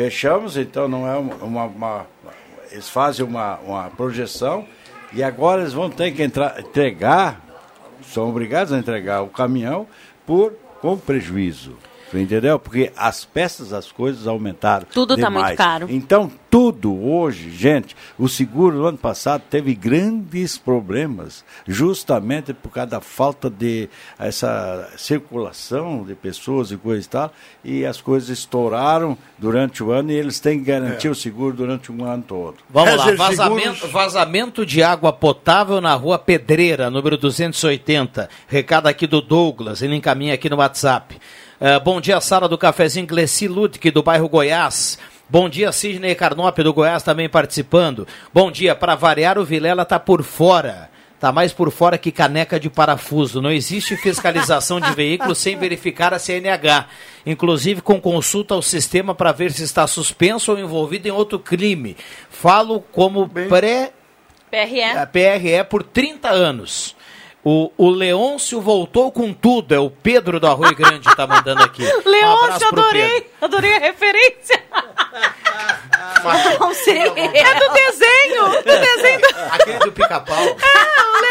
Fechamos, 0.00 0.56
então 0.56 0.88
não 0.88 1.06
é 1.06 1.14
uma... 1.18 1.64
uma- 1.64 2.06
eles 2.72 2.88
fazem 2.88 3.26
uma, 3.26 3.56
uma 3.58 3.90
projeção 3.90 4.64
e 5.12 5.22
agora 5.22 5.60
eles 5.60 5.74
vão 5.74 5.90
ter 5.90 6.10
que 6.12 6.22
entrar, 6.22 6.58
entregar, 6.58 7.38
são 8.00 8.26
obrigados 8.30 8.72
a 8.72 8.78
entregar 8.78 9.20
o 9.22 9.26
caminhão 9.26 9.86
por, 10.24 10.54
com 10.80 10.96
prejuízo. 10.96 11.76
Entendeu? 12.12 12.58
Porque 12.58 12.92
as 12.96 13.24
peças, 13.24 13.72
as 13.72 13.90
coisas 13.92 14.26
aumentaram. 14.26 14.86
Tudo 14.92 15.16
tá 15.16 15.28
demais. 15.28 15.46
muito 15.46 15.56
caro. 15.56 15.86
Então, 15.88 16.30
tudo 16.50 16.92
hoje, 17.06 17.50
gente, 17.50 17.96
o 18.18 18.28
seguro 18.28 18.76
no 18.76 18.86
ano 18.86 18.98
passado 18.98 19.42
teve 19.48 19.74
grandes 19.74 20.58
problemas, 20.58 21.44
justamente 21.66 22.52
por 22.52 22.70
causa 22.70 22.90
da 22.90 23.00
falta 23.00 23.48
de 23.48 23.88
essa 24.18 24.88
circulação 24.96 26.04
de 26.04 26.14
pessoas 26.16 26.72
e 26.72 26.76
coisa 26.76 27.06
e 27.06 27.08
tal, 27.08 27.32
e 27.64 27.86
as 27.86 28.00
coisas 28.00 28.28
estouraram 28.28 29.16
durante 29.38 29.82
o 29.82 29.92
ano 29.92 30.10
e 30.10 30.14
eles 30.14 30.40
têm 30.40 30.58
que 30.58 30.64
garantir 30.64 31.08
o 31.08 31.14
seguro 31.14 31.54
durante 31.54 31.92
um 31.92 32.04
ano 32.04 32.24
todo. 32.26 32.56
Vamos 32.68 32.96
lá, 32.96 33.04
Rezer 33.04 33.16
vazamento, 33.16 33.88
vazamento 33.88 34.66
de 34.66 34.82
água 34.82 35.12
potável 35.12 35.80
na 35.80 35.94
rua 35.94 36.18
Pedreira, 36.18 36.90
número 36.90 37.16
280. 37.16 38.28
Recado 38.48 38.88
aqui 38.88 39.06
do 39.06 39.20
Douglas, 39.20 39.82
ele 39.82 39.94
encaminha 39.94 40.34
aqui 40.34 40.50
no 40.50 40.56
WhatsApp. 40.56 41.20
Eh, 41.62 41.78
bom 41.78 42.00
dia, 42.00 42.18
sala 42.22 42.48
do 42.48 42.56
cafezinho 42.56 43.06
Glessi 43.06 43.46
Ludwig, 43.46 43.90
do 43.90 44.02
bairro 44.02 44.30
Goiás. 44.30 44.98
Bom 45.28 45.46
dia, 45.46 45.70
Sidney 45.70 46.14
Carnop, 46.14 46.58
do 46.58 46.72
Goiás, 46.72 47.02
também 47.02 47.28
participando. 47.28 48.08
Bom 48.32 48.50
dia, 48.50 48.74
para 48.74 48.94
variar, 48.94 49.38
o 49.38 49.44
Vilela 49.44 49.84
tá 49.84 50.00
por 50.00 50.22
fora. 50.22 50.88
Tá 51.20 51.30
mais 51.30 51.52
por 51.52 51.70
fora 51.70 51.98
que 51.98 52.10
caneca 52.10 52.58
de 52.58 52.70
parafuso. 52.70 53.42
Não 53.42 53.50
existe 53.50 53.94
fiscalização 53.94 54.80
de 54.80 54.90
veículos 54.94 55.36
sem 55.36 55.54
verificar 55.58 56.14
a 56.14 56.18
CNH. 56.18 56.86
Inclusive 57.26 57.82
com 57.82 58.00
consulta 58.00 58.54
ao 58.54 58.62
sistema 58.62 59.14
para 59.14 59.30
ver 59.30 59.52
se 59.52 59.62
está 59.62 59.86
suspenso 59.86 60.52
ou 60.52 60.58
envolvido 60.58 61.08
em 61.08 61.10
outro 61.10 61.38
crime. 61.38 61.94
Falo 62.30 62.80
como 62.90 63.28
pré 63.28 63.92
PRE. 64.50 64.82
a 64.82 65.06
PRE 65.06 65.64
por 65.68 65.82
30 65.82 66.30
anos. 66.30 66.96
O, 67.42 67.72
o 67.78 67.88
Leôncio 67.88 68.60
voltou 68.60 69.10
com 69.10 69.32
tudo. 69.32 69.74
É 69.74 69.78
o 69.78 69.90
Pedro 69.90 70.38
do 70.38 70.46
Arroio 70.46 70.74
Grande 70.76 71.08
que 71.08 71.16
tá 71.16 71.26
mandando 71.26 71.62
aqui. 71.62 71.82
Um 72.04 72.08
Leôncio, 72.10 72.68
pro 72.68 72.80
adorei. 72.80 73.08
Pedro. 73.08 73.30
Adorei 73.40 73.74
a 73.76 73.78
referência. 73.78 74.62
Não 76.60 76.74
sei. 76.74 76.98
É 76.98 77.54
do 77.54 77.72
desenho. 77.72 78.44
Do 78.50 78.62
desenho. 78.62 79.20
do- 79.20 79.54
Aquele 79.54 79.78
do 79.78 79.92
pica-pau. 79.92 80.36
É, 80.36 80.46
o 80.46 81.20
Leôncio 81.20 81.28
igual. 81.28 81.29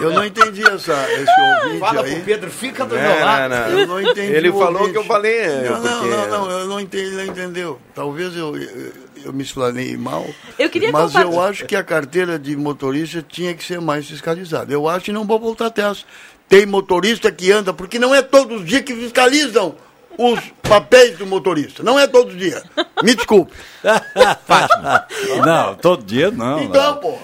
Eu 0.00 0.10
não 0.12 0.24
entendi 0.24 0.62
essa, 0.66 0.92
esse 1.12 1.40
ouvinte 1.64 1.80
Fala 1.80 2.02
aí. 2.02 2.14
pro 2.16 2.24
Pedro, 2.24 2.50
fica 2.50 2.84
do 2.84 2.96
É, 2.96 3.02
meu 3.16 3.24
lado. 3.24 3.48
não, 3.50 3.58
não. 3.70 3.78
Eu 3.80 3.86
não 3.86 4.00
entendi. 4.10 4.32
Ele 4.34 4.48
o 4.50 4.58
falou 4.58 4.72
ouvinte. 4.82 4.92
que 4.92 4.98
eu 4.98 5.04
falei, 5.04 5.46
Não, 5.46 5.80
não, 5.80 5.98
porque- 5.98 6.08
não, 6.16 6.28
não, 6.28 6.50
eu 6.50 6.66
não 6.66 6.80
entendi, 6.80 7.04
ele 7.06 7.16
não 7.16 7.24
entendeu. 7.24 7.80
Talvez 7.94 8.36
eu, 8.36 8.56
eu, 8.56 8.92
eu 9.26 9.32
me 9.32 9.42
explanei 9.42 9.96
mal. 9.96 10.26
Eu 10.58 10.68
queria 10.70 10.90
Mas 10.92 11.12
compartilhar- 11.12 11.34
eu 11.34 11.42
acho 11.42 11.64
que 11.66 11.76
a 11.76 11.82
carteira 11.84 12.38
de 12.38 12.56
motorista 12.56 13.24
tinha 13.26 13.54
que 13.54 13.64
ser 13.64 13.80
mais 13.80 14.06
fiscalizada. 14.06 14.72
Eu 14.72 14.88
acho 14.88 15.10
e 15.10 15.12
não 15.12 15.24
vou 15.24 15.38
voltar 15.38 15.66
atrás. 15.66 16.04
Tem 16.48 16.66
motorista 16.66 17.30
que 17.32 17.50
anda, 17.50 17.72
porque 17.72 17.98
não 17.98 18.14
é 18.14 18.20
todos 18.22 18.60
os 18.60 18.66
dias 18.66 18.82
que 18.82 18.94
fiscalizam 18.94 19.74
os 20.18 20.38
papéis 20.62 21.16
do 21.18 21.26
motorista. 21.26 21.82
Não 21.82 21.98
é 21.98 22.06
todos 22.06 22.34
os 22.34 22.38
dias. 22.38 22.62
Me 23.02 23.14
desculpe. 23.14 23.52
Não, 25.44 25.74
todo 25.74 26.04
dia 26.04 26.30
não. 26.30 26.60
Então, 26.62 26.94
não. 26.94 27.00
pô. 27.00 27.18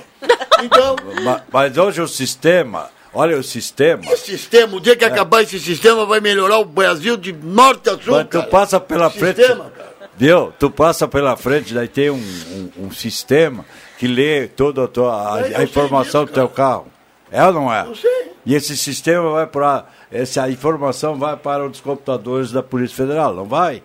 Então, 0.63 0.97
Ma- 1.23 1.43
Mas 1.53 1.77
hoje 1.77 2.01
o 2.01 2.09
sistema, 2.09 2.89
olha 3.15 3.39
o 3.39 3.43
sistema. 3.43 4.03
o 4.11 4.17
sistema, 4.17 4.77
o 4.77 4.81
dia 4.81 4.95
que 4.97 5.05
acabar 5.05 5.43
esse 5.43 5.59
sistema, 5.59 6.05
vai 6.07 6.21
melhorar 6.21 6.59
o 6.59 6.65
Brasil 6.65 7.17
de 7.17 7.33
norte 7.33 7.89
a 7.91 7.99
sul. 7.99 8.15
Mas 8.15 8.25
tu 8.25 8.39
cara. 8.39 8.47
passa 8.47 8.81
pela 8.81 9.11
frente. 9.11 9.37
Sistema, 9.37 9.71
cara. 9.71 9.91
Viu? 10.17 10.53
Tu 10.59 10.71
passa 10.71 11.09
pela 11.09 11.37
frente, 11.37 11.73
daí 11.73 11.89
tem 11.89 12.11
um, 12.11 12.17
um- 12.17 12.87
um 12.87 12.91
sistema 12.91 13.65
que 13.99 14.07
lê 14.07 14.47
toda 14.49 14.85
a, 14.85 14.89
tua, 14.89 15.35
a, 15.37 15.41
Eu 15.49 15.59
a 15.59 15.63
informação 15.63 16.25
do 16.27 16.33
teu 16.33 16.49
carro. 16.49 16.87
É 17.33 17.43
ou 17.47 17.53
não 17.53 17.73
é? 17.73 17.87
Eu 17.87 17.95
sei. 17.95 18.33
E 18.45 18.55
esse 18.55 18.77
sistema 18.77 19.31
vai 19.31 19.47
para. 19.47 19.87
Essa 20.13 20.49
informação 20.51 21.17
vai 21.17 21.37
para 21.37 21.65
os 21.67 21.81
computadores 21.81 22.51
da 22.51 22.63
Polícia 22.63 22.97
Federal, 22.97 23.33
não 23.35 23.45
vai? 23.45 23.83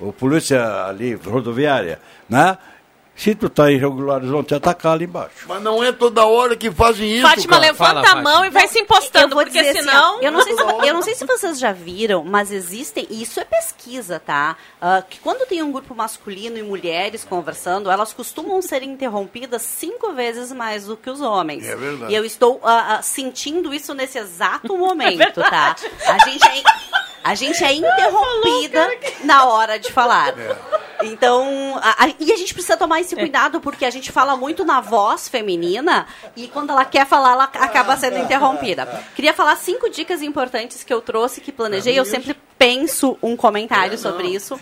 Ou 0.00 0.12
polícia 0.12 0.84
ali, 0.86 1.14
rodoviária, 1.14 2.00
né? 2.28 2.58
Se 3.20 3.34
tu 3.34 3.50
tá 3.50 3.70
irregular, 3.70 4.16
eles 4.16 4.30
vão 4.30 4.42
te 4.42 4.54
atacar 4.54 4.94
ali 4.94 5.04
embaixo. 5.04 5.44
Mas 5.46 5.62
não 5.62 5.84
é 5.84 5.92
toda 5.92 6.24
hora 6.24 6.56
que 6.56 6.70
fazem 6.70 7.18
isso, 7.18 7.28
Fátima, 7.28 7.60
cara. 7.60 7.66
levanta 7.66 8.02
Fala, 8.02 8.10
a 8.12 8.22
mão 8.22 8.24
Fátima. 8.24 8.46
e 8.46 8.50
vai 8.50 8.66
se 8.66 8.78
impostando, 8.78 9.36
porque 9.36 9.58
assim, 9.58 9.80
senão... 9.80 10.16
ó, 10.16 10.22
eu, 10.22 10.32
não 10.32 10.42
sei 10.42 10.54
se, 10.54 10.62
eu 10.62 10.94
não 10.94 11.02
sei 11.02 11.14
se 11.14 11.26
vocês 11.28 11.58
já 11.58 11.70
viram, 11.70 12.24
mas 12.24 12.50
existem, 12.50 13.06
e 13.10 13.20
isso 13.20 13.38
é 13.38 13.44
pesquisa, 13.44 14.18
tá? 14.18 14.56
Ah, 14.80 15.02
que 15.06 15.20
quando 15.20 15.46
tem 15.46 15.62
um 15.62 15.70
grupo 15.70 15.94
masculino 15.94 16.56
e 16.56 16.62
mulheres 16.62 17.22
conversando, 17.22 17.90
elas 17.90 18.14
costumam 18.14 18.62
ser 18.62 18.82
interrompidas 18.82 19.60
cinco 19.60 20.14
vezes 20.14 20.50
mais 20.50 20.86
do 20.86 20.96
que 20.96 21.10
os 21.10 21.20
homens. 21.20 21.68
É 21.68 21.76
verdade. 21.76 22.10
E 22.10 22.16
eu 22.16 22.24
estou 22.24 22.58
ah, 22.64 22.96
ah, 22.96 23.02
sentindo 23.02 23.74
isso 23.74 23.92
nesse 23.92 24.16
exato 24.16 24.72
momento, 24.78 25.42
tá? 25.42 25.76
A 26.08 26.24
gente 26.24 26.48
é, 26.48 26.62
a 27.22 27.34
gente 27.34 27.62
é 27.64 27.72
interrompida 27.74 28.88
na 29.24 29.44
hora 29.46 29.78
de 29.78 29.92
falar. 29.92 30.34
Então, 31.02 31.78
a- 31.82 32.04
a- 32.06 32.14
e 32.20 32.32
a 32.32 32.36
gente 32.36 32.52
precisa 32.52 32.76
tomar 32.76 33.00
esse 33.00 33.16
cuidado, 33.16 33.60
porque 33.60 33.84
a 33.84 33.90
gente 33.90 34.12
fala 34.12 34.36
muito 34.36 34.64
na 34.64 34.80
voz 34.80 35.28
feminina 35.28 36.06
e 36.36 36.46
quando 36.48 36.70
ela 36.70 36.84
quer 36.84 37.06
falar, 37.06 37.32
ela 37.32 37.44
acaba 37.44 37.96
sendo 37.96 38.18
interrompida. 38.18 38.86
Queria 39.14 39.32
falar 39.32 39.56
cinco 39.56 39.88
dicas 39.88 40.20
importantes 40.22 40.84
que 40.84 40.92
eu 40.92 41.00
trouxe, 41.00 41.40
que 41.40 41.50
planejei. 41.52 41.98
Eu 41.98 42.04
sempre 42.04 42.36
penso 42.58 43.16
um 43.22 43.34
comentário 43.36 43.96
sobre 43.96 44.28
isso. 44.28 44.60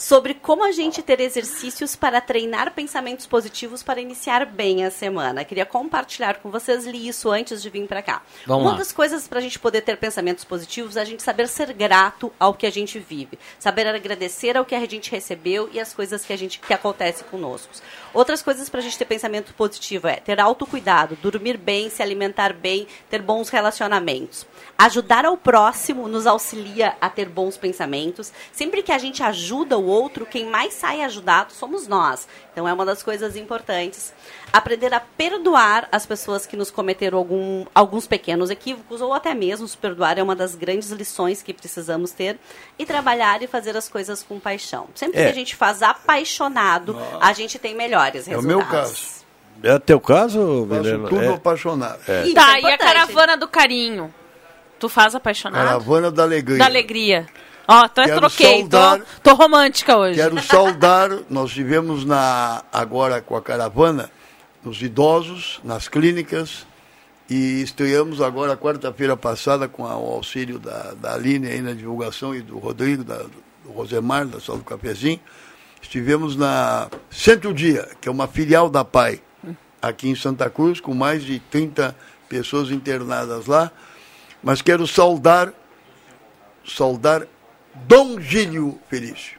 Sobre 0.00 0.32
como 0.32 0.64
a 0.64 0.72
gente 0.72 1.02
ter 1.02 1.20
exercícios 1.20 1.94
para 1.94 2.22
treinar 2.22 2.72
pensamentos 2.72 3.26
positivos 3.26 3.82
para 3.82 4.00
iniciar 4.00 4.46
bem 4.46 4.82
a 4.82 4.90
semana. 4.90 5.44
Queria 5.44 5.66
compartilhar 5.66 6.38
com 6.38 6.50
vocês, 6.50 6.86
li 6.86 7.06
isso 7.06 7.30
antes 7.30 7.60
de 7.60 7.68
vir 7.68 7.86
para 7.86 8.00
cá. 8.00 8.22
Vamos 8.46 8.64
Uma 8.64 8.72
lá. 8.72 8.78
das 8.78 8.92
coisas 8.92 9.28
para 9.28 9.40
a 9.40 9.42
gente 9.42 9.58
poder 9.58 9.82
ter 9.82 9.98
pensamentos 9.98 10.42
positivos 10.42 10.96
é 10.96 11.02
a 11.02 11.04
gente 11.04 11.22
saber 11.22 11.48
ser 11.48 11.74
grato 11.74 12.32
ao 12.40 12.54
que 12.54 12.66
a 12.66 12.72
gente 12.72 12.98
vive, 12.98 13.38
saber 13.58 13.86
agradecer 13.86 14.56
ao 14.56 14.64
que 14.64 14.74
a 14.74 14.88
gente 14.88 15.10
recebeu 15.10 15.68
e 15.70 15.78
as 15.78 15.92
coisas 15.92 16.24
que 16.24 16.32
a 16.32 16.38
gente 16.38 16.60
que 16.60 16.72
acontece 16.72 17.22
conosco. 17.24 17.70
Outras 18.14 18.40
coisas 18.40 18.70
para 18.70 18.80
a 18.80 18.82
gente 18.82 18.96
ter 18.96 19.04
pensamento 19.04 19.52
positivo 19.52 20.08
é 20.08 20.16
ter 20.16 20.40
autocuidado, 20.40 21.14
dormir 21.16 21.58
bem, 21.58 21.90
se 21.90 22.02
alimentar 22.02 22.54
bem, 22.54 22.86
ter 23.10 23.20
bons 23.20 23.50
relacionamentos. 23.50 24.46
Ajudar 24.78 25.26
ao 25.26 25.36
próximo 25.36 26.08
nos 26.08 26.26
auxilia 26.26 26.96
a 27.02 27.10
ter 27.10 27.28
bons 27.28 27.58
pensamentos. 27.58 28.32
Sempre 28.50 28.82
que 28.82 28.92
a 28.92 28.96
gente 28.96 29.22
ajuda 29.22 29.76
o 29.76 29.89
outro, 29.90 30.24
quem 30.24 30.46
mais 30.46 30.72
sai 30.74 31.02
ajudado 31.02 31.52
somos 31.52 31.86
nós. 31.86 32.26
Então 32.52 32.66
é 32.66 32.72
uma 32.72 32.84
das 32.86 33.02
coisas 33.02 33.36
importantes. 33.36 34.12
Aprender 34.52 34.92
a 34.94 35.00
perdoar 35.00 35.88
as 35.92 36.06
pessoas 36.06 36.46
que 36.46 36.56
nos 36.56 36.70
cometeram 36.70 37.18
algum, 37.18 37.64
alguns 37.74 38.06
pequenos 38.06 38.50
equívocos, 38.50 39.00
ou 39.00 39.12
até 39.12 39.34
mesmo 39.34 39.66
se 39.68 39.76
perdoar 39.76 40.18
é 40.18 40.22
uma 40.22 40.34
das 40.36 40.54
grandes 40.54 40.90
lições 40.90 41.42
que 41.42 41.52
precisamos 41.52 42.10
ter. 42.12 42.38
E 42.78 42.86
trabalhar 42.86 43.42
e 43.42 43.46
fazer 43.46 43.76
as 43.76 43.88
coisas 43.88 44.22
com 44.22 44.40
paixão. 44.40 44.88
Sempre 44.94 45.20
É. 45.20 45.24
que 45.24 45.30
a 45.30 45.34
gente 45.34 45.54
faz 45.56 45.82
apaixonado, 45.82 46.96
a 47.20 47.32
gente 47.32 47.58
tem 47.58 47.74
melhores 47.74 48.26
É 48.28 48.36
o 48.36 48.40
resultados. 48.40 48.46
meu 48.46 48.64
caso. 48.66 49.20
É 49.62 49.74
o 49.74 49.80
teu 49.80 50.00
caso, 50.00 50.64
Vilela? 50.64 51.08
tudo 51.08 51.22
É. 51.22 51.34
apaixonado. 51.34 52.00
Isso 52.24 52.34
Tá, 52.34 52.56
é 52.58 52.62
e 52.62 52.66
a 52.72 52.78
caravana 52.78 53.36
do 53.36 53.46
carinho? 53.46 54.12
Tu 54.78 54.88
faz 54.88 55.14
apaixonado? 55.14 55.62
Caravana 55.66 56.10
da 56.10 56.22
alegria. 56.22 56.58
Da 56.58 56.64
alegria. 56.64 57.26
Ó, 57.68 57.72
até 57.84 58.04
Quero 58.04 58.20
troquei, 58.20 58.64
tô, 58.64 58.76
saudar- 58.78 59.00
tô 59.22 59.34
romântica 59.34 59.96
hoje. 59.96 60.16
Quero 60.16 60.42
saudar, 60.42 61.10
nós 61.28 61.50
tivemos 61.52 62.04
na, 62.04 62.62
agora 62.72 63.20
com 63.20 63.36
a 63.36 63.42
caravana, 63.42 64.10
nos 64.64 64.82
idosos, 64.82 65.60
nas 65.62 65.86
clínicas, 65.88 66.66
e 67.28 67.62
estreamos 67.62 68.20
agora, 68.20 68.56
quarta-feira 68.56 69.16
passada, 69.16 69.68
com 69.68 69.86
a- 69.86 69.96
o 69.96 70.12
auxílio 70.14 70.58
da, 70.58 70.94
da 70.94 71.14
Aline 71.14 71.46
aí 71.48 71.60
na 71.60 71.72
divulgação 71.72 72.34
e 72.34 72.40
do 72.42 72.58
Rodrigo, 72.58 73.04
da, 73.04 73.18
do 73.18 73.70
Rosemar, 73.72 74.26
da 74.26 74.40
Sala 74.40 74.58
do 74.58 74.64
Cafezinho. 74.64 75.20
Estivemos 75.80 76.34
na 76.36 76.88
Centro 77.10 77.54
Dia, 77.54 77.88
que 78.00 78.08
é 78.08 78.12
uma 78.12 78.26
filial 78.26 78.68
da 78.68 78.84
PAI, 78.84 79.22
aqui 79.80 80.08
em 80.08 80.14
Santa 80.16 80.50
Cruz, 80.50 80.80
com 80.80 80.92
mais 80.92 81.22
de 81.22 81.38
30 81.38 81.94
pessoas 82.28 82.70
internadas 82.70 83.46
lá. 83.46 83.70
Mas 84.42 84.60
quero 84.60 84.86
saudar, 84.86 85.52
saudar 86.66 87.26
Dom 87.86 88.20
Gílio 88.20 88.78
Felício, 88.88 89.38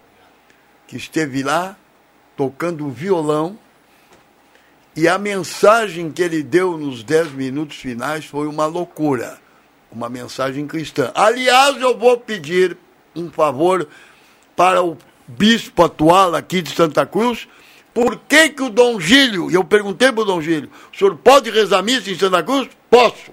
que 0.88 0.98
esteve 0.98 1.44
lá 1.44 1.76
tocando 2.36 2.89
violão 2.89 3.58
e 4.96 5.08
a 5.08 5.18
mensagem 5.18 6.12
que 6.12 6.22
ele 6.22 6.44
deu 6.44 6.78
nos 6.78 7.04
dez 7.04 7.32
minutos 7.32 7.78
finais 7.78 8.26
foi 8.26 8.48
uma 8.48 8.66
loucura, 8.66 9.39
uma 9.92 10.10
mensagem 10.10 10.68
cristã. 10.68 11.12
Aliás, 11.16 11.80
eu 11.82 11.98
vou 11.98 12.18
pedir 12.18 12.78
um 13.16 13.30
favor 13.30 13.88
para 14.56 14.84
o 14.84 14.98
bispo 15.28 15.84
atual 15.84 16.36
aqui 16.36 16.62
de 16.62 16.74
Santa 16.76 17.06
Cruz. 17.06 17.48
Por 17.94 18.18
que, 18.28 18.50
que 18.50 18.64
o 18.64 18.70
Dom 18.70 19.00
Gílio, 19.00 19.52
eu 19.52 19.64
perguntei 19.64 20.12
para 20.12 20.22
o 20.22 20.26
Dom 20.26 20.42
Gílio, 20.42 20.70
o 20.94 20.98
senhor 20.98 21.16
pode 21.18 21.50
rezar 21.50 21.82
missa 21.82 22.10
em 22.10 22.18
Santa 22.18 22.44
Cruz? 22.44 22.70
Posso. 22.89 23.32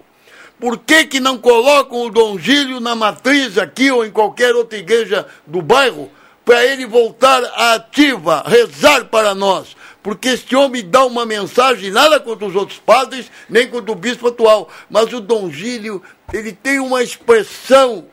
Por 0.60 0.78
que, 0.78 1.04
que 1.04 1.20
não 1.20 1.38
colocam 1.38 2.02
o 2.02 2.10
Dom 2.10 2.38
Gílio 2.38 2.80
na 2.80 2.94
matriz 2.94 3.56
aqui 3.56 3.90
ou 3.90 4.04
em 4.04 4.10
qualquer 4.10 4.56
outra 4.56 4.78
igreja 4.78 5.26
do 5.46 5.62
bairro 5.62 6.10
para 6.44 6.64
ele 6.64 6.86
voltar 6.86 7.44
à 7.44 7.74
ativa, 7.74 8.42
rezar 8.44 9.04
para 9.04 9.34
nós? 9.34 9.76
Porque 10.02 10.30
este 10.30 10.56
homem 10.56 10.88
dá 10.88 11.04
uma 11.04 11.24
mensagem, 11.24 11.90
nada 11.90 12.18
contra 12.18 12.46
os 12.46 12.56
outros 12.56 12.78
padres, 12.78 13.30
nem 13.48 13.68
contra 13.68 13.92
o 13.92 13.94
bispo 13.94 14.28
atual, 14.28 14.68
mas 14.90 15.12
o 15.12 15.20
Dom 15.20 15.50
Gílio, 15.50 16.02
ele 16.32 16.52
tem 16.52 16.80
uma 16.80 17.02
expressão 17.02 18.06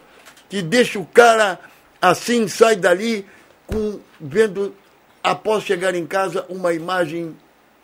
que 0.50 0.62
deixa 0.62 1.00
o 1.00 1.06
cara 1.06 1.60
assim, 2.00 2.48
sai 2.48 2.76
dali 2.76 3.26
com 3.66 4.00
vendo 4.22 4.76
após 5.24 5.64
chegar 5.64 5.96
em 5.96 6.06
casa 6.06 6.46
uma 6.50 6.74
imagem 6.74 7.36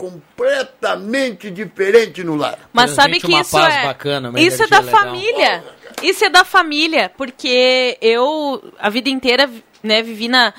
completamente 0.01 1.51
diferente 1.51 2.23
no 2.23 2.35
lar. 2.35 2.57
Mas 2.73 2.91
sabe 2.91 3.19
que 3.19 3.27
uma 3.27 3.41
isso 3.41 3.59
é 3.59 3.83
bacana, 3.85 4.33
isso 4.39 4.63
é 4.63 4.67
da 4.67 4.79
legal. 4.79 4.99
família. 4.99 5.63
Isso 6.01 6.25
é 6.25 6.29
da 6.29 6.43
família, 6.43 7.11
porque 7.15 7.97
eu 8.01 8.73
a 8.79 8.89
vida 8.89 9.09
inteira, 9.09 9.47
né, 9.83 10.01
vivi 10.01 10.27
na 10.27 10.51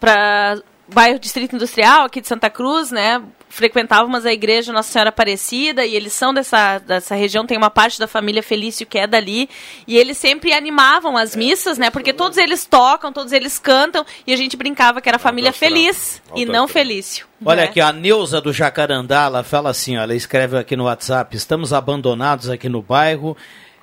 para 0.00 0.60
bairro 0.88 1.20
Distrito 1.20 1.54
Industrial 1.54 2.06
aqui 2.06 2.20
de 2.20 2.26
Santa 2.26 2.50
Cruz, 2.50 2.90
né? 2.90 3.22
Frequentávamos 3.52 4.24
a 4.24 4.32
igreja 4.32 4.72
Nossa 4.72 4.90
Senhora 4.90 5.10
Aparecida 5.10 5.84
e 5.84 5.94
eles 5.94 6.14
são 6.14 6.32
dessa, 6.32 6.78
dessa 6.78 7.14
região, 7.14 7.44
tem 7.44 7.58
uma 7.58 7.68
parte 7.68 7.98
da 7.98 8.08
família 8.08 8.42
Felício 8.42 8.86
que 8.86 8.98
é 8.98 9.06
dali. 9.06 9.46
E 9.86 9.98
eles 9.98 10.16
sempre 10.16 10.54
animavam 10.54 11.18
as 11.18 11.36
missas, 11.36 11.76
né? 11.76 11.90
Porque 11.90 12.14
todos 12.14 12.38
eles 12.38 12.64
tocam, 12.64 13.12
todos 13.12 13.30
eles 13.30 13.58
cantam 13.58 14.06
e 14.26 14.32
a 14.32 14.36
gente 14.38 14.56
brincava 14.56 15.02
que 15.02 15.08
era 15.08 15.18
família 15.18 15.50
astral. 15.50 15.70
feliz 15.70 16.22
e 16.34 16.46
não. 16.46 16.66
Felício. 16.66 17.26
Olha 17.44 17.60
né? 17.60 17.64
aqui, 17.64 17.78
a 17.78 17.92
Neuza 17.92 18.40
do 18.40 18.54
Jacarandá, 18.54 19.24
ela 19.24 19.44
fala 19.44 19.68
assim, 19.68 19.98
ó, 19.98 20.02
ela 20.02 20.14
escreve 20.14 20.56
aqui 20.56 20.74
no 20.74 20.84
WhatsApp, 20.84 21.36
estamos 21.36 21.74
abandonados 21.74 22.48
aqui 22.48 22.70
no 22.70 22.80
bairro, 22.80 23.36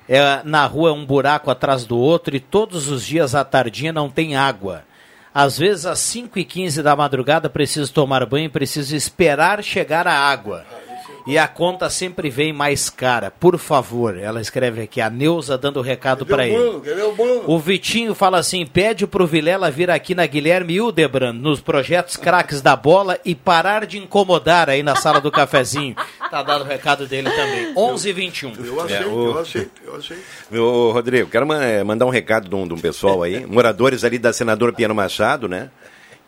é, 0.08 0.40
na 0.42 0.66
rua 0.66 0.90
é 0.90 0.92
um 0.92 1.06
buraco 1.06 1.48
atrás 1.48 1.84
do 1.84 1.96
outro 1.96 2.34
e 2.34 2.40
todos 2.40 2.88
os 2.88 3.06
dias 3.06 3.36
à 3.36 3.44
tardinha 3.44 3.92
não 3.92 4.10
tem 4.10 4.34
água. 4.34 4.82
Às 5.34 5.58
vezes 5.58 5.86
às 5.86 5.98
5 6.00 6.38
e 6.38 6.44
15 6.44 6.82
da 6.82 6.96
madrugada 6.96 7.48
preciso 7.48 7.92
tomar 7.92 8.26
banho, 8.26 8.50
preciso 8.50 8.96
esperar 8.96 9.62
chegar 9.62 10.06
a 10.06 10.12
água. 10.12 10.64
E 11.26 11.36
a 11.38 11.46
conta 11.46 11.88
sempre 11.90 12.30
vem 12.30 12.52
mais 12.52 12.88
cara. 12.90 13.30
Por 13.30 13.58
favor, 13.58 14.16
ela 14.16 14.40
escreve 14.40 14.82
aqui, 14.82 15.00
a 15.00 15.10
Neuza 15.10 15.56
dando 15.58 15.78
o 15.78 15.82
recado 15.82 16.24
para 16.26 16.46
ele. 16.46 16.56
O 17.46 17.58
Vitinho 17.58 18.14
fala 18.14 18.38
assim: 18.38 18.64
pede 18.66 19.06
pro 19.06 19.26
Vilela 19.26 19.70
vir 19.70 19.90
aqui 19.90 20.14
na 20.14 20.26
Guilherme 20.26 20.74
Hildebrand, 20.74 21.34
nos 21.34 21.60
projetos 21.60 22.16
craques 22.16 22.62
da 22.62 22.74
bola 22.74 23.18
e 23.24 23.34
parar 23.34 23.86
de 23.86 23.98
incomodar 23.98 24.68
aí 24.70 24.82
na 24.82 24.96
sala 24.96 25.20
do 25.20 25.30
cafezinho. 25.30 25.94
Tá 26.30 26.42
dado 26.42 26.62
o 26.64 26.66
recado 26.66 27.06
dele 27.06 27.30
também. 27.30 27.72
11 27.76 28.08
e 28.08 28.12
21. 28.12 28.52
Eu 28.64 28.80
aceito, 28.80 29.08
o- 29.10 29.26
eu 29.26 29.38
aceito, 29.38 29.70
eu 29.84 29.96
aceito. 29.96 30.22
Meu 30.50 30.90
Rodrigo, 30.92 31.28
quero 31.28 31.46
ma- 31.46 31.58
mandar 31.84 32.06
um 32.06 32.10
recado 32.10 32.48
de 32.48 32.54
um, 32.54 32.66
de 32.66 32.74
um 32.74 32.78
pessoal 32.78 33.22
aí, 33.22 33.44
moradores 33.46 34.04
ali 34.04 34.18
da 34.18 34.32
Senador 34.32 34.72
Piano 34.72 34.94
Machado, 34.94 35.48
né? 35.48 35.70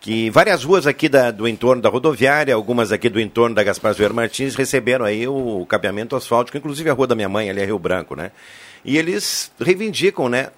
Que 0.02 0.28
várias 0.30 0.64
ruas 0.64 0.84
aqui 0.84 1.08
da- 1.08 1.30
do 1.30 1.46
entorno 1.46 1.80
da 1.80 1.88
rodoviária, 1.88 2.52
algumas 2.52 2.90
aqui 2.90 3.08
do 3.08 3.20
entorno 3.20 3.54
da 3.54 3.62
Gaspar 3.62 3.94
Zoeiro 3.94 4.12
Martins, 4.12 4.56
receberam 4.56 5.04
aí 5.04 5.28
o 5.28 5.64
capeamento 5.64 6.16
asfáltico, 6.16 6.58
inclusive 6.58 6.90
a 6.90 6.92
rua 6.92 7.06
da 7.06 7.14
minha 7.14 7.28
mãe, 7.28 7.48
ali 7.48 7.60
é 7.60 7.64
Rio 7.64 7.78
Branco, 7.78 8.16
né? 8.16 8.32
E 8.84 8.98
eles 8.98 9.52
reivindicam, 9.60 10.28
né? 10.28 10.48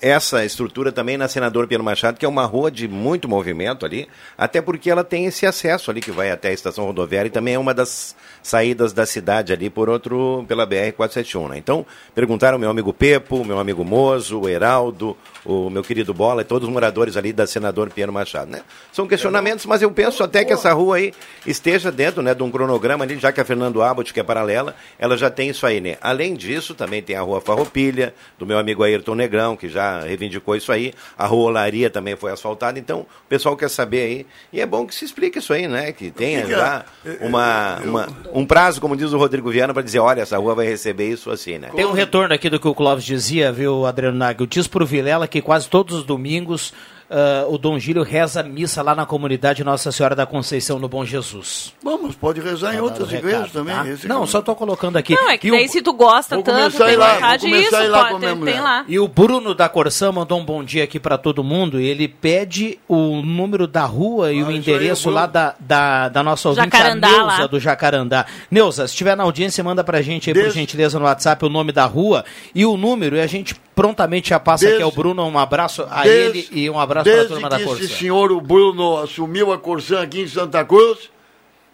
Essa 0.00 0.42
estrutura 0.44 0.90
também 0.90 1.18
na 1.18 1.28
Senador 1.28 1.66
Piano 1.66 1.84
Machado, 1.84 2.18
que 2.18 2.24
é 2.24 2.28
uma 2.28 2.46
rua 2.46 2.70
de 2.70 2.88
muito 2.88 3.28
movimento 3.28 3.84
ali, 3.84 4.08
até 4.38 4.62
porque 4.62 4.90
ela 4.90 5.04
tem 5.04 5.26
esse 5.26 5.44
acesso 5.46 5.90
ali 5.90 6.00
que 6.00 6.10
vai 6.10 6.30
até 6.30 6.48
a 6.48 6.52
estação 6.52 6.86
rodoviária 6.86 7.28
e 7.28 7.30
também 7.30 7.54
é 7.54 7.58
uma 7.58 7.74
das 7.74 8.16
saídas 8.44 8.92
da 8.92 9.06
cidade 9.06 9.54
ali 9.54 9.70
por 9.70 9.88
outro, 9.88 10.44
pela 10.46 10.66
BR-471, 10.66 11.48
né? 11.48 11.58
Então, 11.58 11.84
perguntaram 12.14 12.58
meu 12.58 12.68
amigo 12.68 12.92
Pepo, 12.92 13.42
meu 13.42 13.58
amigo 13.58 13.82
Mozo, 13.84 14.42
o 14.42 14.48
Heraldo, 14.48 15.16
o 15.46 15.70
meu 15.70 15.82
querido 15.82 16.12
Bola 16.12 16.42
e 16.42 16.44
todos 16.44 16.68
os 16.68 16.72
moradores 16.72 17.16
ali 17.16 17.32
da 17.32 17.46
Senador 17.46 17.88
Piano 17.90 18.12
Machado, 18.12 18.50
né? 18.50 18.60
São 18.92 19.08
questionamentos, 19.08 19.64
mas 19.64 19.80
eu 19.80 19.90
penso 19.90 20.22
até 20.22 20.44
que 20.44 20.52
essa 20.52 20.72
rua 20.74 20.96
aí 20.96 21.12
esteja 21.46 21.90
dentro, 21.90 22.22
né, 22.22 22.34
de 22.34 22.42
um 22.42 22.50
cronograma 22.50 23.02
ali, 23.04 23.18
já 23.18 23.32
que 23.32 23.40
a 23.40 23.44
Fernando 23.46 23.82
Abbott, 23.82 24.12
que 24.12 24.20
é 24.20 24.22
paralela, 24.22 24.76
ela 24.98 25.16
já 25.16 25.30
tem 25.30 25.48
isso 25.48 25.66
aí, 25.66 25.80
né? 25.80 25.96
Além 26.02 26.34
disso, 26.34 26.74
também 26.74 27.02
tem 27.02 27.16
a 27.16 27.22
rua 27.22 27.40
Farroupilha, 27.40 28.14
do 28.38 28.44
meu 28.46 28.58
amigo 28.58 28.82
Ayrton 28.82 29.14
Negrão, 29.14 29.56
que 29.56 29.70
já 29.70 30.00
reivindicou 30.00 30.54
isso 30.54 30.70
aí, 30.70 30.92
a 31.16 31.26
rua 31.26 31.44
Olaria 31.46 31.88
também 31.88 32.14
foi 32.14 32.30
asfaltada, 32.30 32.78
então 32.78 33.00
o 33.00 33.06
pessoal 33.28 33.56
quer 33.56 33.70
saber 33.70 34.02
aí, 34.02 34.26
e 34.52 34.60
é 34.60 34.66
bom 34.66 34.86
que 34.86 34.94
se 34.94 35.04
explique 35.06 35.38
isso 35.38 35.52
aí, 35.54 35.66
né, 35.66 35.92
que 35.92 36.10
tenha 36.10 36.46
já 36.46 36.84
uma, 37.22 37.78
uma- 37.84 38.08
um 38.34 38.44
prazo, 38.44 38.80
como 38.80 38.96
diz 38.96 39.12
o 39.12 39.16
Rodrigo 39.16 39.48
Viana, 39.48 39.72
para 39.72 39.82
dizer, 39.82 40.00
olha, 40.00 40.22
essa 40.22 40.36
rua 40.36 40.56
vai 40.56 40.66
receber 40.66 41.08
isso 41.08 41.30
assim, 41.30 41.56
né? 41.56 41.70
Tem 41.74 41.86
um 41.86 41.92
retorno 41.92 42.34
aqui 42.34 42.50
do 42.50 42.58
que 42.58 42.66
o 42.66 42.74
Clóvis 42.74 43.04
dizia, 43.04 43.52
viu, 43.52 43.86
Adriano 43.86 44.18
Nagel? 44.18 44.44
Diz 44.46 44.66
pro 44.66 44.84
Vilela 44.84 45.28
que 45.28 45.40
quase 45.40 45.68
todos 45.68 45.94
os 45.94 46.04
domingos 46.04 46.72
ah, 47.10 47.44
o 47.48 47.58
Dom 47.58 47.78
Gílio 47.78 48.02
reza 48.02 48.42
missa 48.42 48.82
lá 48.82 48.94
na 48.94 49.04
comunidade 49.06 49.62
Nossa 49.64 49.90
Senhora 49.92 50.14
da 50.14 50.26
Conceição 50.26 50.78
no 50.78 50.88
Bom 50.88 51.04
Jesus. 51.04 51.72
Bom, 51.82 51.98
mas 52.02 52.14
pode 52.14 52.40
rezar 52.40 52.74
em 52.74 52.78
Tá 52.78 52.82
outras 52.82 53.12
igrejas 53.12 53.40
recado, 53.42 53.52
também. 53.52 53.74
tá? 53.74 53.88
esse 53.88 54.08
Não, 54.08 54.22
que- 54.24 54.30
só 54.30 54.40
tô 54.42 54.54
colocando 54.54 54.96
aqui. 54.96 55.14
Não, 55.14 55.28
é 55.30 55.36
que 55.38 55.48
E 55.48 55.50
daí 55.50 55.66
o- 55.66 55.68
se 55.68 55.82
tu 55.82 55.92
gosta 55.92 56.34
Vou 56.36 56.44
tanto, 56.44 56.56
começar 56.56 56.84
a 56.84 56.86
tem 56.86 56.94
ir 56.94 56.98
lá, 56.98 57.14
vontade 57.14 57.42
vou 57.42 57.50
começar 57.50 57.70
disso, 57.70 57.76
a 57.76 57.84
ir 57.84 57.88
lá 57.88 57.98
pode, 58.10 58.26
a 58.26 58.28
tem, 58.34 58.44
tem 58.44 58.60
lá. 58.60 58.84
E 58.88 58.98
o 58.98 59.06
Bruno 59.08 59.54
da 59.54 59.68
Corsã 59.68 60.10
mandou 60.12 60.38
um 60.40 60.44
bom 60.44 60.62
dia 60.64 60.84
aqui 60.84 60.98
para 60.98 61.18
todo 61.18 61.44
mundo. 61.44 61.80
E 61.80 61.86
ele 61.86 62.08
pede 62.08 62.78
o 62.88 63.22
número 63.22 63.66
da 63.66 63.84
rua 63.84 64.32
e 64.32 64.40
Ah, 64.40 64.46
o 64.46 64.50
endereço 64.52 65.10
lá 65.10 65.26
da, 65.26 65.54
da, 65.60 66.08
da 66.08 66.22
nossa 66.22 66.48
ouvinte, 66.48 66.64
Jacarandá, 66.64 67.08
a 67.08 67.10
Neuza 67.10 67.24
lá. 67.42 67.46
do 67.46 67.60
Jacarandá. 67.60 68.26
Neuza, 68.50 68.86
se 68.86 68.92
estiver 68.94 69.16
na 69.16 69.24
audiência, 69.24 69.62
manda 69.62 69.84
pra 69.84 70.00
gente 70.02 70.30
aí, 70.30 70.34
por 70.34 70.50
gentileza, 70.50 70.98
no 70.98 71.04
WhatsApp 71.04 71.44
o 71.44 71.48
nome 71.48 71.72
da 71.72 71.84
rua 71.84 72.24
e 72.54 72.64
o 72.66 72.76
número. 72.76 73.16
E 73.16 73.20
a 73.20 73.26
gente 73.26 73.54
prontamente 73.74 74.30
já 74.30 74.38
passa 74.40 74.64
aqui 74.64 74.72
Desde- 74.78 74.82
ao 74.84 74.92
Bruno. 74.92 75.24
Um 75.26 75.38
abraço 75.38 75.86
a 75.90 76.02
Desde- 76.02 76.38
ele 76.40 76.48
e 76.52 76.70
um 76.70 76.78
abraço 76.78 77.04
para 77.04 77.12
a 77.12 77.16
Desde 77.16 77.32
turma 77.34 77.48
que 77.50 77.56
da 77.58 77.64
Corsã. 77.64 77.84
esse 77.84 77.94
senhor, 77.94 78.32
o 78.32 78.40
Bruno, 78.40 78.98
assumiu 78.98 79.52
a 79.52 79.58
Corsã 79.58 80.02
aqui 80.02 80.20
em 80.20 80.28
Santa 80.28 80.64
Cruz, 80.64 81.10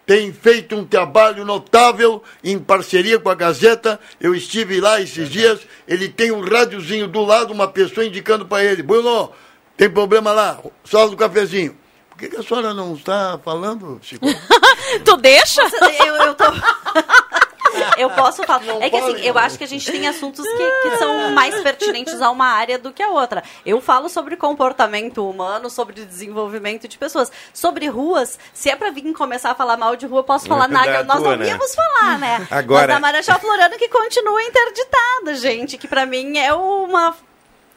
tem 0.05 0.33
feito 0.33 0.75
um 0.75 0.83
trabalho 0.83 1.45
notável 1.45 2.21
em 2.43 2.57
parceria 2.59 3.19
com 3.19 3.29
a 3.29 3.35
Gazeta. 3.35 3.99
Eu 4.19 4.33
estive 4.35 4.81
lá 4.81 4.99
esses 4.99 5.29
dias, 5.29 5.59
ele 5.87 6.09
tem 6.09 6.31
um 6.31 6.41
rádiozinho 6.41 7.07
do 7.07 7.23
lado, 7.23 7.53
uma 7.53 7.67
pessoa 7.67 8.05
indicando 8.05 8.45
para 8.45 8.63
ele, 8.63 8.81
Bruno, 8.83 9.31
tem 9.77 9.89
problema 9.89 10.31
lá, 10.31 10.59
sala 10.83 11.09
do 11.09 11.15
cafezinho. 11.17 11.77
Por 12.09 12.17
que, 12.17 12.29
que 12.29 12.35
a 12.37 12.43
senhora 12.43 12.73
não 12.73 12.93
está 12.93 13.39
falando, 13.43 13.99
Chico? 14.01 14.25
Tu 15.05 15.17
deixa? 15.17 15.61
Eu, 16.05 16.15
eu 16.17 16.35
tô. 16.35 16.43
Eu 17.97 18.09
posso 18.11 18.43
falar. 18.43 18.63
Não 18.63 18.81
é 18.81 18.89
que 18.89 18.95
assim, 18.95 19.21
eu 19.21 19.33
não. 19.33 19.41
acho 19.41 19.57
que 19.57 19.63
a 19.63 19.67
gente 19.67 19.89
tem 19.91 20.07
assuntos 20.07 20.45
que, 20.45 20.89
que 20.89 20.97
são 20.97 21.31
mais 21.31 21.59
pertinentes 21.61 22.21
a 22.21 22.29
uma 22.29 22.45
área 22.47 22.77
do 22.77 22.91
que 22.91 23.01
a 23.03 23.09
outra. 23.09 23.43
Eu 23.65 23.79
falo 23.81 24.09
sobre 24.09 24.35
comportamento 24.35 25.27
humano, 25.29 25.69
sobre 25.69 26.05
desenvolvimento 26.05 26.87
de 26.87 26.97
pessoas. 26.97 27.31
Sobre 27.53 27.87
ruas, 27.87 28.37
se 28.53 28.69
é 28.69 28.75
pra 28.75 28.89
vir 28.91 29.01
começar 29.13 29.51
a 29.51 29.55
falar 29.55 29.77
mal 29.77 29.95
de 29.95 30.05
rua, 30.05 30.19
eu 30.19 30.23
posso 30.23 30.47
falar 30.47 30.67
Da 30.67 30.73
nada. 30.73 31.03
Nós 31.03 31.17
tua, 31.19 31.31
não 31.31 31.37
né? 31.37 31.47
íamos 31.47 31.75
falar, 31.75 32.17
né? 32.19 32.47
Agora- 32.49 32.81
Mas 32.81 32.95
da 32.95 32.99
Marechal 32.99 33.39
Floriano 33.39 33.77
que 33.77 33.87
continua 33.89 34.41
interditada, 34.43 35.35
gente. 35.35 35.77
Que 35.77 35.87
pra 35.87 36.05
mim 36.05 36.37
é 36.37 36.53
uma 36.53 37.15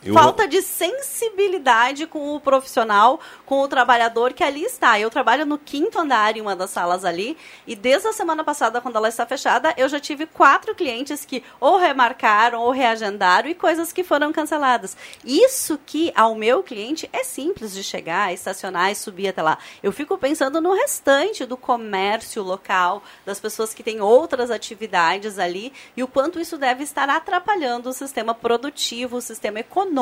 E 0.05 0.11
o- 0.11 0.15
falta 0.15 0.47
de 0.47 0.61
sensibilidade 0.63 2.07
com 2.07 2.35
o 2.35 2.41
profissional, 2.41 3.19
com 3.47 3.61
o 3.61 3.69
trabalhador 3.69 4.33
que 4.33 4.45
ali 4.45 4.63
está. 4.65 4.99
Eu 5.01 5.11
trabalho 5.11 5.47
no 5.47 5.57
quinto 5.59 5.99
andar 5.99 6.37
em 6.37 6.41
uma 6.41 6.55
das 6.55 6.71
salas 6.71 7.05
ali 7.05 7.37
e 7.67 7.75
desde 7.75 8.09
a 8.09 8.13
semana 8.13 8.45
passada, 8.45 8.81
quando 8.81 8.97
ela 8.97 9.09
está 9.09 9.25
fechada, 9.25 9.73
eu 9.77 9.89
já 9.89 9.99
tive 9.99 10.27
quatro 10.27 10.75
clientes 10.75 11.25
que 11.25 11.43
ou 11.59 11.79
remarcaram 11.79 12.61
ou 12.61 12.71
reagendaram 12.71 13.49
e 13.49 13.55
coisas 13.55 13.93
que 13.93 14.05
foram 14.05 14.33
canceladas. 14.33 14.97
Isso 15.25 15.79
que 15.87 16.13
ao 16.15 16.35
meu 16.35 16.63
cliente 16.63 17.09
é 17.13 17.25
simples 17.25 17.73
de 17.73 17.83
chegar, 17.83 18.33
estacionar 18.33 18.91
e 18.91 18.95
subir 18.95 19.29
até 19.29 19.43
lá. 19.43 19.59
Eu 19.83 19.93
fico 19.93 20.19
pensando 20.19 20.61
no 20.61 20.75
restante 20.75 21.45
do 21.47 21.57
comércio 21.57 22.43
local, 22.43 23.03
das 23.25 23.41
pessoas 23.41 23.73
que 23.73 23.83
têm 23.83 24.01
outras 24.01 24.51
atividades 24.51 25.39
ali 25.39 25.73
e 25.97 26.03
o 26.03 26.09
quanto 26.09 26.39
isso 26.41 26.59
deve 26.59 26.83
estar 26.85 27.09
atrapalhando 27.09 27.89
o 27.89 27.93
sistema 27.93 28.35
produtivo, 28.35 29.17
o 29.17 29.23
sistema 29.23 29.61
econômico 29.61 29.94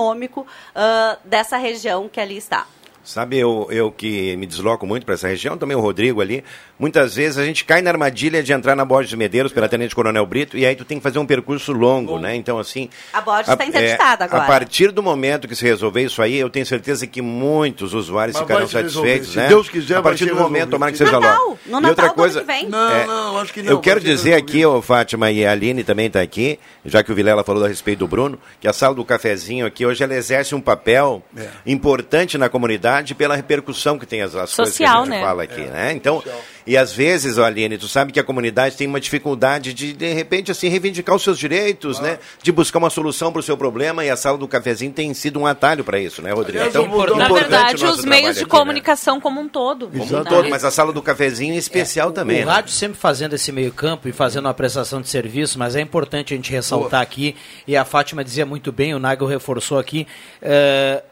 ah, 0.74 1.18
dessa 1.24 1.56
região 1.56 2.08
que 2.08 2.20
ali 2.20 2.36
está. 2.36 2.66
Sabe, 3.04 3.36
eu, 3.36 3.66
eu 3.70 3.90
que 3.90 4.36
me 4.36 4.46
desloco 4.46 4.86
muito 4.86 5.04
para 5.04 5.14
essa 5.14 5.26
região, 5.26 5.58
também 5.58 5.76
o 5.76 5.80
Rodrigo 5.80 6.20
ali, 6.20 6.44
muitas 6.82 7.14
vezes 7.14 7.38
a 7.38 7.44
gente 7.44 7.64
cai 7.64 7.80
na 7.80 7.90
armadilha 7.90 8.42
de 8.42 8.52
entrar 8.52 8.74
na 8.74 8.84
Borges 8.84 9.08
de 9.08 9.16
Medeiros 9.16 9.52
pela 9.52 9.68
Tenente 9.68 9.94
Coronel 9.94 10.26
Brito 10.26 10.58
e 10.58 10.66
aí 10.66 10.74
tu 10.74 10.84
tem 10.84 10.98
que 10.98 11.02
fazer 11.04 11.20
um 11.20 11.24
percurso 11.24 11.70
longo, 11.70 12.18
né? 12.18 12.34
Então, 12.34 12.58
assim... 12.58 12.90
A 13.12 13.20
Borges 13.20 13.46
está 13.48 13.64
interditada 13.64 14.24
é, 14.24 14.26
agora. 14.26 14.42
A 14.42 14.46
partir 14.48 14.90
do 14.90 15.00
momento 15.00 15.46
que 15.46 15.54
se 15.54 15.64
resolver 15.64 16.02
isso 16.02 16.20
aí, 16.20 16.34
eu 16.36 16.50
tenho 16.50 16.66
certeza 16.66 17.06
que 17.06 17.22
muitos 17.22 17.94
usuários 17.94 18.34
Mas 18.36 18.42
ficarão 18.42 18.66
se 18.66 18.76
resolver. 18.76 19.08
satisfeitos, 19.10 19.32
Se 19.32 19.36
né? 19.38 19.46
Deus 19.48 19.68
quiser, 19.68 19.96
A 19.98 20.02
partir 20.02 20.24
do 20.26 20.34
momento, 20.34 20.70
tomara 20.70 20.90
que 20.90 20.98
seja 20.98 21.12
Natal, 21.20 21.44
logo. 21.44 21.58
no 21.66 21.78
e 21.78 21.80
Natal 21.82 21.88
outra 21.90 22.04
do 22.04 22.08
ano 22.10 22.14
coisa, 22.16 22.40
que 22.40 22.46
vem. 22.46 22.68
Não, 22.68 22.90
é, 22.92 23.06
não, 23.06 23.38
acho 23.38 23.52
que 23.52 23.62
não. 23.62 23.70
eu 23.70 23.78
quero 23.78 24.00
dizer 24.00 24.34
aqui, 24.34 24.66
ô 24.66 24.82
Fátima 24.82 25.30
e 25.30 25.46
a 25.46 25.52
Aline 25.52 25.84
também 25.84 26.08
está 26.08 26.20
aqui, 26.20 26.58
já 26.84 27.04
que 27.04 27.12
o 27.12 27.14
Vilela 27.14 27.44
falou 27.44 27.64
a 27.64 27.68
respeito 27.68 28.00
do 28.00 28.08
Bruno, 28.08 28.36
que 28.60 28.66
a 28.66 28.72
sala 28.72 28.92
do 28.96 29.04
cafezinho 29.04 29.64
aqui 29.66 29.86
hoje 29.86 30.02
ela 30.02 30.14
exerce 30.14 30.52
um 30.52 30.60
papel 30.60 31.22
É. 31.36 31.46
importante 31.64 32.36
na 32.36 32.48
comunidade 32.48 33.14
pela 33.14 33.36
repercussão 33.36 33.96
que 34.00 34.06
tem 34.06 34.20
as, 34.22 34.34
as 34.34 34.52
coisas 34.52 34.76
que 34.76 34.82
a 34.82 34.88
Social, 34.88 35.04
gente 35.04 35.10
né? 35.14 35.20
fala 35.20 35.42
aqui, 35.44 35.60
né? 35.60 35.92
Então, 35.92 36.20
e 36.66 36.76
às 36.76 36.92
vezes, 36.92 37.38
Aline, 37.38 37.76
tu 37.78 37.88
sabe 37.88 38.12
que 38.12 38.20
a 38.20 38.24
comunidade 38.24 38.76
tem 38.76 38.86
uma 38.86 39.00
dificuldade 39.00 39.72
de, 39.74 39.92
de 39.92 40.12
repente, 40.12 40.50
assim, 40.50 40.68
reivindicar 40.68 41.14
os 41.14 41.22
seus 41.22 41.38
direitos, 41.38 41.98
né? 42.00 42.18
De 42.42 42.50
buscar 42.52 42.78
uma 42.78 42.90
solução 42.90 43.32
para 43.32 43.40
o 43.40 43.42
seu 43.42 43.56
problema 43.56 44.04
e 44.04 44.10
a 44.10 44.16
sala 44.16 44.38
do 44.38 44.46
cafezinho 44.48 44.92
tem 44.92 45.12
sido 45.14 45.40
um 45.40 45.46
atalho 45.46 45.84
para 45.84 45.98
isso, 45.98 46.22
né, 46.22 46.32
Rodrigo? 46.32 46.64
Dar 46.70 46.72
Na 46.72 47.24
Importante 47.24 47.32
verdade, 47.34 47.84
o 47.84 47.90
os 47.90 48.04
meios 48.04 48.36
de 48.36 48.42
aqui, 48.42 48.52
né? 48.52 48.58
comunicação 48.58 49.20
como 49.20 49.40
um 49.40 49.48
todo. 49.48 49.88
Como 49.88 50.02
um 50.02 50.04
Exatamente. 50.04 50.28
todo, 50.34 50.48
mas 50.50 50.64
a 50.64 50.70
sala 50.70 50.92
do 50.92 51.02
cafezinho 51.02 51.54
em 51.54 51.56
especial 51.56 52.08
O- 52.08 52.12
também, 52.12 52.42
O 52.42 52.46
né? 52.46 52.52
rádio 52.52 52.72
sempre 52.72 52.98
fazendo 52.98 53.34
esse 53.34 53.50
meio 53.52 53.72
campo 53.72 54.08
e 54.08 54.12
fazendo 54.12 54.46
uma 54.46 54.54
prestação 54.54 55.00
de 55.00 55.08
serviço, 55.08 55.58
mas 55.58 55.76
é 55.76 55.80
importante 55.80 56.32
a 56.32 56.36
gente 56.36 56.50
ressaltar 56.50 57.00
aqui, 57.00 57.34
e 57.66 57.76
a 57.76 57.84
Fátima 57.84 58.22
dizia 58.24 58.46
muito 58.46 58.70
bem, 58.72 58.94
o 58.94 58.98
Nagel 58.98 59.26
reforçou 59.26 59.78
aqui, 59.78 60.06
é, 60.40 60.52
é, 60.52 61.02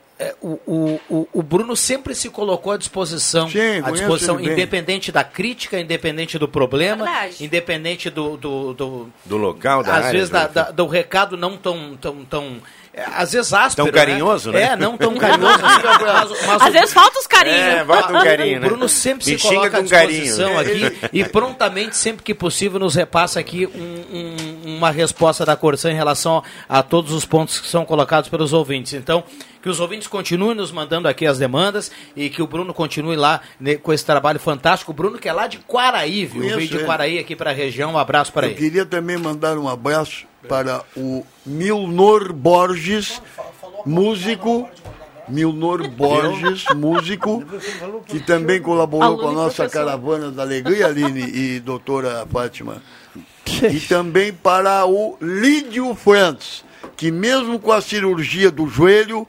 o, 0.40 0.58
o, 0.66 1.00
o- 1.08 1.28
o 1.32 1.42
Bruno 1.42 1.74
sempre 1.76 2.14
se 2.14 2.28
colocou 2.28 2.72
à 2.72 2.76
disposição, 2.76 3.48
Sim, 3.48 3.80
à 3.82 3.90
disposição 3.90 4.38
independente 4.40 5.10
da 5.10 5.24
crítica, 5.24 5.78
independente 5.80 6.38
do 6.38 6.46
problema, 6.48 7.04
Verdade. 7.04 7.44
independente 7.44 8.10
do, 8.10 8.36
do, 8.36 8.74
do- 8.74 9.12
Do 9.24 9.36
local, 9.36 9.82
da 9.82 9.92
às 9.96 10.04
área, 10.06 10.12
vezes 10.12 10.28
do- 10.28 10.32
da- 10.32 10.46
da- 10.46 10.70
do 10.70 10.86
recado 10.86 11.36
não 11.36 11.56
tão 11.56 11.96
tão, 12.00 12.24
tão 12.24 12.56
é, 12.92 13.04
às 13.14 13.32
vezes 13.32 13.52
áspero, 13.52 13.86
Tão 13.86 13.94
carinhoso, 13.94 14.50
né? 14.50 14.62
É, 14.62 14.76
não 14.76 14.98
tão 14.98 15.14
carinhoso. 15.14 15.58
mas, 15.62 16.42
mas 16.46 16.62
Às 16.62 16.72
vezes 16.72 16.92
falta 16.92 17.20
os 17.20 17.26
carinhos. 17.26 17.58
É, 17.60 17.84
bota 17.84 18.12
um 18.12 18.20
carinho, 18.24 18.56
o 18.58 18.60
né? 18.60 18.66
Bruno 18.68 18.88
sempre 18.88 19.30
Me 19.32 19.38
se 19.38 19.48
coloca 19.48 19.78
à 19.78 19.84
carinho. 19.84 20.22
disposição 20.22 20.58
aqui 20.58 20.98
e 21.12 21.24
prontamente, 21.24 21.96
sempre 21.96 22.24
que 22.24 22.34
possível, 22.34 22.80
nos 22.80 22.96
repassa 22.96 23.38
aqui 23.38 23.64
um- 23.66 23.70
um- 24.66 24.76
uma 24.76 24.90
resposta 24.90 25.46
da 25.46 25.54
Corsã 25.56 25.90
em 25.90 25.94
relação 25.94 26.42
a 26.68 26.82
todos 26.82 27.12
os 27.12 27.24
pontos 27.24 27.60
que 27.60 27.68
são 27.68 27.84
colocados 27.84 28.28
pelos 28.28 28.52
ouvintes. 28.52 28.92
Então, 28.94 29.22
que 29.62 29.68
os 29.68 29.80
ouvintes 29.80 30.08
continuem 30.08 30.56
nos 30.56 30.72
mandando 30.72 31.08
aqui 31.08 31.26
as 31.26 31.38
demandas 31.38 31.90
e 32.16 32.30
que 32.30 32.42
o 32.42 32.46
Bruno 32.46 32.72
continue 32.72 33.16
lá 33.16 33.40
né, 33.58 33.76
com 33.76 33.92
esse 33.92 34.04
trabalho 34.04 34.40
fantástico. 34.40 34.90
O 34.90 34.94
Bruno 34.94 35.18
que 35.18 35.28
é 35.28 35.32
lá 35.32 35.46
de 35.46 35.58
Quaraí, 35.58 36.24
viu? 36.24 36.42
Conheço 36.42 36.56
Veio 36.56 36.70
de. 36.70 36.84
Quaraí 36.84 37.18
aqui 37.18 37.36
para 37.36 37.50
a 37.50 37.54
região. 37.54 37.92
Um 37.92 37.98
abraço 37.98 38.32
para 38.32 38.46
Eu 38.46 38.50
ele. 38.50 38.58
queria 38.58 38.86
também 38.86 39.16
mandar 39.18 39.58
um 39.58 39.68
abraço 39.68 40.26
para 40.48 40.82
o 40.96 41.24
Milnor 41.44 42.32
Borges, 42.32 43.20
músico. 43.84 44.68
Milnor 45.28 45.88
Borges, 45.88 46.64
músico, 46.74 47.44
que 48.06 48.18
também 48.18 48.60
colaborou 48.60 49.16
com 49.16 49.28
a 49.28 49.32
nossa 49.32 49.68
caravana 49.68 50.28
da 50.30 50.42
Alegria, 50.42 50.86
Aline 50.86 51.22
e 51.22 51.60
doutora 51.64 52.26
Fátima. 52.30 52.82
E 53.72 53.78
também 53.80 54.32
para 54.32 54.84
o 54.86 55.16
Lídio 55.20 55.94
Frantz, 55.94 56.64
que 56.96 57.12
mesmo 57.12 57.60
com 57.60 57.70
a 57.70 57.80
cirurgia 57.80 58.50
do 58.50 58.66
joelho, 58.66 59.26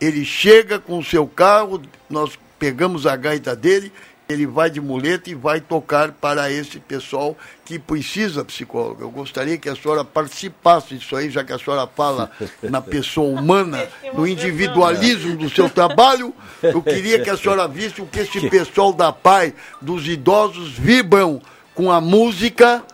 ele 0.00 0.24
chega 0.24 0.78
com 0.78 0.98
o 0.98 1.04
seu 1.04 1.26
carro, 1.26 1.80
nós 2.08 2.38
pegamos 2.58 3.06
a 3.06 3.16
gaita 3.16 3.54
dele, 3.54 3.92
ele 4.28 4.46
vai 4.46 4.68
de 4.68 4.78
muleta 4.78 5.30
e 5.30 5.34
vai 5.34 5.58
tocar 5.58 6.12
para 6.12 6.52
esse 6.52 6.78
pessoal 6.78 7.34
que 7.64 7.78
precisa 7.78 8.44
psicólogo. 8.44 9.02
Eu 9.02 9.10
gostaria 9.10 9.56
que 9.56 9.70
a 9.70 9.74
senhora 9.74 10.04
participasse 10.04 10.96
disso 10.96 11.16
aí, 11.16 11.30
já 11.30 11.42
que 11.42 11.52
a 11.52 11.58
senhora 11.58 11.86
fala 11.86 12.30
na 12.62 12.82
pessoa 12.82 13.40
humana, 13.40 13.88
no 14.12 14.26
individualismo 14.26 15.34
do 15.34 15.48
seu 15.48 15.70
trabalho. 15.70 16.34
Eu 16.62 16.82
queria 16.82 17.20
que 17.20 17.30
a 17.30 17.38
senhora 17.38 17.66
visse 17.66 18.02
o 18.02 18.06
que 18.06 18.20
esse 18.20 18.50
pessoal 18.50 18.92
da 18.92 19.10
PAI, 19.10 19.54
dos 19.80 20.06
idosos, 20.06 20.72
vibram 20.72 21.40
com 21.74 21.90
a 21.90 22.00
música, 22.00 22.84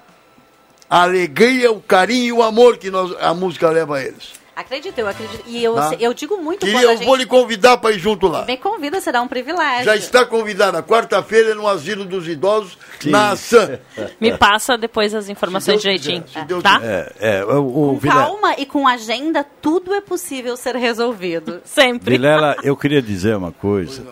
a 0.89 1.03
alegria, 1.03 1.73
o 1.73 1.81
carinho 1.81 2.27
e 2.27 2.33
o 2.33 2.43
amor 2.45 2.79
que 2.79 2.93
nós, 2.93 3.13
a 3.21 3.35
música 3.35 3.69
leva 3.71 3.97
a 3.97 4.05
eles. 4.05 4.44
Acredito, 4.57 4.99
eu 4.99 5.09
acredito. 5.09 5.43
E 5.47 5.63
eu, 5.65 5.75
Tá. 5.75 5.95
eu 5.99 6.15
digo 6.15 6.37
muito 6.37 6.67
E 6.67 6.71
quando 6.73 6.85
eu 6.85 6.91
a 6.91 6.95
gente 6.95 7.05
vou 7.07 7.17
lhe 7.17 7.27
convidar 7.27 7.77
para 7.79 7.93
ir 7.95 7.99
junto 7.99 8.29
lá. 8.29 8.45
me 8.45 8.57
convida, 8.57 9.01
será 9.01 9.21
um 9.21 9.27
privilégio. 9.29 9.85
Já 9.85 9.97
está 9.97 10.25
convidada, 10.25 10.83
quarta-feira, 10.83 11.55
no 11.55 11.67
Asilo 11.67 12.05
dos 12.05 12.29
Idosos, 12.29 12.79
na 13.05 13.31
Ação. 13.33 13.79
Me 14.21 14.37
passa 14.39 14.79
depois 14.79 15.13
as 15.15 15.29
informações 15.29 15.81
direitinho. 15.83 16.23
quiser, 16.23 16.47
Tá? 16.63 16.81
É, 16.83 17.13
é, 17.41 17.45
o, 17.45 17.59
o 17.59 17.73
Com 17.95 17.99
Vilela- 17.99 18.21
calma 18.27 18.55
e 18.57 18.65
com 18.65 18.87
agenda, 18.87 19.45
tudo 19.61 19.93
é 19.93 20.01
possível 20.01 20.57
ser 20.57 20.77
resolvido. 20.77 21.61
Sempre. 21.67 22.11
Vilela, 22.17 22.57
eu 22.63 22.77
queria 22.77 23.03
dizer 23.03 23.37
uma 23.37 23.51
coisa, 23.53 24.05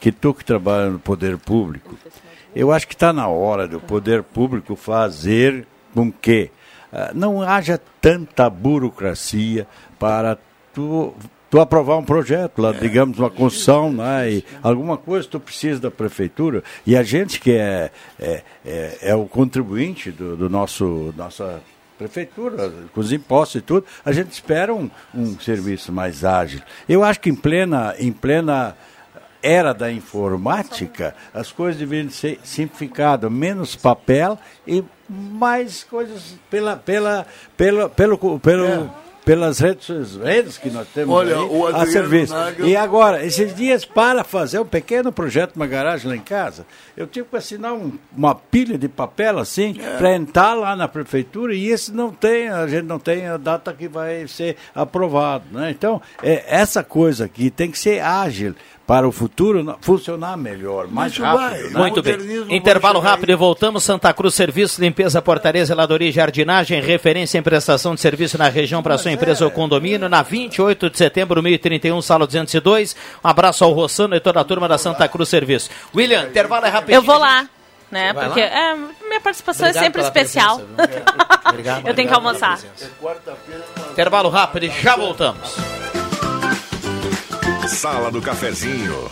que 0.00 0.10
tu 0.10 0.32
que 0.32 0.44
trabalha 0.44 0.88
no 0.88 0.98
poder 0.98 1.36
público, 1.36 1.94
eu 2.56 2.72
acho 2.72 2.88
que 2.88 2.94
está 2.94 3.12
na 3.12 3.28
hora 3.28 3.68
do 3.68 3.78
poder 3.80 4.22
público 4.22 4.74
fazer 4.74 5.66
com 5.94 6.10
que 6.10 6.50
ah, 6.50 6.59
não 7.14 7.42
haja 7.42 7.80
tanta 8.00 8.48
burocracia 8.50 9.66
para 9.98 10.38
tu, 10.74 11.14
tu 11.50 11.60
aprovar 11.60 11.98
um 11.98 12.04
projeto, 12.04 12.60
lá, 12.60 12.72
digamos, 12.72 13.18
uma 13.18 13.30
construção, 13.30 13.92
né, 13.92 14.30
e 14.30 14.44
alguma 14.62 14.96
coisa 14.96 15.28
tu 15.28 15.38
precisa 15.38 15.80
da 15.80 15.90
prefeitura, 15.90 16.62
e 16.86 16.96
a 16.96 17.02
gente 17.02 17.40
que 17.40 17.52
é, 17.52 17.90
é, 18.18 18.42
é, 18.64 18.98
é 19.02 19.14
o 19.14 19.26
contribuinte 19.26 20.10
do, 20.10 20.36
do 20.36 20.48
nosso 20.48 21.12
nossa 21.16 21.60
prefeitura, 21.98 22.72
com 22.94 23.00
os 23.00 23.12
impostos 23.12 23.60
e 23.60 23.60
tudo, 23.60 23.84
a 24.02 24.10
gente 24.10 24.32
espera 24.32 24.72
um, 24.72 24.90
um 25.14 25.38
serviço 25.38 25.92
mais 25.92 26.24
ágil. 26.24 26.62
Eu 26.88 27.04
acho 27.04 27.20
que 27.20 27.28
em 27.28 27.34
plena, 27.34 27.94
em 27.98 28.10
plena 28.10 28.74
era 29.42 29.72
da 29.72 29.90
informática, 29.90 31.14
as 31.32 31.50
coisas 31.52 31.78
deveriam 31.78 32.10
ser 32.10 32.38
simplificadas, 32.42 33.30
menos 33.30 33.76
papel 33.76 34.38
e 34.66 34.84
mais 35.08 35.82
coisas 35.84 36.34
pela, 36.50 36.76
pela, 36.76 37.26
pela, 37.56 37.88
pelo, 37.88 38.38
pelo, 38.38 38.90
pelas 39.24 39.58
redes, 39.58 40.16
redes 40.16 40.56
que 40.56 40.70
nós 40.70 40.86
temos 40.94 41.14
Olha, 41.14 41.36
aí, 41.36 41.74
a 41.74 41.86
serviço. 41.86 42.32
Nagel- 42.32 42.66
E 42.66 42.76
agora, 42.76 43.24
esses 43.24 43.54
dias, 43.54 43.84
para 43.84 44.24
fazer 44.24 44.58
um 44.60 44.64
pequeno 44.64 45.12
projeto, 45.12 45.56
uma 45.56 45.66
garagem 45.66 46.08
lá 46.08 46.16
em 46.16 46.20
casa, 46.20 46.64
eu 46.96 47.06
tive 47.06 47.28
que 47.28 47.36
assinar 47.36 47.72
um- 47.72 47.92
uma 48.16 48.34
pilha 48.34 48.78
de 48.78 48.88
papel 48.88 49.38
assim, 49.38 49.74
para 49.98 50.14
entrar 50.14 50.54
lá 50.54 50.74
na 50.76 50.88
prefeitura, 50.88 51.54
e 51.54 51.68
esse 51.68 51.92
não 51.92 52.10
tem, 52.12 52.48
a 52.48 52.66
gente 52.66 52.84
não 52.86 52.98
tem 52.98 53.26
a 53.26 53.36
data 53.36 53.72
que 53.74 53.88
vai 53.88 54.26
ser 54.28 54.56
aprovado. 54.74 55.44
Né? 55.52 55.70
Então, 55.70 56.00
é, 56.22 56.44
essa 56.48 56.82
coisa 56.82 57.24
aqui 57.26 57.50
tem 57.50 57.70
que 57.70 57.78
ser 57.78 58.00
ágil 58.00 58.54
para 58.90 59.06
o 59.06 59.12
futuro 59.12 59.62
na- 59.62 59.76
funcionar 59.80 60.36
melhor, 60.36 60.88
mais 60.88 61.12
Isso 61.12 61.22
rápido. 61.22 61.38
vai, 61.48 61.62
né? 61.62 61.78
Muito 61.78 62.02
bem. 62.02 62.16
Intervalo 62.56 62.98
rápido 62.98 63.28
aí. 63.30 63.34
e 63.34 63.38
voltamos. 63.38 63.84
Santa 63.84 64.12
Cruz 64.12 64.34
Serviços, 64.34 64.80
Limpeza, 64.80 65.22
Portaria, 65.22 65.64
Zeladoria 65.64 66.08
e 66.08 66.12
Jardinagem. 66.12 66.80
Referência 66.82 67.38
em 67.38 67.42
prestação 67.42 67.94
de 67.94 68.00
serviço 68.00 68.36
na 68.36 68.48
região 68.48 68.82
para 68.82 68.98
sua 68.98 69.12
empresa 69.12 69.44
ou 69.44 69.50
condomínio. 69.52 70.08
Na 70.08 70.22
28 70.22 70.90
de 70.90 70.98
setembro, 70.98 71.40
1031, 71.40 72.02
sala 72.02 72.26
202. 72.26 72.96
Um 73.24 73.28
abraço 73.28 73.62
ao 73.62 73.70
Rossano 73.72 74.16
e 74.16 74.20
toda 74.20 74.40
a 74.40 74.44
turma 74.44 74.66
da 74.66 74.76
Santa 74.76 75.06
Cruz 75.06 75.28
Serviços. 75.28 75.70
William, 75.94 76.24
intervalo 76.24 76.66
é 76.66 76.68
rapidinho. 76.68 76.96
Eu 76.96 77.02
vou 77.02 77.16
lá, 77.16 77.46
né? 77.92 78.12
Vai 78.12 78.24
Porque 78.24 78.40
é, 78.40 78.74
minha 79.06 79.20
participação 79.20 79.66
Obrigado 79.68 79.82
é 79.84 79.86
sempre 79.86 80.02
especial. 80.02 80.58
presença? 80.58 81.04
Obrigado, 81.48 81.86
Eu 81.86 81.94
tenho 81.94 82.08
que 82.08 82.14
almoçar. 82.14 82.58
Intervalo 83.92 84.28
rápido 84.30 84.64
e 84.64 84.70
já 84.82 84.96
voltamos. 84.96 85.79
Sala 87.70 88.10
do 88.10 88.20
Cafezinho. 88.20 89.08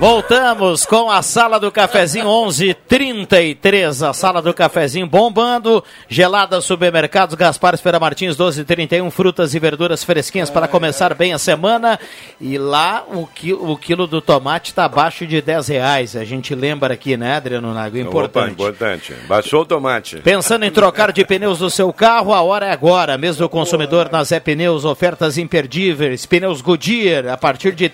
Voltamos 0.00 0.86
com 0.86 1.10
a 1.10 1.20
Sala 1.20 1.60
do 1.60 1.70
Cafezinho 1.70 2.24
11:33, 2.24 4.02
a 4.02 4.14
Sala 4.14 4.40
do 4.40 4.54
Cafezinho 4.54 5.06
bombando, 5.06 5.84
gelada 6.08 6.58
supermercados 6.62 7.34
Gaspar 7.34 7.76
Feira 7.76 8.00
Martins 8.00 8.34
12:31, 8.34 9.10
frutas 9.10 9.54
e 9.54 9.58
verduras 9.58 10.02
fresquinhas 10.02 10.48
para 10.48 10.66
começar 10.66 11.12
bem 11.12 11.34
a 11.34 11.38
semana. 11.38 12.00
E 12.40 12.56
lá 12.56 13.04
o 13.12 13.26
quilo, 13.26 13.72
o 13.72 13.76
quilo 13.76 14.06
do 14.06 14.22
tomate 14.22 14.70
está 14.70 14.86
abaixo 14.86 15.26
de 15.26 15.42
10 15.42 15.68
reais. 15.68 16.16
A 16.16 16.24
gente 16.24 16.54
lembra 16.54 16.94
aqui, 16.94 17.18
né, 17.18 17.34
Adriano 17.34 17.74
Nago? 17.74 17.98
Opa, 17.98 18.08
Importante. 18.08 18.52
importante. 18.52 19.14
Baixou 19.28 19.60
o 19.60 19.66
tomate. 19.66 20.16
Pensando 20.20 20.64
em 20.64 20.70
trocar 20.70 21.12
de 21.12 21.26
pneus 21.26 21.58
do 21.58 21.68
seu 21.68 21.92
carro, 21.92 22.32
a 22.32 22.40
hora 22.40 22.64
é 22.64 22.72
agora. 22.72 23.18
Mesmo 23.18 23.44
o 23.44 23.50
consumidor 23.50 24.08
na 24.10 24.24
Zé 24.24 24.40
Pneus, 24.40 24.86
ofertas 24.86 25.36
imperdíveis. 25.36 26.24
Pneus 26.24 26.62
Goodyear, 26.62 27.26
a 27.28 27.36
partir 27.36 27.72
de 27.74 27.92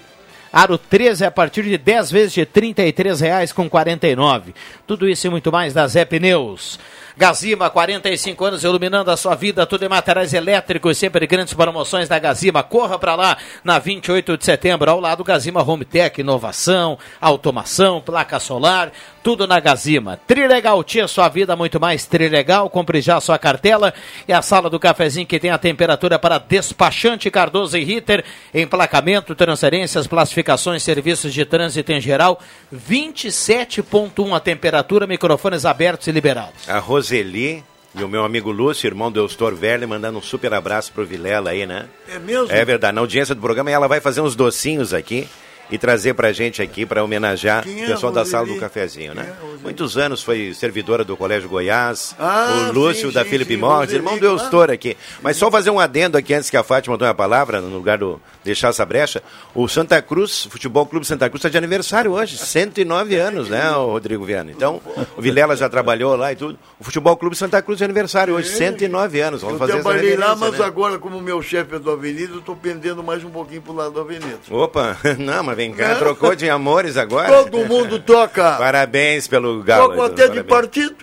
Aro 0.57 0.79
13 0.79 1.27
a 1.27 1.31
partir 1.31 1.65
de 1.65 1.77
10 1.77 2.11
vezes 2.11 2.33
de 2.33 2.41
R$ 2.41 2.47
33,49. 2.47 4.55
Tudo 4.87 5.07
isso 5.07 5.27
e 5.27 5.31
muito 5.31 5.53
mais 5.53 5.75
da 5.75 5.87
Zé 5.87 6.07
Pneus. 6.07 6.81
Gazima, 7.19 7.71
45 7.71 8.45
anos 8.45 8.63
iluminando 8.63 9.11
a 9.11 9.17
sua 9.17 9.35
vida, 9.35 9.65
tudo 9.65 9.87
em 9.87 9.89
materiais 9.89 10.35
elétricos, 10.35 10.99
sempre 10.99 11.27
grandes 11.27 11.55
promoções 11.55 12.11
da 12.11 12.19
Gazima. 12.19 12.63
Corra 12.63 12.99
para 12.99 13.15
lá 13.15 13.39
na 13.65 13.79
28 13.79 14.37
de 14.37 14.45
setembro, 14.45 14.91
ao 14.91 15.01
lado 15.01 15.25
Gazima 15.25 15.63
Home 15.63 15.87
Tech, 15.87 16.21
inovação, 16.21 16.99
automação, 17.19 18.03
placa 18.03 18.39
solar, 18.39 18.93
tudo 19.23 19.47
na 19.47 19.59
Gazima. 19.59 20.21
Trilegal, 20.27 20.85
tia 20.85 21.09
sua 21.09 21.29
vida 21.29 21.57
muito 21.57 21.81
mais 21.81 22.05
Trilegal. 22.07 22.69
Compre 22.69 23.01
já 23.01 23.19
sua 23.19 23.39
cartela 23.39 23.95
e 24.29 24.33
a 24.33 24.43
sala 24.43 24.69
do 24.69 24.79
cafezinho 24.79 25.27
que 25.27 25.41
tem 25.41 25.51
a 25.51 25.59
temperatura 25.59 26.19
para 26.19 26.39
despachante 26.39 27.31
Cardoso 27.31 27.79
e 27.79 27.83
Ritter, 27.83 28.25
emplacamento, 28.55 29.35
transferências, 29.35 30.07
classificações, 30.07 30.83
serviços 30.83 31.33
de 31.33 31.45
trânsito 31.45 31.91
em 31.91 32.01
geral, 32.01 32.39
27.1 32.73 34.37
a 34.37 34.39
temperatura, 34.39 35.07
microfones 35.07 35.65
abertos 35.65 36.07
e 36.07 36.13
liberados. 36.13 36.69
A 36.69 36.79
Roseli 37.07 37.63
e 37.95 38.03
o 38.03 38.09
meu 38.09 38.25
amigo 38.25 38.51
Lúcio, 38.51 38.89
irmão 38.89 39.13
do 39.13 39.21
Eustor 39.21 39.55
Verle, 39.55 39.87
mandando 39.87 40.19
um 40.19 40.23
super 40.23 40.53
abraço 40.53 40.93
pro 40.93 41.07
Vilela 41.07 41.51
aí, 41.51 41.65
né? 41.65 41.87
É 42.09 42.19
mesmo? 42.19 42.51
É 42.51 42.65
verdade, 42.65 42.95
na 42.95 43.01
audiência 43.01 43.35
do 43.35 43.41
programa, 43.41 43.71
ela 43.71 43.87
vai 43.87 44.01
fazer 44.01 44.21
uns 44.21 44.35
docinhos 44.35 44.93
aqui 44.93 45.29
e 45.71 45.79
trazer 45.79 46.15
pra 46.15 46.33
gente 46.33 46.63
aqui 46.63 46.87
para 46.87 47.03
homenagear 47.03 47.63
Quem 47.65 47.83
é 47.83 47.85
o 47.85 47.89
pessoal 47.89 48.13
a 48.13 48.17
da 48.17 48.25
sala 48.25 48.47
do 48.47 48.57
cafezinho, 48.57 49.15
né? 49.15 49.27
É 49.29 49.31
a? 49.31 49.59
Muitos 49.63 49.97
anos 49.99 50.23
foi 50.23 50.55
servidora 50.55 51.03
do 51.05 51.17
Colégio 51.17 51.49
Goiás, 51.49 52.15
Ah, 52.19 52.69
o 52.71 52.73
Lúcio 52.73 53.09
sim, 53.09 53.15
da 53.15 53.25
Felipe 53.25 53.57
Morris, 53.57 53.93
irmão 53.93 54.17
do. 54.19 54.25
Eustor 54.27 54.71
aqui. 54.71 54.97
Mas 55.23 55.37
só 55.37 55.51
fazer 55.51 55.71
um 55.71 55.81
adendo 55.81 56.17
aqui 56.17 56.35
antes 56.35 56.49
que 56.51 56.57
a 56.57 56.63
Fátima 56.63 56.97
tome 56.97 57.11
a 57.11 57.15
palavra, 57.15 57.61
no 57.61 57.69
lugar 57.77 57.99
do 57.99 58.21
deixar 58.45 58.69
essa 58.69 58.85
brecha. 58.85 59.23
O 59.55 59.67
Santa 59.67 60.01
Cruz, 60.01 60.45
Futebol 60.51 60.87
Clube 60.87 61.05
Santa 61.07 61.29
Cruz, 61.29 61.41
está 61.41 61.49
de 61.49 61.59
aniversário 61.59 62.13
hoje, 62.13 62.39
109 62.39 63.17
anos, 63.17 63.49
né, 63.49 63.71
o 63.73 63.87
Rodrigo 63.87 64.25
Viana? 64.25 64.51
Então, 64.53 64.81
o 65.17 65.21
Vilela 65.21 65.57
já 65.57 65.69
trabalhou 65.69 66.15
lá 66.17 66.33
e 66.33 66.37
tudo. 66.37 66.57
O 66.79 66.85
Futebol 66.85 67.17
Clube 67.17 67.37
Santa 67.37 67.61
Cruz 67.61 67.79
de 67.79 67.85
aniversário 67.85 68.35
hoje, 68.35 68.49
109 68.51 69.21
anos. 69.21 69.41
Vamos 69.43 69.55
Eu 69.55 69.59
fazer 69.67 69.73
trabalhei 69.83 70.17
lá, 70.17 70.37
mas 70.37 70.59
né? 70.59 70.65
agora, 70.65 70.99
como 70.99 71.21
meu 71.21 71.43
chefe 71.43 71.75
é 71.75 71.79
do 71.79 71.91
Avenida, 71.91 72.35
eu 72.35 72.39
estou 72.39 72.55
pendendo 72.55 73.03
mais 73.03 73.25
um 73.25 73.31
pouquinho 73.31 73.63
pro 73.63 73.73
lado 73.75 73.93
do 73.93 74.01
Avenida. 74.01 74.39
Opa, 74.51 74.97
não, 75.19 75.43
mas 75.43 75.56
vem 75.57 75.73
cá, 75.73 75.89
Não. 75.89 75.99
trocou 75.99 76.37
de 76.37 76.49
amores 76.49 76.97
agora? 76.97 77.29
Todo 77.45 77.65
mundo 77.67 77.99
toca. 77.99 78.53
Parabéns 78.59 79.27
pelo 79.27 79.63
galo. 79.63 79.89
Toco 79.89 80.03
até 80.03 80.29
de 80.29 80.45
partido. 80.45 80.95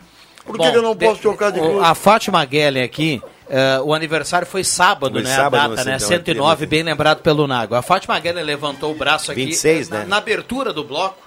Por 0.46 0.54
que 0.54 0.58
Bom, 0.60 0.72
que 0.72 0.78
eu 0.78 0.82
não 0.82 0.96
de- 0.96 1.06
posso 1.06 1.22
tocar 1.22 1.52
de 1.52 1.60
o-? 1.60 1.82
A 1.84 1.96
Fátima 1.96 2.44
Guellen 2.46 2.84
aqui, 2.84 3.22
eh, 3.50 3.80
o 3.84 3.94
aniversário 3.94 4.46
foi 4.46 4.62
sábado, 4.64 5.14
Foi 5.14 5.24
né? 5.24 5.34
sábado, 5.36 5.56
a 5.74 5.76
data, 5.76 5.90
né? 5.90 5.98
Cidão 6.00 6.18
109, 6.18 6.54
Aquino. 6.54 6.70
bem 6.70 6.84
lembrado 6.84 7.22
pelo 7.22 7.48
Nago. 7.48 7.76
A 7.76 7.82
Fátima 7.82 8.20
Guellen 8.20 8.44
levantou 8.44 8.92
o 8.92 8.96
braço 8.96 9.32
aqui 9.32 9.46
26, 9.46 9.88
na, 9.90 10.00
né? 10.00 10.06
na 10.06 10.18
abertura 10.18 10.72
do 10.74 10.84
bloco. 10.84 11.18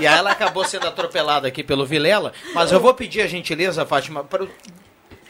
E 0.00 0.06
aí 0.06 0.18
ela 0.18 0.32
acabou 0.32 0.64
sendo 0.64 0.86
atropelada 0.86 1.46
aqui 1.48 1.62
pelo 1.62 1.86
Vilela. 1.86 2.32
Mas 2.54 2.72
eu 2.72 2.80
vou 2.80 2.92
pedir 2.92 3.22
a 3.22 3.26
gentileza, 3.28 3.86
Fátima, 3.86 4.24
para 4.24 4.44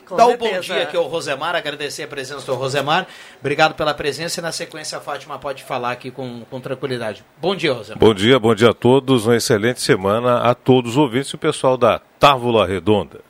Com 0.06 0.16
dar 0.16 0.26
o 0.26 0.30
certeza. 0.30 0.54
bom 0.54 0.60
dia 0.60 0.82
aqui 0.84 0.96
ao 0.96 1.04
Rosemar, 1.04 1.56
agradecer 1.56 2.04
a 2.04 2.08
presença 2.08 2.46
do 2.46 2.54
Rosemar. 2.54 3.06
Obrigado 3.40 3.74
pela 3.74 3.92
presença 3.92 4.40
e 4.40 4.42
na 4.42 4.52
sequência 4.52 4.98
a 4.98 5.00
Fátima 5.00 5.38
pode 5.38 5.64
falar 5.64 5.90
aqui 5.90 6.10
com, 6.10 6.44
com 6.48 6.60
tranquilidade. 6.60 7.24
Bom 7.38 7.56
dia, 7.56 7.72
Rosemar. 7.72 7.98
Bom 7.98 8.14
dia, 8.14 8.38
bom 8.38 8.54
dia 8.54 8.70
a 8.70 8.74
todos. 8.74 9.26
Uma 9.26 9.36
excelente 9.36 9.80
semana 9.80 10.38
a 10.40 10.54
todos 10.54 10.92
os 10.92 10.96
ouvintes 10.96 11.30
e 11.30 11.34
o 11.34 11.38
pessoal 11.38 11.76
da 11.76 12.00
Távola 12.18 12.66
Redonda. 12.66 13.20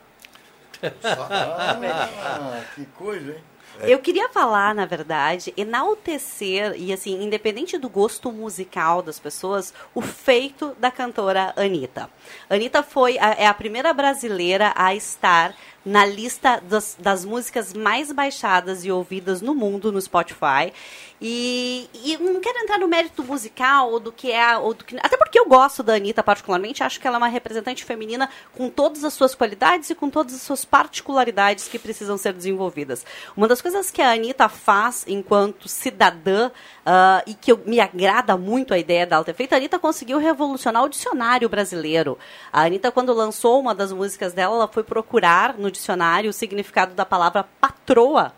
Ah, 1.19 2.61
que 2.75 2.85
coisa, 2.95 3.31
hein? 3.31 3.37
Eu 3.81 3.99
queria 3.99 4.27
falar, 4.29 4.73
na 4.73 4.85
verdade, 4.85 5.53
enaltecer, 5.55 6.73
e 6.77 6.91
assim, 6.91 7.23
independente 7.23 7.77
do 7.77 7.87
gosto 7.87 8.31
musical 8.31 9.01
das 9.01 9.19
pessoas, 9.19 9.73
o 9.93 10.01
feito 10.01 10.75
da 10.79 10.89
cantora 10.89 11.53
Anitta. 11.55 12.09
Anitta 12.49 12.81
foi 12.81 13.19
a, 13.19 13.31
é 13.33 13.45
a 13.45 13.53
primeira 13.53 13.93
brasileira 13.93 14.73
a 14.75 14.95
estar 14.95 15.55
na 15.85 16.05
lista 16.05 16.61
das, 16.67 16.97
das 16.99 17.23
músicas 17.23 17.73
mais 17.73 18.11
baixadas 18.11 18.83
e 18.83 18.91
ouvidas 18.91 19.41
no 19.41 19.55
mundo 19.55 19.91
no 19.91 20.01
Spotify. 20.01 20.73
E, 21.19 21.89
e 22.03 22.15
não 22.17 22.39
quero 22.39 22.59
entrar 22.59 22.77
no 22.77 22.87
mérito 22.87 23.23
musical 23.23 23.91
ou 23.91 23.99
do 23.99 24.11
que 24.11 24.31
é, 24.31 24.55
ou 24.55 24.75
do 24.75 24.85
que, 24.85 24.95
até 24.97 25.17
porque 25.17 25.39
eu 25.39 25.47
gosto 25.47 25.81
da 25.81 25.95
Anitta 25.95 26.21
particularmente, 26.21 26.83
acho 26.83 26.99
que 26.99 27.07
ela 27.07 27.17
é 27.17 27.19
uma 27.19 27.27
representante 27.27 27.83
feminina 27.83 28.29
com 28.55 28.69
todas 28.69 29.03
as 29.03 29.13
suas 29.15 29.33
qualidades 29.33 29.89
e 29.89 29.95
com 29.95 30.11
todas 30.11 30.35
as 30.35 30.41
suas 30.41 30.63
particularidades 30.63 31.67
que 31.67 31.79
precisam 31.79 32.19
ser 32.19 32.33
desenvolvidas. 32.33 33.03
Uma 33.35 33.47
das 33.47 33.61
coisas 33.61 33.89
que 33.89 33.99
a 33.99 34.11
Anitta 34.11 34.47
faz 34.47 35.05
enquanto 35.07 35.67
cidadã 35.67 36.51
ah, 36.85 37.23
e 37.25 37.33
que 37.33 37.51
eu- 37.51 37.61
me 37.65 37.79
agrada 37.79 38.37
muito 38.37 38.71
a 38.73 38.77
ideia 38.77 39.07
dela 39.07 39.23
ter 39.23 39.33
feito, 39.33 39.53
a 39.53 39.57
Anitta 39.57 39.79
conseguiu 39.79 40.19
revolucionar 40.19 40.83
o 40.83 40.89
dicionário 40.89 41.49
brasileiro. 41.49 42.17
A 42.53 42.61
Anitta, 42.61 42.91
quando 42.91 43.11
lançou 43.11 43.59
uma 43.59 43.73
das 43.73 43.91
músicas 43.91 44.33
dela, 44.33 44.55
ela 44.55 44.67
foi 44.67 44.83
procurar 44.83 45.57
no 45.57 45.71
dicionário 45.71 46.29
o 46.29 46.33
significado 46.33 46.93
da 46.93 47.05
palavra 47.05 47.43
patroa. 47.59 48.33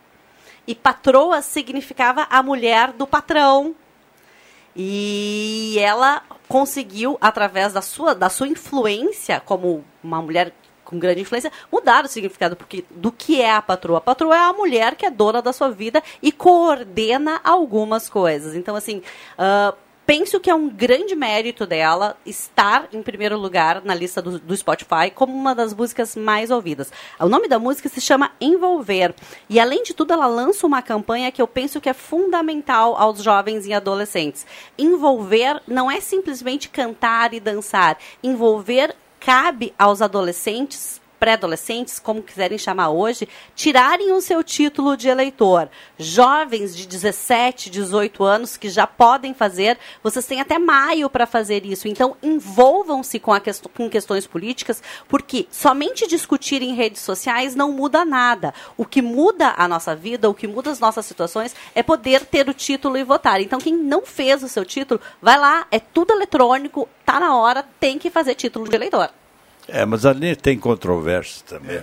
E 0.70 0.76
patroa 0.76 1.42
significava 1.42 2.28
a 2.30 2.44
mulher 2.44 2.92
do 2.92 3.08
patrão. 3.08 3.76
E 4.76 5.76
ela 5.80 6.22
conseguiu, 6.48 7.18
através 7.20 7.74
da 7.74 7.82
sua, 7.82 8.14
da 8.14 8.30
sua 8.30 8.48
influência, 8.48 9.40
como 9.40 9.84
uma 10.04 10.22
mulher 10.22 10.54
com 10.86 11.00
grande 11.00 11.22
influência, 11.22 11.52
mudar 11.72 12.06
o 12.06 12.08
significado 12.08 12.56
porque, 12.56 12.86
do 12.92 13.12
que 13.12 13.42
é 13.42 13.52
a 13.52 13.64
patroa. 13.64 13.98
A 13.98 14.02
patroa 14.02 14.36
é 14.36 14.40
a 14.42 14.54
mulher 14.54 14.94
que 14.94 15.08
é 15.08 15.10
dona 15.10 15.42
da 15.42 15.52
sua 15.52 15.72
vida 15.72 16.04
e 16.22 16.32
coordena 16.32 17.42
algumas 17.44 18.08
coisas. 18.08 18.54
Então, 18.54 18.76
assim, 18.76 19.02
ah, 19.40 19.74
penso 20.10 20.40
que 20.40 20.50
é 20.50 20.56
um 20.56 20.68
grande 20.68 21.16
mérito 21.16 21.68
dela 21.68 22.18
estar 22.26 22.90
em 22.92 23.04
primeiro 23.04 23.38
lugar 23.38 23.86
na 23.86 23.94
lista 23.94 24.20
do, 24.20 24.40
do 24.40 24.58
Spotify 24.58 25.12
como 25.14 25.32
uma 25.32 25.54
das 25.54 25.72
músicas 25.72 26.16
mais 26.16 26.50
ouvidas. 26.50 26.92
O 27.20 27.30
nome 27.30 27.48
da 27.48 27.60
música 27.60 27.88
se 27.88 28.02
chama 28.02 28.32
Envolver. 28.42 29.14
E, 29.48 29.60
além 29.60 29.84
de 29.84 29.94
tudo, 29.94 30.12
ela 30.12 30.26
lança 30.26 30.66
uma 30.66 30.82
campanha 30.82 31.32
que 31.32 31.40
eu 31.40 31.48
penso 31.48 31.80
que 31.80 31.88
é 31.88 31.94
fundamental 31.94 32.98
aos 32.98 33.22
jovens 33.22 33.68
e 33.68 33.72
adolescentes. 33.72 34.48
Envolver 34.80 35.62
não 35.68 35.92
é 35.92 36.02
simplesmente 36.02 36.70
cantar 36.70 37.36
e 37.36 37.40
dançar. 37.40 38.00
Envolver 38.24 38.96
cabe 39.20 39.76
aos 39.78 40.02
adolescentes 40.02 41.00
pré-adolescentes, 41.20 42.00
como 42.00 42.24
quiserem 42.24 42.58
chamar 42.58 42.90
hoje, 42.90 43.28
tirarem 43.56 44.12
o 44.14 44.22
seu 44.22 44.44
título 44.44 44.96
de 44.96 45.10
eleitor. 45.10 45.70
Jovens 45.98 46.76
de 46.76 46.88
17, 46.88 47.70
18 47.70 48.24
anos 48.24 48.56
que 48.56 48.70
já 48.70 48.88
podem 48.88 49.34
fazer, 49.34 49.78
vocês 50.02 50.26
têm 50.26 50.40
até 50.40 50.58
maio 50.58 51.10
para 51.10 51.28
fazer 51.28 51.66
isso. 51.66 51.88
Então, 51.88 52.16
envolvam-se 52.24 53.20
com, 53.20 53.40
quest 53.40 53.66
com 53.76 53.90
questões 53.90 54.26
políticas, 54.26 54.82
porque 55.08 55.48
somente 55.52 56.08
discutir 56.08 56.62
em 56.62 56.74
redes 56.74 57.02
sociais 57.02 57.56
não 57.56 57.72
muda 57.72 58.06
nada. 58.06 58.54
O 58.78 58.86
que 58.86 59.02
muda 59.02 59.54
a 59.58 59.68
nossa 59.68 59.96
vida, 59.96 60.30
o 60.30 60.34
que 60.34 60.48
muda 60.48 60.72
as 60.72 60.80
nossas 60.80 61.06
situações, 61.06 61.56
é 61.76 61.84
poder 61.84 62.26
ter 62.26 62.48
o 62.48 62.54
título 62.54 62.98
e 62.98 63.04
votar. 63.04 63.42
Então, 63.42 63.60
quem 63.60 63.76
não 63.76 64.06
fez 64.06 64.42
o 64.42 64.48
seu 64.48 64.64
título, 64.64 65.02
vai 65.22 65.38
lá, 65.38 65.68
é 65.70 65.80
tudo 65.80 66.14
eletrônico, 66.14 66.88
tá 67.06 67.20
na 67.20 67.36
hora, 67.36 67.66
tem 67.80 67.98
que 67.98 68.10
fazer 68.10 68.36
título 68.36 68.70
de 68.70 68.76
eleitor. 68.76 69.10
É, 69.72 69.86
mas 69.86 70.06
a 70.06 70.12
Anitta 70.12 70.42
tem 70.42 70.58
controvérsia 70.58 71.44
também. 71.48 71.82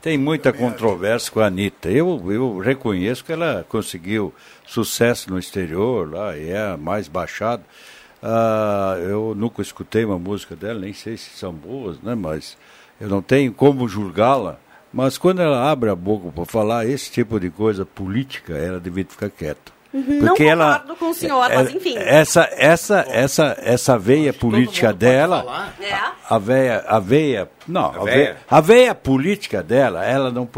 Tem 0.00 0.18
muita 0.18 0.52
controvérsia 0.52 1.30
com 1.30 1.40
a 1.40 1.46
Anitta. 1.46 1.88
Eu, 1.88 2.20
eu 2.32 2.58
reconheço 2.58 3.24
que 3.24 3.32
ela 3.32 3.64
conseguiu 3.68 4.34
sucesso 4.66 5.30
no 5.30 5.38
exterior, 5.38 6.10
lá, 6.10 6.36
e 6.36 6.50
é 6.50 6.76
mais 6.76 7.06
baixada. 7.06 7.62
Ah, 8.20 8.96
eu 9.00 9.34
nunca 9.36 9.62
escutei 9.62 10.04
uma 10.04 10.18
música 10.18 10.56
dela, 10.56 10.80
nem 10.80 10.92
sei 10.92 11.16
se 11.16 11.30
são 11.30 11.52
boas, 11.52 12.00
né? 12.00 12.14
Mas 12.14 12.56
eu 13.00 13.08
não 13.08 13.22
tenho 13.22 13.52
como 13.52 13.88
julgá-la. 13.88 14.58
Mas 14.92 15.16
quando 15.16 15.40
ela 15.40 15.70
abre 15.70 15.88
a 15.88 15.94
boca 15.94 16.30
para 16.30 16.44
falar 16.44 16.86
esse 16.86 17.10
tipo 17.10 17.40
de 17.40 17.48
coisa 17.48 17.86
política, 17.86 18.54
ela 18.54 18.78
devia 18.78 19.04
ficar 19.04 19.30
quieta. 19.30 19.72
Não 19.92 20.34
concordo 20.36 20.96
com 20.96 21.10
o 21.10 21.14
senhor, 21.14 21.50
é- 21.50 21.54
mas 21.56 21.74
enfim. 21.74 21.96
Essa, 21.98 22.48
essa, 22.52 23.04
essa, 23.08 23.56
essa 23.60 23.98
veia 23.98 24.32
política 24.32 24.92
dela. 24.92 25.72
É. 25.80 25.94
a 26.28 26.38
veia, 26.38 26.84
a 26.88 26.98
veia, 26.98 27.48
não, 27.68 27.86
a, 27.86 27.90
veia? 28.04 28.04
veia, 28.04 28.36
a 28.50 28.60
veia 28.60 28.94
política 28.94 29.62
dela, 29.62 30.04
ela 30.04 30.30
não 30.30 30.48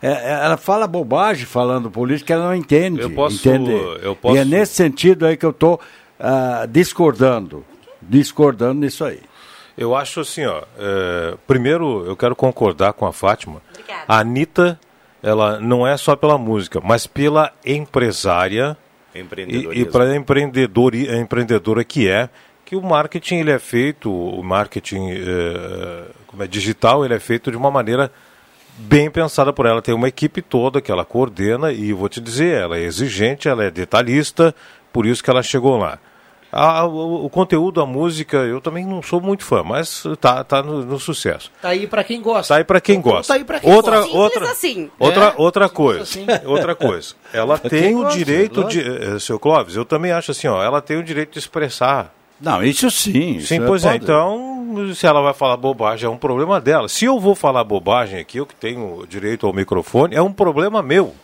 é, 0.00 0.08
é, 0.08 0.30
ela 0.44 0.56
fala 0.56 0.86
bobagem 0.86 1.44
falando 1.46 1.90
política, 1.90 2.34
ela 2.34 2.46
não 2.46 2.54
entende, 2.54 3.00
Eu 3.00 3.10
posso- 3.10 3.36
entende? 3.36 3.72
eu 4.02 4.14
posso- 4.14 4.36
E 4.36 4.38
é 4.38 4.44
nesse 4.44 4.74
sentido 4.74 5.26
aí 5.26 5.36
que 5.36 5.44
eu 5.46 5.50
estou 5.50 5.80
discordando, 6.68 7.64
discordando 8.00 8.80
nisso 8.80 9.04
aí. 9.04 9.20
Eu 9.76 9.94
acho 9.94 10.20
assim, 10.20 10.44
ó. 10.44 10.62
é, 10.78 11.34
primeiro, 11.46 12.04
eu 12.04 12.16
quero 12.16 12.34
concordar 12.34 12.92
com 12.92 13.06
a 13.06 13.12
Fátima. 13.12 13.62
Obrigada. 13.70 14.02
A 14.08 14.18
Anitta, 14.18 14.78
ela 15.22 15.58
não 15.60 15.86
é 15.86 15.96
só 15.96 16.14
pela 16.14 16.38
música, 16.38 16.80
mas 16.82 17.06
pela 17.06 17.52
empresária 17.64 18.76
e, 19.14 19.80
e 19.80 19.84
para 19.84 20.14
empreendedor, 20.14 20.94
empreendedora 20.94 21.82
que 21.84 22.08
é, 22.08 22.28
que 22.64 22.76
o 22.76 22.82
marketing 22.82 23.36
ele 23.36 23.50
é 23.50 23.58
feito, 23.58 24.12
o 24.12 24.42
marketing 24.42 25.10
é, 25.10 26.04
como 26.26 26.42
é, 26.42 26.46
digital, 26.46 27.04
ele 27.04 27.14
é 27.14 27.18
feito 27.18 27.50
de 27.50 27.56
uma 27.56 27.70
maneira 27.70 28.12
bem 28.76 29.10
pensada 29.10 29.52
por 29.52 29.66
ela. 29.66 29.82
Tem 29.82 29.94
uma 29.94 30.08
equipe 30.08 30.42
toda 30.42 30.80
que 30.80 30.92
ela 30.92 31.04
coordena 31.04 31.72
e 31.72 31.92
vou 31.92 32.08
te 32.08 32.20
dizer, 32.20 32.60
ela 32.62 32.76
é 32.76 32.82
exigente, 32.82 33.48
ela 33.48 33.64
é 33.64 33.70
detalhista, 33.70 34.54
por 34.92 35.06
isso 35.06 35.24
que 35.24 35.30
ela 35.30 35.42
chegou 35.42 35.78
lá. 35.78 35.98
A- 36.50 36.86
o, 36.86 37.26
o 37.26 37.30
conteúdo, 37.30 37.80
a 37.80 37.86
música, 37.86 38.38
eu 38.38 38.60
também 38.60 38.84
não 38.86 39.02
sou 39.02 39.20
muito 39.20 39.44
fã, 39.44 39.62
mas 39.62 40.04
tá, 40.20 40.42
tá 40.42 40.62
no, 40.62 40.84
no 40.84 40.98
sucesso. 40.98 41.50
Tá 41.60 41.68
aí 41.68 41.86
pra 41.86 42.02
quem 42.02 42.22
gosta. 42.22 42.54
Tá 42.54 42.58
aí 42.58 42.64
pra 42.64 42.80
quem 42.80 43.00
gosta. 43.00 43.34
Tá 43.34 43.38
aí 43.38 43.44
pra 43.44 43.60
quem 43.60 43.70
outra, 43.72 44.00
gosta. 44.00 44.16
outra, 44.16 44.46
Simples 44.46 44.58
assim. 44.58 44.90
outra, 44.98 45.24
É, 45.24 45.34
outra 45.36 45.68
coisa. 45.68 46.02
assim. 46.02 46.26
Outra 46.46 46.74
coisa. 46.74 47.14
Ela 47.32 47.58
Pra 47.58 47.68
tem 47.68 47.94
o 47.94 48.02
gosta, 48.02 48.16
direito 48.18 48.64
de. 48.64 48.82
lógico. 48.82 49.04
eh, 49.16 49.18
Seu 49.18 49.38
Clóvis, 49.38 49.76
eu 49.76 49.84
também 49.84 50.10
acho 50.12 50.30
assim, 50.30 50.48
ó. 50.48 50.62
Ela 50.62 50.80
tem 50.80 50.96
o 50.96 51.02
direito 51.04 51.32
de 51.32 51.38
expressar. 51.38 52.14
Não, 52.40 52.62
isso 52.62 52.90
sim. 52.90 53.36
isso 53.36 53.48
Sim, 53.48 53.60
pois 53.66 53.84
é. 53.84 53.96
Então, 53.96 54.94
se 54.94 55.06
ela 55.06 55.20
vai 55.20 55.34
falar 55.34 55.56
bobagem, 55.56 56.06
é 56.06 56.08
um 56.10 56.16
problema 56.16 56.60
dela. 56.60 56.88
Se 56.88 57.04
eu 57.04 57.18
vou 57.18 57.34
falar 57.34 57.64
bobagem 57.64 58.20
aqui, 58.20 58.38
eu 58.38 58.46
que 58.46 58.54
tenho 58.54 59.04
direito 59.08 59.46
ao 59.46 59.52
microfone, 59.52 60.14
é 60.14 60.22
um 60.22 60.32
problema 60.32 60.80
meu. 60.80 61.14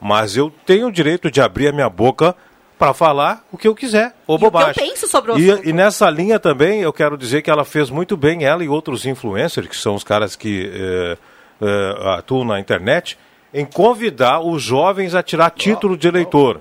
Mas 0.00 0.36
eu 0.36 0.50
tenho 0.64 0.86
o 0.88 0.92
direito 0.92 1.30
de 1.30 1.42
abrir 1.42 1.68
a 1.68 1.72
minha 1.72 1.88
boca 1.90 2.34
para 2.80 2.94
falar 2.94 3.44
o 3.52 3.58
que 3.58 3.68
eu 3.68 3.74
quiser, 3.74 4.14
ou 4.26 4.34
E 4.34 4.36
o 4.36 4.38
que 4.40 4.46
eu 4.46 4.50
bobagem. 4.50 4.88
penso 4.88 5.06
sobre 5.06 5.32
o 5.32 5.34
assunto. 5.34 5.66
e, 5.66 5.68
e 5.68 5.72
nessa 5.72 6.08
linha 6.08 6.40
também, 6.40 6.80
eu 6.80 6.92
quero 6.94 7.16
dizer 7.18 7.42
que 7.42 7.50
ela 7.50 7.62
fez 7.64 7.90
muito 7.90 8.16
bem, 8.16 8.42
ela 8.44 8.64
e 8.64 8.68
outros 8.68 9.04
influencers, 9.04 9.68
que 9.68 9.76
são 9.76 9.94
os 9.94 10.02
caras 10.02 10.34
que 10.34 10.70
eh, 10.72 11.18
eh, 11.60 11.94
atuam 12.16 12.42
na 12.44 12.58
internet, 12.58 13.18
em 13.52 13.66
convidar 13.66 14.40
os 14.40 14.62
jovens 14.62 15.14
a 15.14 15.22
tirar 15.22 15.50
título 15.50 15.94
de 15.94 16.08
eleitor. 16.08 16.60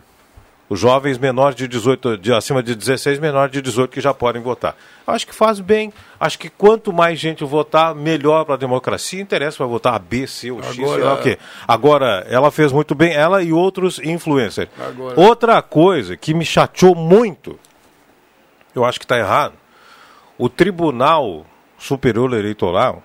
Os 0.69 0.79
jovens 0.79 1.17
menores 1.17 1.55
de 1.55 1.67
18, 1.67 2.15
de, 2.17 2.31
acima 2.31 2.61
de 2.61 2.75
16, 2.75 3.17
menores 3.17 3.51
de 3.51 3.59
18 3.59 3.89
que 3.89 3.99
já 3.99 4.13
podem 4.13 4.39
votar. 4.39 4.75
Acho 5.07 5.25
que 5.25 5.33
faz 5.33 5.59
bem. 5.59 5.91
Acho 6.19 6.37
que 6.37 6.47
quanto 6.47 6.93
mais 6.93 7.19
gente 7.19 7.43
votar, 7.43 7.95
melhor 7.95 8.45
para 8.45 8.53
a 8.53 8.57
democracia. 8.57 9.19
Interessa 9.19 9.57
para 9.57 9.65
votar 9.65 9.95
A, 9.95 9.99
B, 9.99 10.27
C 10.27 10.51
ou 10.51 10.61
X, 10.61 10.75
sei 10.75 10.85
lá 11.03 11.13
o 11.15 11.21
quê. 11.23 11.39
Agora, 11.67 12.23
ela 12.29 12.51
fez 12.51 12.71
muito 12.71 12.93
bem, 12.93 13.13
ela 13.13 13.41
e 13.41 13.51
outros 13.51 13.97
influencers. 13.97 14.69
Agora- 14.79 15.19
Outra 15.19 15.59
coisa 15.63 16.15
que 16.15 16.35
me 16.35 16.45
chateou 16.45 16.93
muito, 16.93 17.57
eu 18.75 18.85
acho 18.85 18.99
que 18.99 19.05
está 19.05 19.17
errado, 19.17 19.55
o 20.37 20.47
Tribunal 20.49 21.47
Superior 21.79 22.31
Eleitoral 22.33 23.01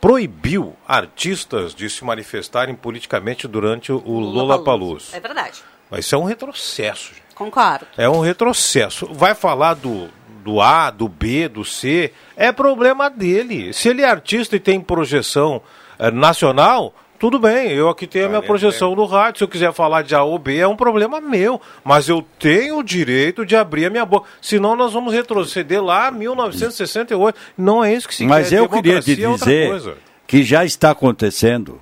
proibiu 0.00 0.74
artistas 0.86 1.74
de 1.74 1.90
se 1.90 2.04
manifestarem 2.04 2.74
politicamente 2.74 3.46
durante 3.48 3.92
o 3.92 4.18
Lollapalooza. 4.20 5.16
É 5.16 5.20
verdade. 5.20 5.62
Mas 5.90 6.04
isso 6.04 6.14
é 6.14 6.18
um 6.18 6.24
retrocesso. 6.24 7.08
gente. 7.14 7.22
Concordo. 7.34 7.86
É 7.96 8.08
um 8.08 8.20
retrocesso. 8.20 9.06
Vai 9.12 9.34
falar 9.34 9.74
do, 9.74 10.08
do 10.44 10.60
A, 10.60 10.90
do 10.90 11.08
B, 11.08 11.48
do 11.48 11.64
C, 11.64 12.12
é 12.36 12.50
problema 12.50 13.08
dele. 13.08 13.72
Se 13.72 13.88
ele 13.88 14.02
é 14.02 14.06
artista 14.10 14.56
e 14.56 14.60
tem 14.60 14.80
projeção 14.80 15.62
eh, 15.98 16.10
nacional, 16.10 16.92
tudo 17.18 17.38
bem, 17.38 17.72
eu 17.72 17.88
aqui 17.88 18.06
tenho 18.06 18.26
a 18.26 18.28
minha 18.28 18.42
projeção 18.42 18.94
no 18.94 19.04
rádio. 19.04 19.38
Se 19.38 19.44
eu 19.44 19.48
quiser 19.48 19.72
falar 19.72 20.02
de 20.02 20.14
A 20.14 20.22
ou 20.22 20.38
B, 20.38 20.56
é 20.58 20.66
um 20.68 20.76
problema 20.76 21.20
meu. 21.20 21.60
Mas 21.84 22.08
eu 22.08 22.24
tenho 22.38 22.78
o 22.78 22.82
direito 22.82 23.44
de 23.44 23.56
abrir 23.56 23.86
a 23.86 23.90
minha 23.90 24.04
boca. 24.06 24.28
Senão 24.40 24.76
nós 24.76 24.92
vamos 24.92 25.12
retroceder 25.12 25.82
lá 25.82 26.08
a 26.08 26.10
1968. 26.10 27.36
Não 27.56 27.84
é 27.84 27.92
isso 27.92 28.06
que 28.08 28.14
se 28.14 28.24
Mas 28.24 28.50
quer. 28.50 28.58
eu 28.58 28.68
queria 28.68 29.00
te 29.00 29.22
é 29.22 29.28
outra 29.28 29.46
dizer 29.46 29.68
coisa. 29.68 29.96
que 30.26 30.42
já 30.44 30.64
está 30.64 30.90
acontecendo, 30.90 31.80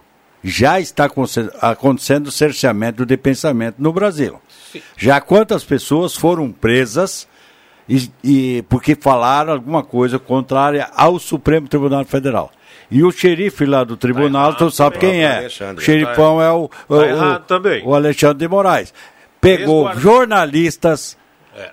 já 0.49 0.78
está 0.80 1.07
aconte- 1.07 1.51
acontecendo 1.61 2.30
cerceamento 2.30 3.05
de 3.05 3.16
pensamento 3.16 3.76
no 3.78 3.92
Brasil. 3.92 4.40
Já 4.97 5.20
quantas 5.20 5.64
pessoas 5.64 6.14
foram 6.14 6.53
presas 6.53 7.26
e, 7.88 8.11
e- 8.22 8.64
porque 8.68 8.94
falaram 8.94 9.53
alguma 9.55 9.82
coisa 9.82 10.18
contrária 10.18 10.88
ao 10.94 11.18
Supremo 11.18 11.66
Tribunal 11.68 12.05
Federal. 12.05 12.53
E 12.90 13.03
o 13.03 13.11
xerife 13.11 13.64
lá 13.64 13.82
do 13.82 13.97
tribunal, 13.97 14.55
tu 14.55 14.70
sabe 14.70 14.99
quem 14.99 15.24
é? 15.24 15.38
Alexandre. 15.38 15.82
O 15.82 15.84
xerifão 15.84 16.40
é 16.40 16.53
o, 16.53 16.70
o, 16.88 17.03
errado 17.03 17.40
o- 17.40 17.47
o 17.84 17.94
Alexandre 17.94 18.38
de 18.38 18.49
Moraes. 18.49 18.94
Pegou 19.40 19.84
jornalistas, 19.99 21.16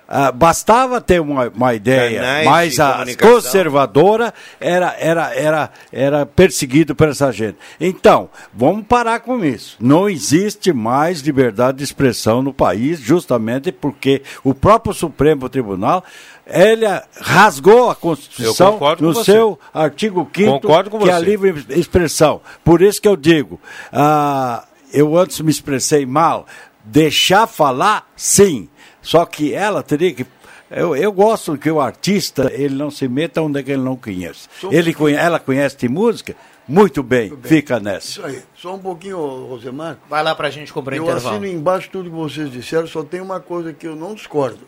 ah, 0.08 0.32
bastava 0.32 1.00
ter 1.00 1.20
uma, 1.20 1.48
uma 1.48 1.74
ideia, 1.74 2.20
Canais 2.20 2.46
mas 2.46 2.74
de 2.74 2.80
a 2.82 3.04
conservadora 3.20 4.32
era, 4.60 4.94
era, 4.98 5.34
era, 5.34 5.70
era 5.92 6.26
perseguido 6.26 6.94
por 6.94 7.08
essa 7.08 7.30
gente. 7.30 7.58
Então, 7.80 8.30
vamos 8.52 8.86
parar 8.86 9.20
com 9.20 9.44
isso. 9.44 9.76
Não 9.80 10.08
existe 10.08 10.72
mais 10.72 11.20
liberdade 11.20 11.78
de 11.78 11.84
expressão 11.84 12.42
no 12.42 12.52
país, 12.52 13.00
justamente 13.00 13.70
porque 13.72 14.22
o 14.42 14.54
próprio 14.54 14.94
Supremo 14.94 15.48
Tribunal 15.48 16.04
ele 16.46 16.86
rasgou 17.20 17.90
a 17.90 17.94
Constituição 17.94 18.78
no 19.00 19.14
você. 19.14 19.32
seu 19.32 19.58
artigo 19.72 20.28
5 20.34 20.60
Concordo 20.60 20.90
com 20.90 20.98
que 20.98 21.08
é 21.08 21.12
a 21.12 21.18
você. 21.18 21.24
livre 21.24 21.64
expressão. 21.70 22.40
Por 22.62 22.82
isso 22.82 23.00
que 23.00 23.08
eu 23.08 23.16
digo, 23.16 23.58
ah, 23.92 24.64
eu 24.92 25.16
antes 25.16 25.40
me 25.40 25.50
expressei 25.50 26.04
mal, 26.04 26.46
deixar 26.84 27.46
falar, 27.46 28.06
sim. 28.16 28.68
Só 29.04 29.24
que 29.26 29.54
ela 29.54 29.82
teria 29.82 30.12
que. 30.12 30.26
Eu, 30.70 30.96
eu 30.96 31.12
gosto 31.12 31.56
que 31.58 31.70
o 31.70 31.80
artista 31.80 32.50
ele 32.52 32.74
não 32.74 32.90
se 32.90 33.06
meta 33.06 33.42
onde 33.42 33.60
é 33.60 33.62
que 33.62 33.70
ele 33.70 33.82
não 33.82 33.96
conhece. 33.96 34.48
Ele 34.72 34.92
conhe, 34.92 35.14
ela 35.14 35.38
conhece 35.38 35.76
de 35.76 35.88
música? 35.88 36.34
Muito 36.66 37.02
bem, 37.02 37.30
fica 37.42 37.78
nessa. 37.78 38.08
Isso 38.08 38.24
aí. 38.24 38.42
Só 38.56 38.74
um 38.74 38.78
pouquinho, 38.78 39.18
Rosemar. 39.18 39.98
Vai 40.08 40.22
lá 40.22 40.34
pra 40.34 40.48
gente 40.48 40.72
cobrar 40.72 40.96
Eu 40.96 41.04
intervalo. 41.04 41.36
assino 41.36 41.46
embaixo 41.46 41.90
tudo 41.92 42.08
que 42.08 42.16
vocês 42.16 42.50
disseram, 42.50 42.86
só 42.86 43.04
tem 43.04 43.20
uma 43.20 43.38
coisa 43.38 43.74
que 43.74 43.86
eu 43.86 43.94
não 43.94 44.14
discordo. 44.14 44.66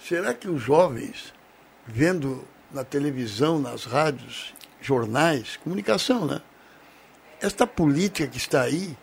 Será 0.00 0.34
que 0.34 0.48
os 0.48 0.60
jovens, 0.60 1.32
vendo 1.86 2.44
na 2.72 2.82
televisão, 2.82 3.60
nas 3.60 3.84
rádios, 3.84 4.52
jornais, 4.80 5.56
comunicação, 5.62 6.26
né? 6.26 6.40
Esta 7.40 7.66
política 7.66 8.26
que 8.26 8.38
está 8.38 8.62
aí 8.62 8.96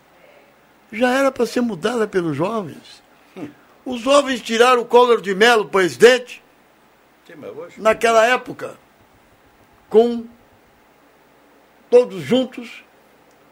já 0.91 1.11
era 1.11 1.31
para 1.31 1.45
ser 1.45 1.61
mudada 1.61 2.05
pelos 2.07 2.35
jovens. 2.35 3.01
Os 3.87 4.01
jovens 4.01 4.41
tiraram 4.41 4.81
o 4.81 4.85
Collor 4.85 5.21
de 5.21 5.33
Mello, 5.33 5.63
presidente, 5.63 6.43
naquela 7.77 8.25
época, 8.25 8.77
com 9.87 10.25
todos 11.89 12.21
juntos 12.21 12.83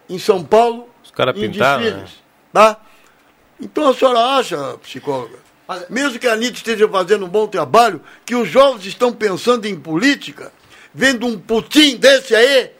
em 0.09 0.19
São 0.19 0.43
Paulo, 0.43 0.89
Os 1.01 1.09
caras 1.09 1.38
em 1.38 1.39
pintaram, 1.39 1.83
desfiles, 1.83 2.09
né? 2.09 2.17
tá? 2.51 2.81
Então 3.61 3.88
a 3.88 3.93
senhora 3.93 4.19
acha, 4.38 4.77
psicóloga, 4.79 5.39
mesmo 5.89 6.19
que 6.19 6.27
a 6.27 6.33
Anitta 6.33 6.57
esteja 6.57 6.86
fazendo 6.89 7.23
um 7.25 7.29
bom 7.29 7.47
trabalho, 7.47 8.01
que 8.25 8.36
os 8.36 8.49
jovens 8.49 8.86
estão 8.86 9.13
pensando 9.13 9.65
em 9.65 9.79
política, 9.79 10.51
vendo 10.93 11.25
um 11.25 11.39
Putin 11.39 11.95
desse 11.95 12.36
aí, 12.36 12.71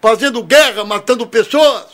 fazendo 0.00 0.44
guerra, 0.44 0.84
matando 0.84 1.26
pessoas? 1.26 1.93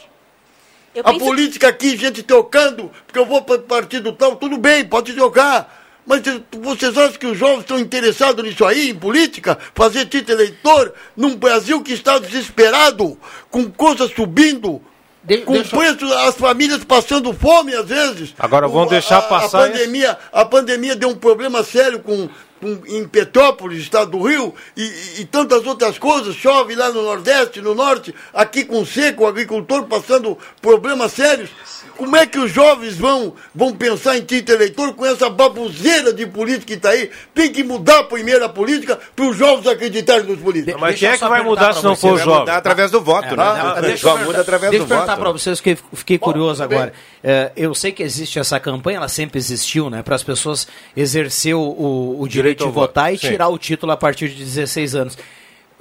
Eu 0.94 1.02
A 1.06 1.14
política 1.14 1.68
aqui, 1.68 1.96
gente 1.96 2.22
trocando, 2.22 2.90
porque 3.06 3.18
eu 3.18 3.26
vou 3.26 3.42
para 3.42 3.60
partido 3.60 4.12
tal, 4.12 4.34
tudo 4.34 4.58
bem, 4.58 4.84
pode 4.84 5.12
trocar. 5.12 5.78
Mas 6.04 6.22
vocês 6.60 6.96
acham 6.98 7.18
que 7.18 7.26
os 7.26 7.38
jovens 7.38 7.60
estão 7.60 7.78
interessados 7.78 8.42
nisso 8.42 8.64
aí, 8.64 8.90
em 8.90 8.94
política? 8.94 9.56
Fazer 9.74 10.06
título 10.06 10.40
eleitor 10.40 10.92
num 11.16 11.36
Brasil 11.36 11.80
que 11.82 11.92
está 11.92 12.18
desesperado, 12.18 13.16
com 13.48 13.70
coisas 13.70 14.10
subindo, 14.10 14.82
De- 15.22 15.38
com 15.38 15.52
deixa 15.52 15.76
as 16.28 16.34
famílias 16.36 16.82
passando 16.84 17.32
fome 17.32 17.74
às 17.74 17.86
vezes. 17.86 18.34
Agora 18.38 18.66
vão 18.66 18.86
deixar 18.86 19.18
a, 19.18 19.22
passar 19.22 19.64
A 19.64 19.68
pandemia, 19.70 20.18
a 20.32 20.44
pandemia 20.44 20.96
deu 20.96 21.10
um 21.10 21.14
problema 21.14 21.62
sério 21.62 21.98
com, 22.00 22.28
com- 22.60 22.80
em 22.86 23.06
Petrópolis, 23.06 23.82
estado 23.82 24.10
do 24.12 24.22
Rio, 24.22 24.54
e- 24.76 25.20
e 25.20 25.24
tantas 25.26 25.66
outras 25.66 25.98
coisas. 25.98 26.34
Chove 26.34 26.74
lá 26.74 26.90
no 26.90 27.02
Nordeste, 27.02 27.60
no 27.60 27.74
Norte, 27.74 28.14
aqui 28.32 28.64
com 28.64 28.84
seco, 28.84 29.24
o 29.24 29.26
agricultor 29.26 29.84
passando 29.84 30.38
problemas 30.62 31.12
sérios. 31.12 31.50
Como 32.00 32.16
é 32.16 32.24
que 32.26 32.38
os 32.38 32.50
jovens 32.50 32.96
vão, 32.96 33.34
vão 33.54 33.74
pensar 33.74 34.16
em 34.16 34.22
título 34.22 34.56
eleitor 34.56 34.94
com 34.94 35.04
essa 35.04 35.28
babuzeira 35.28 36.14
de 36.14 36.24
política 36.26 36.64
que 36.64 36.72
está 36.72 36.88
aí? 36.90 37.10
Tem 37.34 37.52
que 37.52 37.62
mudar 37.62 38.04
primeiro 38.04 38.42
a 38.42 38.48
política 38.48 38.98
para 39.14 39.26
os 39.26 39.36
jovens 39.36 39.66
acreditarem 39.66 40.24
nos 40.24 40.40
políticos. 40.40 40.80
Mas 40.80 40.92
Deixa 40.92 41.06
quem 41.06 41.14
é 41.14 41.18
que 41.18 41.28
vai 41.28 41.42
mudar 41.42 41.74
se 41.74 41.84
não 41.84 41.94
for 41.94 42.14
Vai 42.16 42.24
jovem? 42.24 42.40
mudar 42.40 42.56
através 42.56 42.90
do 42.90 43.02
voto, 43.02 43.36
né? 43.36 43.42
Ah, 43.44 43.80
deixa 43.82 43.98
Só 44.08 44.16
eu 44.18 44.24
muda 44.24 44.40
através 44.40 44.70
deixa 44.70 44.86
do 44.86 44.86
eu 44.86 44.88
perguntar 44.96 45.12
voto. 45.14 45.22
para 45.24 45.32
vocês 45.32 45.60
que 45.60 45.70
eu 45.72 45.78
fiquei 45.92 46.16
curioso 46.18 46.66
bem. 46.66 46.78
agora. 46.78 46.92
É, 47.22 47.52
eu 47.54 47.74
sei 47.74 47.92
que 47.92 48.02
existe 48.02 48.38
essa 48.38 48.58
campanha, 48.58 48.96
ela 48.96 49.08
sempre 49.08 49.36
existiu, 49.38 49.90
né? 49.90 50.02
Para 50.02 50.14
as 50.16 50.22
pessoas 50.22 50.66
exercer 50.96 51.54
o, 51.54 51.60
o- 51.60 52.22
o 52.22 52.26
direito, 52.26 52.30
Direito 52.60 52.64
de 52.66 52.70
votar 52.72 53.10
voto, 53.10 53.14
e 53.16 53.18
sim. 53.18 53.28
tirar 53.28 53.48
o 53.48 53.58
título 53.58 53.92
a 53.92 53.96
partir 53.98 54.30
de 54.30 54.42
16 54.42 54.94
anos. 54.94 55.18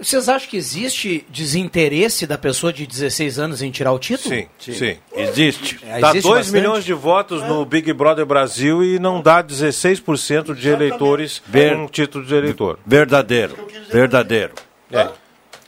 Vocês 0.02 0.30
acham 0.30 0.50
que 0.50 0.56
existe 0.58 1.26
desinteresse 1.30 2.26
da 2.26 2.38
pessoa 2.38 2.72
de 2.72 2.88
16 2.88 3.38
anos 3.38 3.62
em 3.62 3.70
tirar 3.70 3.92
o 3.92 4.00
título? 4.00 4.34
Sim, 4.34 4.48
sim. 4.58 4.98
Existe. 5.14 5.78
É, 5.84 6.00
Dá 6.00 6.10
existe 6.12 6.24
2 6.28 6.38
bastante? 6.38 6.52
milhões 6.54 6.86
de 6.86 6.94
votos 6.94 7.44
no 7.44 7.66
Big 7.66 7.92
Brother 7.92 8.26
Brasil 8.26 8.82
e 8.84 8.98
não 8.98 9.22
dá 9.22 9.44
16% 9.44 10.56
de 10.56 10.70
eleitores 10.70 11.42
Ver- 11.46 11.76
com 11.76 11.88
título 11.88 12.26
de 12.26 12.34
eleitor. 12.34 12.80
Verdadeiro. 12.86 13.58
Verdadeiro. 13.92 14.54
É. 14.92 15.10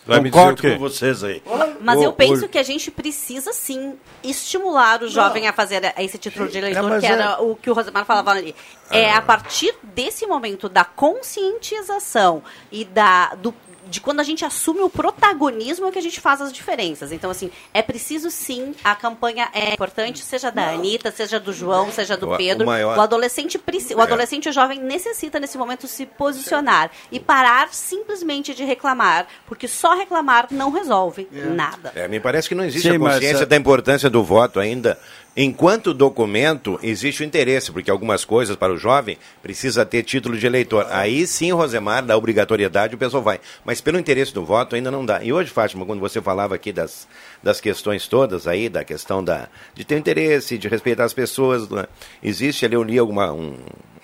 Vai 0.06 0.20
me 0.20 0.30
dizer 0.32 0.42
o 0.42 0.48
Concordo 0.56 0.62
com 0.74 0.80
vocês 0.80 1.24
aí. 1.24 1.44
Mas 1.80 2.00
O- 2.00 2.04
eu 2.04 2.14
penso 2.14 2.46
o- 2.46 2.50
que 2.50 2.58
a 2.58 2.64
gente 2.64 2.90
precisa 2.90 3.54
sim 3.54 3.96
estimular 4.24 5.04
o 5.04 5.08
jovem 5.08 5.48
a 5.48 5.54
fazer 5.54 5.94
esse 5.98 6.18
título 6.18 6.48
de 6.50 6.58
eleitor, 6.58 6.90
mas 6.90 7.02
que 7.02 7.06
é- 7.06 7.12
era 7.12 7.42
o 7.42 7.56
que 7.56 7.70
o 7.70 7.74
Rosemar 7.74 8.06
falava 8.06 8.32
ali. 8.32 8.56
É 8.90 9.12
a 9.12 9.22
partir 9.22 9.74
desse 9.84 10.26
momento 10.26 10.68
da 10.70 10.84
conscientização 10.86 12.42
e 12.72 12.84
da, 12.84 13.36
do, 13.36 13.54
de 13.90 14.00
quando 14.00 14.20
a 14.20 14.24
gente 14.24 14.44
assume 14.46 14.82
o 14.82 14.90
protagonismo 14.90 15.88
é 15.88 15.92
que 15.92 16.00
a 16.00 16.02
gente 16.02 16.20
faz 16.20 16.42
as 16.42 16.52
diferenças. 16.52 17.12
Então, 17.12 17.30
assim, 17.32 17.50
é 17.74 17.82
preciso 17.82 18.30
sim, 18.32 18.74
a 18.84 18.96
campanha 18.96 19.50
é 19.54 19.74
importante, 19.74 20.20
seja 20.24 20.50
da 20.52 20.70
Anitta, 20.70 21.12
seja 21.12 21.40
do 21.40 21.52
João, 21.54 21.92
seja 21.92 22.16
do 22.18 22.30
O- 22.30 22.34
o 22.34 22.38
Pedro. 22.38 22.66
maior- 22.66 22.98
O 22.98 23.02
adolescente, 23.02 23.58
preci- 23.58 23.94
o 23.96 24.00
É. 24.00 24.04
adolescente 24.04 24.52
jovem 24.52 24.80
necessita, 24.80 25.40
nesse 25.40 25.58
momento, 25.58 25.88
se 25.88 26.06
posicionar 26.06 26.92
e 27.12 27.20
parar 27.20 27.70
simplesmente 27.74 28.54
de 28.54 28.64
reclamar, 28.64 29.28
porque 29.48 29.68
só 29.68 29.96
reclamar 29.96 30.48
não 30.52 30.72
resolve 30.72 31.28
nada. 31.32 31.92
É, 31.96 32.08
me 32.08 32.20
parece 32.20 32.48
que 32.50 32.56
não 32.56 32.64
existe 32.64 32.88
Sim, 32.90 32.96
a 32.96 33.00
mas, 33.00 33.16
consciência 33.16 33.44
é- 33.44 33.46
da 33.46 33.56
importância 33.56 34.10
do 34.10 34.24
voto 34.24 34.60
ainda. 34.60 35.00
Enquanto 35.36 35.94
documento, 35.94 36.78
existe 36.84 37.24
o 37.24 37.26
interesse, 37.26 37.72
porque 37.72 37.90
algumas 37.90 38.26
coisas 38.26 38.58
para 38.58 38.74
o 38.74 38.78
jovem 38.78 39.18
precisa 39.42 39.86
ter 39.86 40.04
título 40.04 40.38
de 40.38 40.46
eleitor. 40.46 40.86
Aí 40.90 41.26
sim, 41.26 41.54
Rosemar, 41.54 42.06
da 42.06 42.18
obrigatoriedade, 42.18 42.96
o 42.96 42.98
pessoal 42.98 43.24
vai. 43.24 43.40
Mas 43.64 43.80
pelo 43.80 43.98
interesse 43.98 44.34
do 44.34 44.44
voto 44.44 44.76
ainda 44.76 44.92
não 44.92 45.06
dá. 45.06 45.24
E 45.24 45.32
hoje, 45.32 45.50
Fátima, 45.50 45.86
quando 45.86 46.02
você 46.02 46.22
falava 46.22 46.54
aqui 46.56 46.74
das, 46.74 47.08
das 47.42 47.62
questões 47.62 48.10
todas 48.10 48.46
aí, 48.46 48.68
da 48.68 48.84
questão 48.84 49.24
da, 49.24 49.48
de 49.74 49.86
ter 49.86 49.98
interesse, 49.98 50.58
de 50.58 50.68
respeitar 50.68 51.06
as 51.06 51.14
pessoas, 51.14 51.70
né? 51.70 51.86
existe 52.22 52.66
ali, 52.66 52.76
eu 52.76 52.84
li 52.84 53.00
alguma, 53.00 53.32
um, 53.32 53.56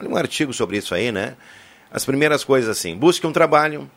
um 0.02 0.16
artigo 0.16 0.54
sobre 0.54 0.78
isso 0.78 0.96
aí, 0.96 1.12
né? 1.12 1.36
As 1.92 2.06
primeiras 2.06 2.46
coisas 2.46 2.70
assim, 2.70 2.96
busque 2.96 3.28
um 3.28 3.34
trabalho, 3.34 3.90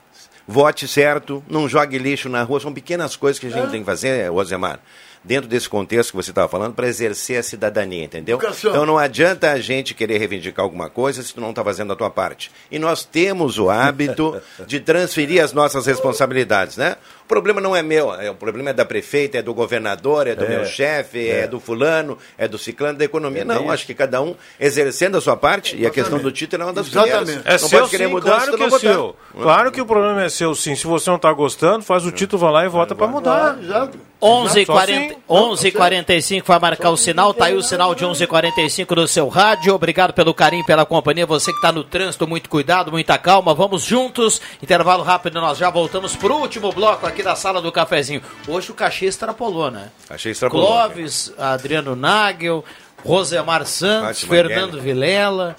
vote 0.49 0.89
certo, 0.89 1.45
não 1.49 1.69
jogue 1.69 1.97
lixo 1.97 2.29
na 2.29 2.43
rua. 2.43 2.59
São 2.59 2.73
pequenas 2.73 3.15
coisas 3.15 3.39
que 3.39 3.47
a 3.47 3.51
gente 3.51 3.71
tem 3.71 3.81
que 3.81 3.87
fazer, 3.87 4.29
Rosemar, 4.33 4.81
dentro 5.23 5.49
desse 5.49 5.69
contexto 5.69 6.11
que 6.11 6.17
você 6.17 6.31
estava 6.31 6.49
falando, 6.49 6.75
para 6.75 6.89
exercer 6.89 7.39
a 7.39 7.43
cidadania, 7.43 8.05
entendeu? 8.05 8.39
Educação. 8.39 8.71
Então 8.71 8.87
não 8.87 8.99
adianta 8.99 9.51
a 9.51 9.61
gente 9.61 9.95
querer 9.95 10.19
reivindicar 10.19 10.65
alguma 10.65 10.89
coisa 10.89 11.23
se 11.23 11.35
tu 11.35 11.41
não 11.41 11.51
está 11.51 11.63
fazendo 11.63 11.93
a 11.93 11.97
tua 11.97 12.11
parte. 12.11 12.51
E 12.71 12.79
nós 12.79 13.05
temos 13.05 13.59
o 13.59 13.69
hábito 13.69 14.41
de 14.67 14.81
transferir 14.81 15.43
as 15.43 15.53
nossas 15.53 15.87
responsabilidades, 15.87 16.77
né? 16.77 16.97
O 17.31 17.33
problema 17.33 17.61
não 17.61 17.77
é 17.77 17.81
meu, 17.81 18.13
é, 18.13 18.29
o 18.29 18.35
problema 18.35 18.71
é 18.71 18.73
da 18.73 18.85
prefeita, 18.85 19.39
é 19.39 19.43
do 19.43 19.55
governador, 19.55 20.27
é 20.27 20.35
do 20.35 20.45
É, 20.45 20.49
meu 20.49 20.65
chefe, 20.65 21.29
é. 21.29 21.43
é. 21.43 21.47
do 21.47 21.61
fulano, 21.61 22.19
é 22.37 22.49
do 22.49 22.59
ciclano 22.59 22.99
da 22.99 23.05
economia. 23.05 23.43
É 23.43 23.45
não, 23.45 23.71
acho 23.71 23.87
que 23.87 23.95
cada 23.95 24.21
um 24.21 24.35
exercendo 24.59 25.17
a 25.17 25.21
sua 25.21 25.37
parte, 25.37 25.77
e 25.77 25.87
a 25.87 25.91
questão 25.91 26.19
do 26.19 26.33
título 26.33 26.65
é 26.65 26.67
uma 26.67 26.73
das 26.73 26.89
primeiras. 26.89 27.29
Exatamente. 27.29 27.49
É 27.49 27.53
não 27.53 27.69
seu 27.69 27.79
pode 27.79 27.91
querer 27.93 28.07
sim, 28.07 28.11
mudança 28.11 28.37
claro 28.37 28.57
que 28.57 28.63
é 28.65 28.69
votar. 28.69 28.81
seu. 28.81 29.17
Claro 29.41 29.71
que 29.71 29.81
o 29.81 29.87
problema 29.87 30.25
é 30.25 30.29
seu 30.29 30.53
sim. 30.57 30.75
Se 30.75 30.89
você 30.89 31.09
não 31.09 31.17
está 31.19 31.33
gostando, 31.33 31.85
faz 31.85 32.05
o 32.05 32.11
título, 32.11 32.41
vai 32.41 32.53
lá 32.53 32.65
e 32.65 32.69
vota 32.69 32.97
para 32.97 33.07
mudar. 33.07 33.59
Exato. 33.63 33.97
11 34.23 34.67
Só 34.67 34.73
40, 34.75 35.13
assim. 35.15 35.23
11 35.27 35.71
45 35.71 36.47
vai 36.47 36.59
marcar 36.59 36.91
o 36.91 36.97
sinal, 36.97 37.33
tá 37.33 37.47
aí 37.47 37.57
o 37.57 37.63
sinal 37.63 37.95
de 37.95 38.05
11 38.05 38.27
45 38.27 38.95
no 38.95 39.09
seu 39.09 39.29
rádio. 39.29 39.75
Obrigado 39.75 40.13
pelo 40.13 40.35
carinho, 40.35 40.65
pela 40.67 40.85
companhia. 40.85 41.25
Você 41.25 41.51
que 41.53 41.57
está 41.57 41.73
no 41.73 41.83
trânsito, 41.83 42.27
muito 42.27 42.51
cuidado, 42.51 42.91
muita 42.91 43.17
calma. 43.17 43.55
Vamos 43.55 43.83
juntos. 43.83 44.41
Intervalo 44.63 45.03
rápido, 45.03 45.41
nós 45.41 45.57
já 45.57 45.71
voltamos 45.71 46.15
pro 46.17 46.35
último 46.35 46.71
bloco 46.71 47.07
aqui 47.07 47.20
da 47.23 47.35
sala 47.37 47.61
do 47.61 47.71
cafezinho. 47.73 48.23
Hoje 48.49 48.71
o 48.71 48.75
cachê 48.75 49.07
extrapolou, 49.07 49.71
né? 49.71 49.89
Achei 50.09 50.33
extrapolou. 50.33 50.67
Clóvis, 50.67 51.33
Adriano 51.39 51.95
Nagel, 51.97 52.65
Rosemar 53.05 53.65
Santos, 53.67 54.21
Fátima 54.23 54.35
Fernando 54.35 54.71
Guelli. 54.73 54.83
Vilela, 54.83 55.57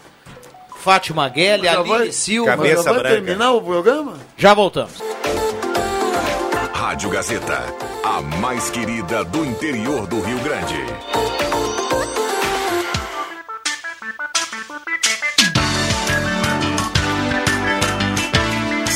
Fátima 0.84 1.28
Guelli, 1.30 1.68
Aline 1.68 1.90
vai- 1.90 2.12
Silva. 2.12 2.52
Cabeça 2.52 2.84
Já 2.84 2.92
vai 2.92 3.00
branca. 3.02 3.16
terminar 3.16 3.52
o 3.52 3.62
programa? 3.62 4.14
Já 4.38 4.54
voltamos. 4.54 4.94
Rádio 6.74 7.10
Gazeta, 7.10 7.64
a 8.04 8.22
mais 8.22 8.70
querida 8.70 9.24
do 9.24 9.46
interior 9.46 10.06
do 10.08 10.20
Rio 10.22 10.40
Grande. 10.40 10.76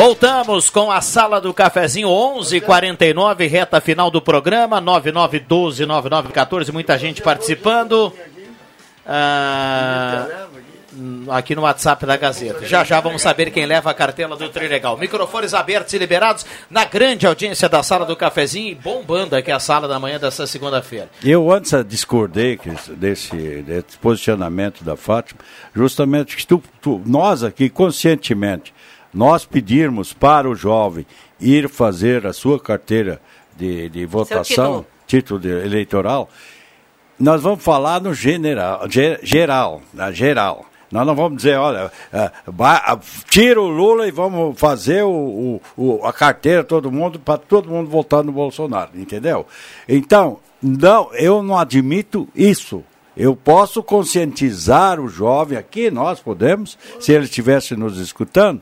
Voltamos 0.00 0.68
com 0.68 0.90
a 0.92 1.00
sala 1.00 1.40
do 1.40 1.54
cafezinho 1.54 2.08
11:49 2.08 3.46
reta 3.48 3.80
final 3.80 4.10
do 4.10 4.20
programa 4.20 4.78
9912 4.78 5.86
9914 5.86 6.70
muita 6.70 6.98
gente 6.98 7.22
participando 7.22 8.12
Ah, 9.08 10.26
aqui 11.30 11.54
no 11.54 11.62
WhatsApp 11.62 12.04
da 12.04 12.16
Gazeta. 12.16 12.66
Já 12.66 12.82
já 12.84 13.00
vamos 13.00 13.22
saber 13.22 13.50
quem 13.50 13.64
leva 13.66 13.90
a 13.90 13.94
cartela 13.94 14.36
do 14.36 14.48
Trilegal. 14.50 14.96
Microfones 14.98 15.54
abertos 15.54 15.92
e 15.94 15.98
liberados 15.98 16.44
na 16.70 16.84
grande 16.84 17.26
audiência 17.26 17.68
da 17.68 17.82
sala 17.82 18.04
do 18.04 18.16
cafezinho 18.16 18.68
e 18.70 18.74
bombando 18.74 19.34
aqui 19.36 19.50
a 19.50 19.58
sala 19.60 19.86
da 19.88 19.98
manhã 20.00 20.18
dessa 20.18 20.46
segunda-feira. 20.46 21.08
Eu 21.24 21.50
antes 21.52 21.72
discordei 21.86 22.58
desse, 22.90 23.34
desse 23.62 23.96
posicionamento 24.00 24.82
da 24.84 24.96
Fátima, 24.96 25.40
justamente 25.74 26.36
que 26.36 26.46
tu- 26.46 26.62
tu- 26.82 27.00
nós 27.06 27.42
aqui, 27.44 27.68
conscientemente, 27.70 28.74
nós 29.16 29.46
pedirmos 29.46 30.12
para 30.12 30.46
o 30.48 30.54
jovem 30.54 31.06
ir 31.40 31.68
fazer 31.70 32.26
a 32.26 32.32
sua 32.34 32.60
carteira 32.60 33.18
de, 33.56 33.88
de 33.88 34.04
votação, 34.04 34.84
título 35.06 35.40
de- 35.40 35.48
eleitoral, 35.48 36.28
nós 37.18 37.40
vamos 37.40 37.64
falar 37.64 37.98
no 38.00 38.12
general, 38.12 38.86
ge- 38.90 39.18
geral, 39.22 39.80
na 39.94 40.12
geral. 40.12 40.66
Nós 40.92 41.06
não 41.06 41.16
vamos 41.16 41.38
dizer, 41.38 41.56
olha, 41.58 41.90
ah, 42.12 42.98
tira 43.30 43.60
o 43.60 43.66
Lula 43.68 44.06
e 44.06 44.10
vamos 44.10 44.60
fazer 44.60 45.02
o, 45.02 45.10
o- 45.10 45.60
o- 45.76 46.04
a 46.06 46.12
carteira 46.12 46.62
todo 46.62 46.92
mundo 46.92 47.18
para 47.18 47.38
todo 47.38 47.70
mundo 47.70 47.88
votar 47.88 48.22
no 48.22 48.30
Bolsonaro, 48.32 48.90
entendeu? 48.94 49.46
Então, 49.88 50.38
não, 50.62 51.12
eu 51.14 51.42
não 51.42 51.56
admito 51.56 52.28
isso. 52.36 52.84
Eu 53.16 53.34
posso 53.34 53.82
conscientizar 53.82 55.00
o 55.00 55.08
jovem 55.08 55.56
aqui, 55.56 55.90
nós 55.90 56.20
podemos, 56.20 56.78
se 57.00 57.12
ele 57.12 57.24
estivesse 57.24 57.74
nos 57.74 57.98
escutando, 57.98 58.60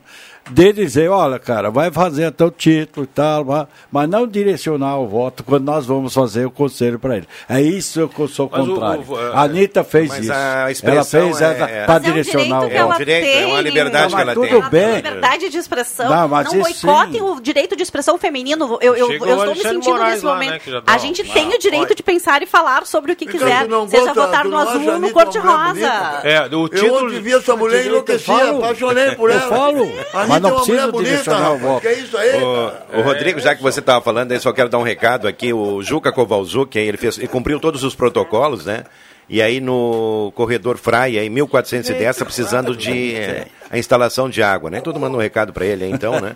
de 0.49 0.73
dizer, 0.73 1.09
olha, 1.09 1.39
cara, 1.39 1.69
vai 1.71 1.89
fazer 1.91 2.31
teu 2.31 2.51
título 2.51 3.03
e 3.05 3.07
tal, 3.07 3.43
mas- 3.45 3.67
mas 3.91 4.07
não 4.09 4.27
direcionar 4.27 4.97
o 4.99 5.07
voto 5.07 5.43
quando 5.43 5.63
nós 5.65 5.85
vamos 5.85 6.13
fazer 6.13 6.45
o 6.45 6.51
conselho 6.51 6.99
para 6.99 7.17
ele. 7.17 7.27
É 7.49 7.59
isso 7.61 8.07
que 8.07 8.19
eu 8.19 8.27
sou 8.27 8.47
Mas 8.51 8.61
o- 8.61 8.73
contrário. 8.73 9.03
o- 9.07 9.19
é- 9.19 9.31
a 9.33 9.41
Anitta 9.41 9.83
fez 9.83 10.09
Mas 10.09 10.19
isso. 10.23 10.31
a 10.33 10.69
Ela 10.83 11.03
fez 11.03 11.13
é- 11.15 11.29
essa 11.29 11.45
é- 11.45 11.85
para 11.85 11.93
Mas 11.95 12.03
é 12.03 12.09
um 12.09 12.13
direcionar 12.13 12.43
direito 12.45 12.65
o 12.65 12.69
que 12.69 12.75
ela 12.77 12.87
voto. 12.87 12.97
direito, 12.99 13.25
é 13.27 13.45
uma 13.47 13.61
liberdade 13.61 14.03
Não, 14.03 14.09
que 14.09 14.21
ela 14.21 14.25
mas 14.25 14.35
tem. 14.35 14.43
tudo 14.49 14.61
Ela 14.61 14.69
tem 14.69 14.79
bem. 14.81 14.95
liberdade 14.97 15.49
de 15.49 15.57
expressão. 15.57 16.09
Não, 16.09 16.27
mas 16.27 16.53
não 16.53 16.59
boicotem 16.61 17.13
sim. 17.13 17.21
o 17.21 17.39
direito 17.41 17.75
de 17.75 17.83
expressão 17.83 18.17
feminino. 18.17 18.77
Eu, 18.81 18.95
eu, 18.95 18.97
eu 18.97 19.07
o 19.07 19.13
estou 19.15 19.55
me 19.55 19.61
sentindo 19.61 19.83
Moraes 19.91 20.13
nesse 20.13 20.25
lá, 20.25 20.33
momento. 20.33 20.69
né, 20.71 20.81
a 20.85 20.95
um- 20.95 20.99
gente 20.99 21.21
Ah, 21.23 21.33
tem 21.33 21.47
o 21.49 21.59
direito 21.59 21.85
olha. 21.87 21.95
de 21.95 22.03
pensar 22.03 22.43
e 22.43 22.45
falar 22.45 22.85
sobre 22.85 23.11
o 23.11 23.15
que 23.15 23.25
Então, 23.25 23.39
quiser. 23.39 23.67
não 23.67 23.87
Seja 23.87 24.05
vota- 24.13 24.21
votar 24.27 24.43
no 24.45 24.51
não 24.51 24.59
azul 24.59 24.91
ou 24.93 24.99
no 24.99 25.09
cor-de-rosa. 25.11 26.21
É, 26.23 26.41
o 26.55 26.69
Eu 26.71 27.21
vi 27.21 27.33
essa 27.33 27.55
mulher 27.55 27.81
e 27.81 27.85
Eu 27.87 27.91
enlouqueci, 27.93 28.25
falo. 28.25 28.57
apaixonei 28.63 29.15
por 29.15 29.29
Eu 29.31 29.39
ela. 29.39 29.49
falo, 29.49 29.85
A 30.13 30.21
Anitta 30.21 30.34
mas 30.35 30.41
não 30.41 30.49
é 30.49 30.53
uma 30.53 30.57
precisa 30.61 30.77
mulher 30.77 30.91
bonita, 30.91 31.09
direcionar 31.09 31.51
o 31.53 31.57
voto. 31.57 31.81
Que 31.81 31.87
é 31.87 31.99
isso 31.99 32.17
aí? 32.17 32.43
O, 32.43 32.99
o 32.99 33.01
Rodrigo, 33.01 33.39
já 33.39 33.55
que 33.55 33.61
você 33.61 33.79
estava 33.79 34.01
falando, 34.01 34.31
aí 34.31 34.39
só 34.39 34.51
quero 34.53 34.69
dar 34.69 34.77
um 34.77 34.83
recado 34.83 35.27
aqui. 35.27 35.51
O 35.53 35.81
Juca 35.81 36.11
Kovalzuk, 36.11 36.77
aí 36.77 36.87
ele, 36.87 36.97
fez, 36.97 37.17
ele 37.17 37.27
cumpriu 37.27 37.59
todos 37.59 37.83
os 37.83 37.95
protocolos, 37.95 38.65
né? 38.65 38.83
E 39.27 39.41
aí 39.41 39.59
no 39.59 40.31
corredor 40.35 40.77
Fraia, 40.77 41.23
em 41.23 41.29
1410, 41.29 42.09
está 42.09 42.25
precisando 42.25 42.75
de 42.75 43.15
eh, 43.15 43.47
a 43.75 43.79
instalação 43.79 44.29
de 44.29 44.41
água, 44.41 44.69
né? 44.69 44.81
Todo 44.81 44.99
manda 44.99 45.15
um 45.17 45.19
recado 45.19 45.51
para 45.53 45.65
ele 45.65 45.83
aí, 45.85 45.91
então, 45.91 46.19
né? 46.19 46.33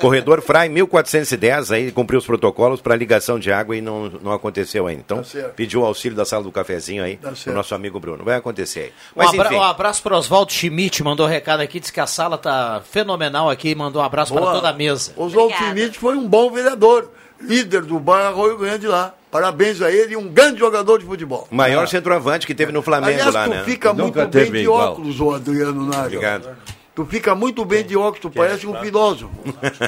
Corredor 0.00 0.40
Fraia, 0.42 0.68
1410, 0.70 1.72
aí 1.72 1.90
cumpriu 1.92 2.18
os 2.18 2.26
protocolos 2.26 2.80
para 2.80 2.94
ligação 2.94 3.38
de 3.38 3.50
água 3.50 3.76
e 3.76 3.80
não, 3.80 4.08
não 4.22 4.32
aconteceu 4.32 4.86
ainda. 4.86 5.00
Então, 5.04 5.22
Tá 5.22 5.48
pediu 5.56 5.80
o 5.80 5.84
auxílio 5.84 6.16
da 6.16 6.24
sala 6.24 6.44
do 6.44 6.52
cafezinho 6.52 7.02
aí, 7.02 7.16
Tá 7.16 7.32
pro 7.32 7.52
nosso 7.54 7.74
amigo 7.74 7.98
Bruno. 7.98 8.24
Vai 8.24 8.36
acontecer 8.36 8.80
aí. 8.80 8.88
Um, 8.88 8.92
Mas 9.16 9.28
abra- 9.30 9.46
enfim, 9.46 9.56
um 9.56 9.62
abraço 9.62 10.02
para 10.02 10.16
Oswaldo 10.16 10.52
Schmidt, 10.52 11.02
mandou 11.02 11.26
um 11.26 11.28
recado 11.28 11.60
aqui, 11.60 11.80
disse 11.80 11.92
que 11.92 12.00
a 12.00 12.06
sala 12.06 12.36
tá 12.38 12.82
fenomenal 12.90 13.48
aqui, 13.50 13.74
mandou 13.74 14.02
um 14.02 14.04
abraço 14.04 14.32
para 14.32 14.42
toda 14.52 14.68
a 14.68 14.72
mesa. 14.72 15.12
Oswaldo. 15.16 15.54
Schmidt 15.54 15.98
foi 15.98 16.16
um 16.16 16.28
bom 16.28 16.50
vereador, 16.50 17.10
líder 17.40 17.82
do 17.82 17.98
bairro 17.98 18.28
Arroio 18.28 18.58
Grande 18.58 18.86
lá. 18.86 19.14
Parabéns 19.30 19.82
a 19.82 19.90
ele 19.90 20.16
um 20.16 20.28
grande 20.28 20.58
jogador 20.60 20.98
de 20.98 21.04
futebol. 21.04 21.46
o 21.50 21.54
maior 21.54 21.86
centroavante 21.88 22.46
que 22.46 22.54
teve 22.54 22.72
no 22.72 22.80
Flamengo 22.82 23.12
Aliás, 23.12 23.34
lá, 23.34 23.44
tu 23.44 23.50
né? 23.50 23.62
fica 23.64 23.92
Nunca 23.92 24.20
muito 24.22 24.32
bem 24.38 24.50
de 24.52 24.58
igual. 24.58 24.92
óculos, 24.92 25.20
ô 25.20 25.34
Adriano 25.34 25.84
Nagel. 25.86 26.04
Obrigado. 26.04 26.48
Tu 26.94 27.04
fica 27.04 27.34
muito 27.34 27.62
bem 27.62 27.84
de 27.84 27.94
óculos, 27.94 28.20
tu 28.20 28.30
parece 28.30 28.66
um 28.66 28.74
filósofo. 28.76 29.30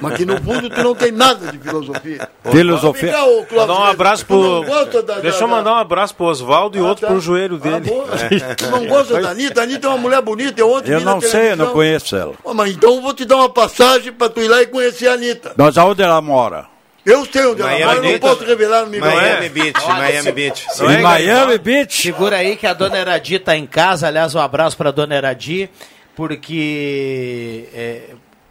Mas 0.02 0.14
que 0.14 0.26
no 0.26 0.38
fundo 0.42 0.68
tu 0.68 0.82
não 0.84 0.94
tem 0.94 1.10
nada 1.10 1.50
de 1.50 1.56
filosofia. 1.58 2.28
Filosofia. 2.50 3.14
Mandar 3.56 3.72
um 3.80 3.84
abraço 3.84 4.26
pro. 4.26 4.60
da- 5.06 5.18
Deixa 5.20 5.38
da- 5.38 5.44
eu 5.44 5.48
mandar 5.48 5.72
um 5.72 5.76
abraço 5.78 6.14
pro 6.14 6.26
Oswaldo 6.26 6.76
e 6.76 6.80
Ah, 6.80 6.84
outro 6.84 7.06
tá. 7.06 7.12
pro 7.12 7.18
joelho 7.20 7.56
Ah, 7.56 7.58
dele. 7.78 7.88
boa. 7.90 8.06
Tu 8.58 8.66
não 8.70 8.86
gosta 8.86 9.22
da 9.22 9.30
Anitta? 9.30 9.60
A 9.60 9.64
Anitta 9.64 9.86
é 9.86 9.90
uma 9.90 9.96
mulher 9.98 10.20
bonita. 10.20 10.60
Eu 10.60 10.70
ontem 10.70 10.92
Eu 10.92 11.00
não 11.00 11.18
sei, 11.18 11.52
eu 11.52 11.56
não 11.56 11.72
conheço 11.72 12.14
ela. 12.14 12.34
Pô, 12.42 12.52
mas 12.52 12.72
então 12.72 12.96
eu 12.96 13.00
vou 13.00 13.14
te 13.14 13.24
dar 13.24 13.36
uma 13.36 13.48
passagem 13.48 14.12
pra 14.12 14.28
tu 14.28 14.40
ir 14.42 14.48
lá 14.48 14.60
e 14.60 14.66
conhecer 14.66 15.08
a 15.08 15.14
Anitta. 15.14 15.54
Mas 15.56 15.78
aonde 15.78 16.02
ela 16.02 16.20
mora? 16.20 16.66
Eu 17.10 17.24
sei 17.24 17.46
onde 17.46 17.60
ela 17.62 17.70
Miami 17.70 17.84
mora, 17.84 17.96
eu 17.98 18.02
não 18.02 18.08
Beach. 18.10 18.20
posso 18.20 18.44
revelar 18.44 18.80
no 18.84 18.90
microfone. 18.90 19.20
Miami 19.22 19.48
Beach, 19.48 19.86
Miami 19.86 20.32
Beach. 20.32 20.66
Não 20.78 20.90
é, 20.90 20.98
Miami 20.98 21.58
Beach. 21.58 22.02
Segura 22.02 22.36
aí 22.36 22.56
que 22.56 22.66
a 22.66 22.72
dona 22.74 22.98
Eradi 22.98 23.38
tá 23.38 23.56
em 23.56 23.66
casa. 23.66 24.06
Aliás, 24.08 24.34
um 24.34 24.40
abraço 24.40 24.76
pra 24.76 24.90
dona 24.90 25.14
Eradi, 25.16 25.70
porque 26.14 27.68
é, 27.74 28.00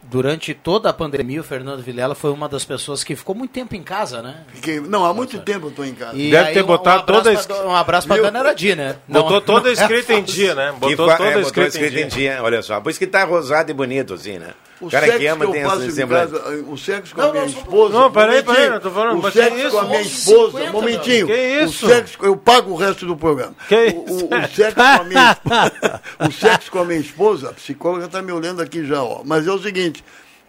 durante 0.04 0.54
toda 0.54 0.90
a 0.90 0.94
pandemia 0.94 1.42
o 1.42 1.44
Fernando 1.44 1.82
Vilela 1.84 2.16
foi 2.16 2.32
uma 2.32 2.48
das 2.50 2.64
pessoas 2.66 3.04
que 3.04 3.16
ficou 3.16 3.36
muito 3.36 3.52
tempo 3.52 3.76
em 3.76 3.84
casa, 3.84 4.22
né? 4.22 4.38
Fiquei- 4.54 4.80
não, 4.80 5.06
há 5.06 5.14
muito 5.14 5.38
tempo 5.40 5.66
eu 5.68 5.70
estou 5.70 5.86
em 5.86 5.94
casa. 5.94 6.16
E 6.18 6.32
Deve 6.32 6.48
aí, 6.48 6.54
ter 6.54 6.64
um- 6.64 6.68
botado 6.68 7.00
um 7.00 7.02
abraço 7.04 7.24
toda 7.24 7.30
a 7.30 7.34
es- 7.34 7.66
Um 7.68 7.76
abraço 7.76 8.08
pra 8.08 8.16
Viu? 8.16 8.26
dona 8.26 8.40
Eradi, 8.40 8.76
né? 8.76 8.96
Botou 9.08 9.32
Não- 9.32 9.42
toda 9.42 9.60
a 9.60 9.62
não 9.64 9.70
é 9.70 9.74
escrita 9.84 10.14
em 10.14 10.24
dia, 10.24 10.56
né? 10.56 10.74
Botou 10.80 11.08
toda 11.08 11.24
é, 11.24 11.34
a 11.36 11.40
escrita 11.42 11.62
em 11.66 11.68
escrito 11.68 11.94
em 12.06 12.08
dia. 12.08 12.32
dia, 12.34 12.40
olha 12.44 12.62
só. 12.62 12.80
Por 12.82 12.90
isso 12.90 13.00
que 13.00 13.08
tá 13.08 13.24
rosado 13.24 13.70
e 13.70 13.74
bonito, 13.74 14.14
assim, 14.14 14.40
né? 14.40 14.52
O 14.80 14.90
cara 14.92 15.06
sexo 15.08 15.20
que 15.20 15.26
ama 15.28 15.46
que 15.52 15.58
eu 15.58 15.70
faço 15.70 16.02
em 16.02 16.08
casa, 16.08 16.50
o 16.70 16.78
sexo 16.78 17.16
com 17.16 17.22
Não, 17.22 17.30
a 17.30 17.32
minha 17.32 17.46
não, 17.46 17.50
esposa. 17.52 17.94
Não, 18.00 18.12
peraí, 18.12 18.44
peraí, 18.44 18.68
eu 18.68 18.80
tô 18.80 18.92
falando, 18.92 19.26
O 19.26 19.32
sexo 19.32 19.58
isso? 19.58 19.72
com 19.72 19.78
a 19.80 19.84
minha 19.86 20.02
11,50, 20.02 20.06
esposa, 20.06 20.60
meu. 20.60 20.72
momentinho. 20.74 21.28
Que 21.28 21.64
isso? 21.64 21.86
O 21.86 21.90
sexo, 21.90 22.18
eu 22.22 22.38
pago 22.38 22.72
o 22.72 22.76
resto 22.76 23.06
do 23.08 23.18
programa. 23.18 23.56
Que 23.68 23.76
o, 23.76 23.88
isso? 23.88 24.26
o- 24.26 24.28
o 24.28 24.48
sexo 24.56 24.76
com 24.76 24.82
a 24.84 25.04
minha 25.04 25.32
esposa, 25.34 26.02
o 26.20 26.32
sexo 26.32 26.72
com 26.72 26.80
a 26.80 26.86
minha 26.86 27.00
esposa, 27.00 27.50
a 27.50 27.54
psicóloga 27.54 28.06
está 28.06 28.22
me 28.22 28.32
olhando 28.32 28.62
aqui 28.62 28.86
já, 28.86 29.02
ó. 29.02 29.24
Mas 29.26 29.48
é 29.48 29.52
o 29.52 29.58
seguinte, 29.58 30.04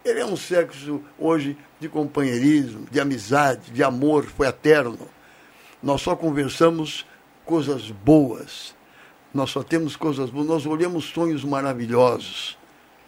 ele 0.05 0.19
é 0.19 0.25
um 0.25 0.35
sexo 0.37 1.01
hoje 1.17 1.57
de 1.79 1.89
companheirismo, 1.89 2.85
de 2.91 2.99
amizade, 2.99 3.71
de 3.71 3.83
amor, 3.83 4.25
foi 4.25 4.45
eterno. 4.47 4.99
Nós 5.81 6.01
só 6.01 6.15
conversamos 6.15 7.03
coisas 7.45 7.89
boas. 7.89 8.75
Nós 9.33 9.49
só 9.49 9.63
temos 9.63 9.95
coisas 9.95 10.29
boas. 10.29 10.45
Nós 10.47 10.65
olhamos 10.67 11.05
sonhos 11.05 11.43
maravilhosos. 11.43 12.58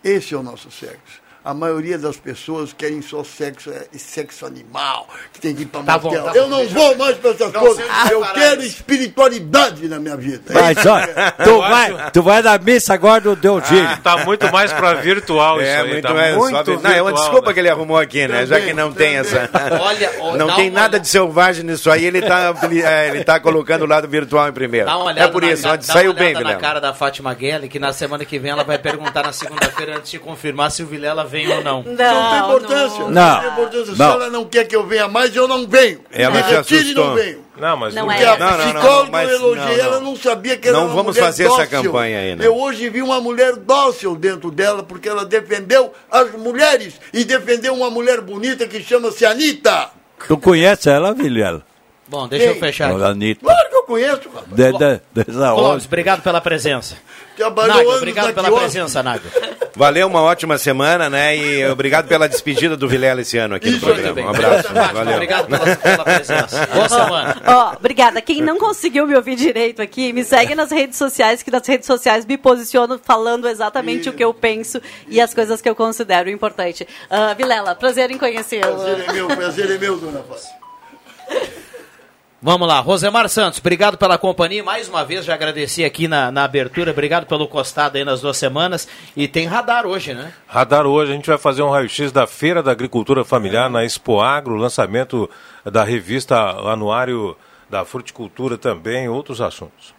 Esse 0.04 0.34
é 0.34 0.38
o 0.38 0.44
nosso 0.44 0.72
sexo. 0.72 1.21
A 1.44 1.56
maioria 1.56 1.98
das 1.98 2.18
pessoas 2.18 2.72
querem 2.72 3.02
só 3.02 3.24
sexo, 3.24 3.72
é, 3.72 3.88
sexo 3.98 4.46
animal, 4.46 5.08
que 5.34 5.42
tem 5.42 5.56
que 5.56 5.64
ir 5.64 5.66
para 5.66 5.82
Tá 5.82 5.98
motel. 5.98 6.24
tá 6.24 6.32
Eu 6.36 6.44
bom, 6.44 6.50
não 6.50 6.58
deixa- 6.60 6.74
vou 6.76 6.98
mais 6.98 7.18
para 7.18 7.30
essas 7.32 7.52
Não 7.52 7.60
coisas. 7.62 7.86
Eu 8.12 8.22
quero 8.34 8.62
isso. 8.62 8.68
espiritualidade 8.78 9.88
na 9.88 10.00
minha 10.00 10.16
vida. 10.16 10.42
Mas 10.54 10.86
olha, 10.86 11.32
tu 11.44 11.58
vai, 11.60 12.12
tu 12.12 12.22
vai 12.22 12.42
na 12.44 12.58
missa 12.60 12.94
agora 12.94 13.22
do 13.22 13.36
Deodílio. 13.36 13.98
Tá 14.04 14.18
muito 14.24 14.52
mais 14.52 14.72
pra 14.72 14.94
virtual 14.94 15.60
isso 15.60 15.70
É, 15.70 15.78
aí. 15.82 15.90
muito 15.94 16.08
tá 16.08 16.14
mais. 16.14 16.36
muito 16.36 16.56
só- 16.56 16.64
Não, 16.80 16.92
é 16.92 17.02
uma 17.02 17.10
virtual, 17.10 17.14
desculpa 17.14 17.48
né? 17.48 17.54
que 17.54 17.60
ele 17.60 17.70
arrumou 17.70 17.98
aqui, 17.98 18.28
né? 18.28 18.46
Já 18.46 18.56
Também, 18.58 18.70
que 18.70 18.74
não 18.76 18.94
tem 18.94 19.24
também. 19.24 19.42
essa. 19.42 19.50
Olha, 19.82 20.12
ó, 20.22 20.38
Não 20.38 20.48
tem 20.56 20.70
uma 20.70 20.76
nada 20.76 20.80
olhada- 20.92 21.00
de 21.00 21.08
selvagem 21.08 21.64
nisso 21.66 21.90
aí, 21.90 22.06
ele 22.06 22.22
tá, 22.22 22.54
ele, 22.64 22.82
é, 22.84 23.08
ele 23.10 23.24
tá 23.24 23.40
colocando 23.40 23.82
o 23.84 23.88
lado 23.88 24.08
virtual 24.08 24.48
em 24.48 24.54
primeiro. 24.54 24.86
Dá 24.86 24.96
uma 24.98 25.06
olhada, 25.06 25.22
é 25.28 25.32
por 25.32 25.42
na, 25.42 25.52
isso, 25.52 25.68
onde 25.68 25.88
dá 25.88 25.94
saiu 25.94 26.12
uma 26.12 26.20
bem, 26.20 26.28
olhada 26.30 26.44
na 26.44 26.50
Vilela. 26.52 26.62
cara 26.62 26.80
da 26.80 26.94
Fátima 26.94 27.34
Guelli, 27.34 27.68
que 27.68 27.80
na 27.80 27.92
semana 27.94 28.24
que 28.26 28.38
vem 28.38 28.52
ela 28.52 28.64
vai 28.64 28.78
perguntar 28.78 29.24
na 29.24 29.34
segunda-feira 29.34 29.98
antes 29.98 30.12
de 30.12 30.20
confirmar 30.20 30.70
se 30.72 30.84
o 30.84 30.86
Vilela 30.86 31.24
vem 31.32 31.48
ou 31.52 31.64
não. 31.64 31.82
Não 31.88 31.96
tem 31.96 32.40
importância. 32.40 33.08
Não. 33.10 33.40
tem 33.40 33.50
importância. 33.50 33.94
Se 33.94 34.00
Não. 34.00 34.12
ela 34.12 34.30
não 34.30 34.46
quer 34.46 34.66
que 34.68 34.76
eu 34.76 34.86
venha 34.86 35.08
mais, 35.08 35.36
eu 35.36 35.48
não 35.48 35.66
venho. 35.68 36.02
Ela 36.12 36.36
Me 36.36 36.42
retire 36.42 36.92
e 36.92 36.94
não 36.94 37.16
venho. 37.16 37.40
Não, 37.58 37.78
mas 37.78 37.94
Não 37.96 38.08
o- 38.08 38.12
é. 38.12 38.16
Porque 38.16 38.28
a 38.30 38.38
Não, 38.38 38.52
não, 38.52 38.58
não, 38.58 38.74
psicóloga 38.74 39.12
não, 39.12 39.30
eu 39.30 39.40
não, 39.40 39.56
não. 39.56 39.68
ela 39.70 40.00
não 40.00 40.16
sabia 40.16 40.58
que 40.58 40.68
era 40.68 40.78
Não 40.78 40.86
uma 40.88 40.96
vamos 40.96 41.16
mulher 41.16 41.26
fazer 41.26 41.46
essa 41.46 41.56
dócil. 41.66 41.84
campanha 41.84 42.20
aí, 42.20 42.36
né? 42.36 42.46
Eu 42.46 42.56
hoje 42.58 42.90
vi 42.90 43.02
uma 43.02 43.20
mulher 43.22 43.56
dócil 43.56 44.16
dentro 44.16 44.52
dela, 44.52 44.84
porque 44.84 45.08
ela 45.08 45.26
defendeu 45.26 45.94
as 46.12 46.32
mulheres 46.34 47.00
e 47.14 47.24
defendeu 47.24 47.74
uma 47.74 47.90
mulher 47.90 48.20
bonita 48.22 48.68
que 48.68 48.82
chama-se 48.84 49.26
Anitta. 49.26 49.90
Tu 50.28 50.38
conhece 50.38 50.90
ela, 50.90 51.14
Vilela? 51.14 51.64
Bom, 52.08 52.28
deixa 52.28 52.48
eu 52.48 52.52
Quem? 52.54 52.60
fechar 52.62 52.92
aqui. 52.92 53.04
Anitta. 53.04 53.42
Claro 53.46 53.70
eu 53.71 53.71
conheço, 53.92 54.30
rapaz. 54.30 54.48
De, 54.48 54.72
de, 54.72 55.02
dessa 55.14 55.54
Clóvis, 55.54 55.86
obrigado 55.86 56.22
pela 56.22 56.42
presença. 56.42 56.96
Anos 57.40 57.98
obrigado 57.98 58.34
pela 58.34 58.52
presença, 58.52 59.02
Nádio. 59.02 59.30
Valeu, 59.76 60.08
uma 60.08 60.22
ótima 60.22 60.58
semana, 60.58 61.10
né? 61.10 61.36
E 61.36 61.66
obrigado 61.66 62.08
pela 62.08 62.28
despedida 62.28 62.76
do 62.76 62.88
Vilela 62.88 63.22
esse 63.22 63.38
ano 63.38 63.56
aqui 63.56 63.70
no 63.70 63.78
Isso, 63.78 63.86
programa. 63.86 64.14
Muito 64.14 64.16
bem. 64.16 64.26
Um 64.26 64.30
abraço. 64.30 64.74
Valeu. 64.94 65.14
Obrigado 65.14 65.48
pela, 65.48 65.76
pela 65.76 66.04
presença. 66.04 66.68
Boa 66.74 66.90
semana. 66.90 67.42
Ó, 67.48 67.74
obrigada. 67.78 68.22
Quem 68.22 68.42
não 68.42 68.58
conseguiu 68.58 69.08
me 69.08 69.16
ouvir 69.16 69.36
direito 69.36 69.82
aqui, 69.82 70.12
me 70.12 70.24
segue 70.24 70.54
nas 70.56 70.72
redes 70.72 70.98
sociais, 70.98 71.42
que 71.42 71.50
nas 71.50 71.66
redes 71.66 71.88
sociais 71.88 72.26
me 72.26 72.38
posiciono 72.38 73.00
falando 73.02 73.48
exatamente 73.48 74.10
o 74.10 74.14
que 74.14 74.24
eu 74.24 74.34
penso 74.34 74.82
e 75.08 75.22
as 75.22 75.34
coisas 75.34 75.62
que 75.62 75.70
eu 75.70 75.76
considero 75.76 76.30
importante. 76.30 76.86
Ah, 77.10 77.34
Vilela, 77.34 77.74
prazer 77.74 78.12
em 78.12 78.18
conhecê-lo. 78.18 78.76
Prazer 78.76 79.06
é 79.08 79.14
meu, 79.14 79.28
prazer 79.28 79.72
é 79.72 79.78
meu, 79.78 79.98
dona 79.98 80.22
Fátima. 80.24 80.62
Vamos 82.44 82.68
lá, 82.68 82.80
Rosemar 82.80 83.30
Santos, 83.30 83.60
obrigado 83.60 84.00
pela 84.00 84.18
companhia. 84.18 84.64
Mais 84.64 84.90
uma 84.90 85.06
vez, 85.06 85.24
já 85.24 85.36
agradeci 85.36 85.86
aqui 85.86 86.08
na, 86.08 86.32
na 86.32 86.44
abertura. 86.44 86.90
Obrigado 86.90 87.28
pelo 87.28 87.48
costado 87.48 88.00
aí 88.00 88.04
nas 88.04 88.22
duas 88.22 88.36
semanas. 88.36 88.88
E 89.16 89.28
tem 89.28 89.46
radar 89.46 89.86
hoje, 89.86 90.16
né? 90.16 90.34
Radar 90.48 90.88
hoje, 90.88 91.12
a 91.12 91.16
gente 91.16 91.28
vai 91.30 91.38
fazer 91.38 91.62
um 91.62 91.70
raio-x 91.70 92.12
da 92.12 92.26
Feira 92.26 92.64
da 92.64 92.72
Agricultura 92.72 93.24
Familiar 93.24 93.70
na 93.70 93.86
Expo 93.86 94.20
Agro, 94.20 94.56
lançamento 94.56 95.30
da 95.64 95.84
revista 95.84 96.36
Anuário 96.36 97.38
da 97.70 97.86
Fruticultura 97.86 98.58
também, 98.58 99.08
outros 99.08 99.40
assuntos. 99.40 99.94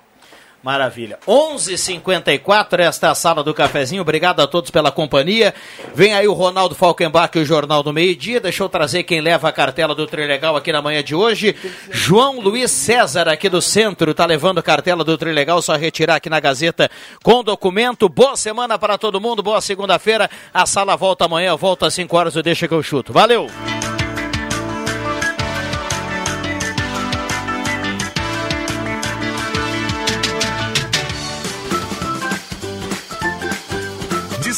Maravilha. 0.62 1.18
11:54 1.26 2.80
esta 2.80 3.08
é 3.08 3.10
a 3.10 3.14
sala 3.14 3.42
do 3.42 3.52
cafezinho. 3.52 4.02
Obrigado 4.02 4.40
a 4.40 4.46
todos 4.46 4.70
pela 4.70 4.92
companhia. 4.92 5.52
Vem 5.92 6.14
aí 6.14 6.28
o 6.28 6.32
Ronaldo 6.32 6.74
Falkenbach, 6.74 7.36
o 7.36 7.44
Jornal 7.44 7.82
do 7.82 7.92
Meio 7.92 8.14
Dia. 8.14 8.40
Deixa 8.40 8.62
eu 8.62 8.68
trazer 8.68 9.02
quem 9.02 9.20
leva 9.20 9.48
a 9.48 9.52
cartela 9.52 9.94
do 9.94 10.06
Trilegal 10.06 10.56
aqui 10.56 10.70
na 10.70 10.80
manhã 10.80 11.02
de 11.02 11.14
hoje. 11.14 11.56
João 11.90 12.38
Luiz 12.40 12.70
César, 12.70 13.28
aqui 13.28 13.48
do 13.48 13.60
centro, 13.60 14.14
tá 14.14 14.24
levando 14.24 14.58
a 14.58 14.62
cartela 14.62 15.02
do 15.02 15.18
Trilegal. 15.18 15.60
Só 15.60 15.74
retirar 15.74 16.16
aqui 16.16 16.30
na 16.30 16.38
Gazeta 16.38 16.88
com 17.24 17.42
documento. 17.42 18.08
Boa 18.08 18.36
semana 18.36 18.78
para 18.78 18.96
todo 18.96 19.20
mundo. 19.20 19.42
Boa 19.42 19.60
segunda-feira. 19.60 20.30
A 20.54 20.64
sala 20.64 20.96
volta 20.96 21.24
amanhã. 21.24 21.56
Volta 21.56 21.88
às 21.88 21.94
5 21.94 22.16
horas. 22.16 22.36
Eu 22.36 22.42
deixo 22.42 22.68
que 22.68 22.74
eu 22.74 22.82
chuto. 22.82 23.12
Valeu. 23.12 23.48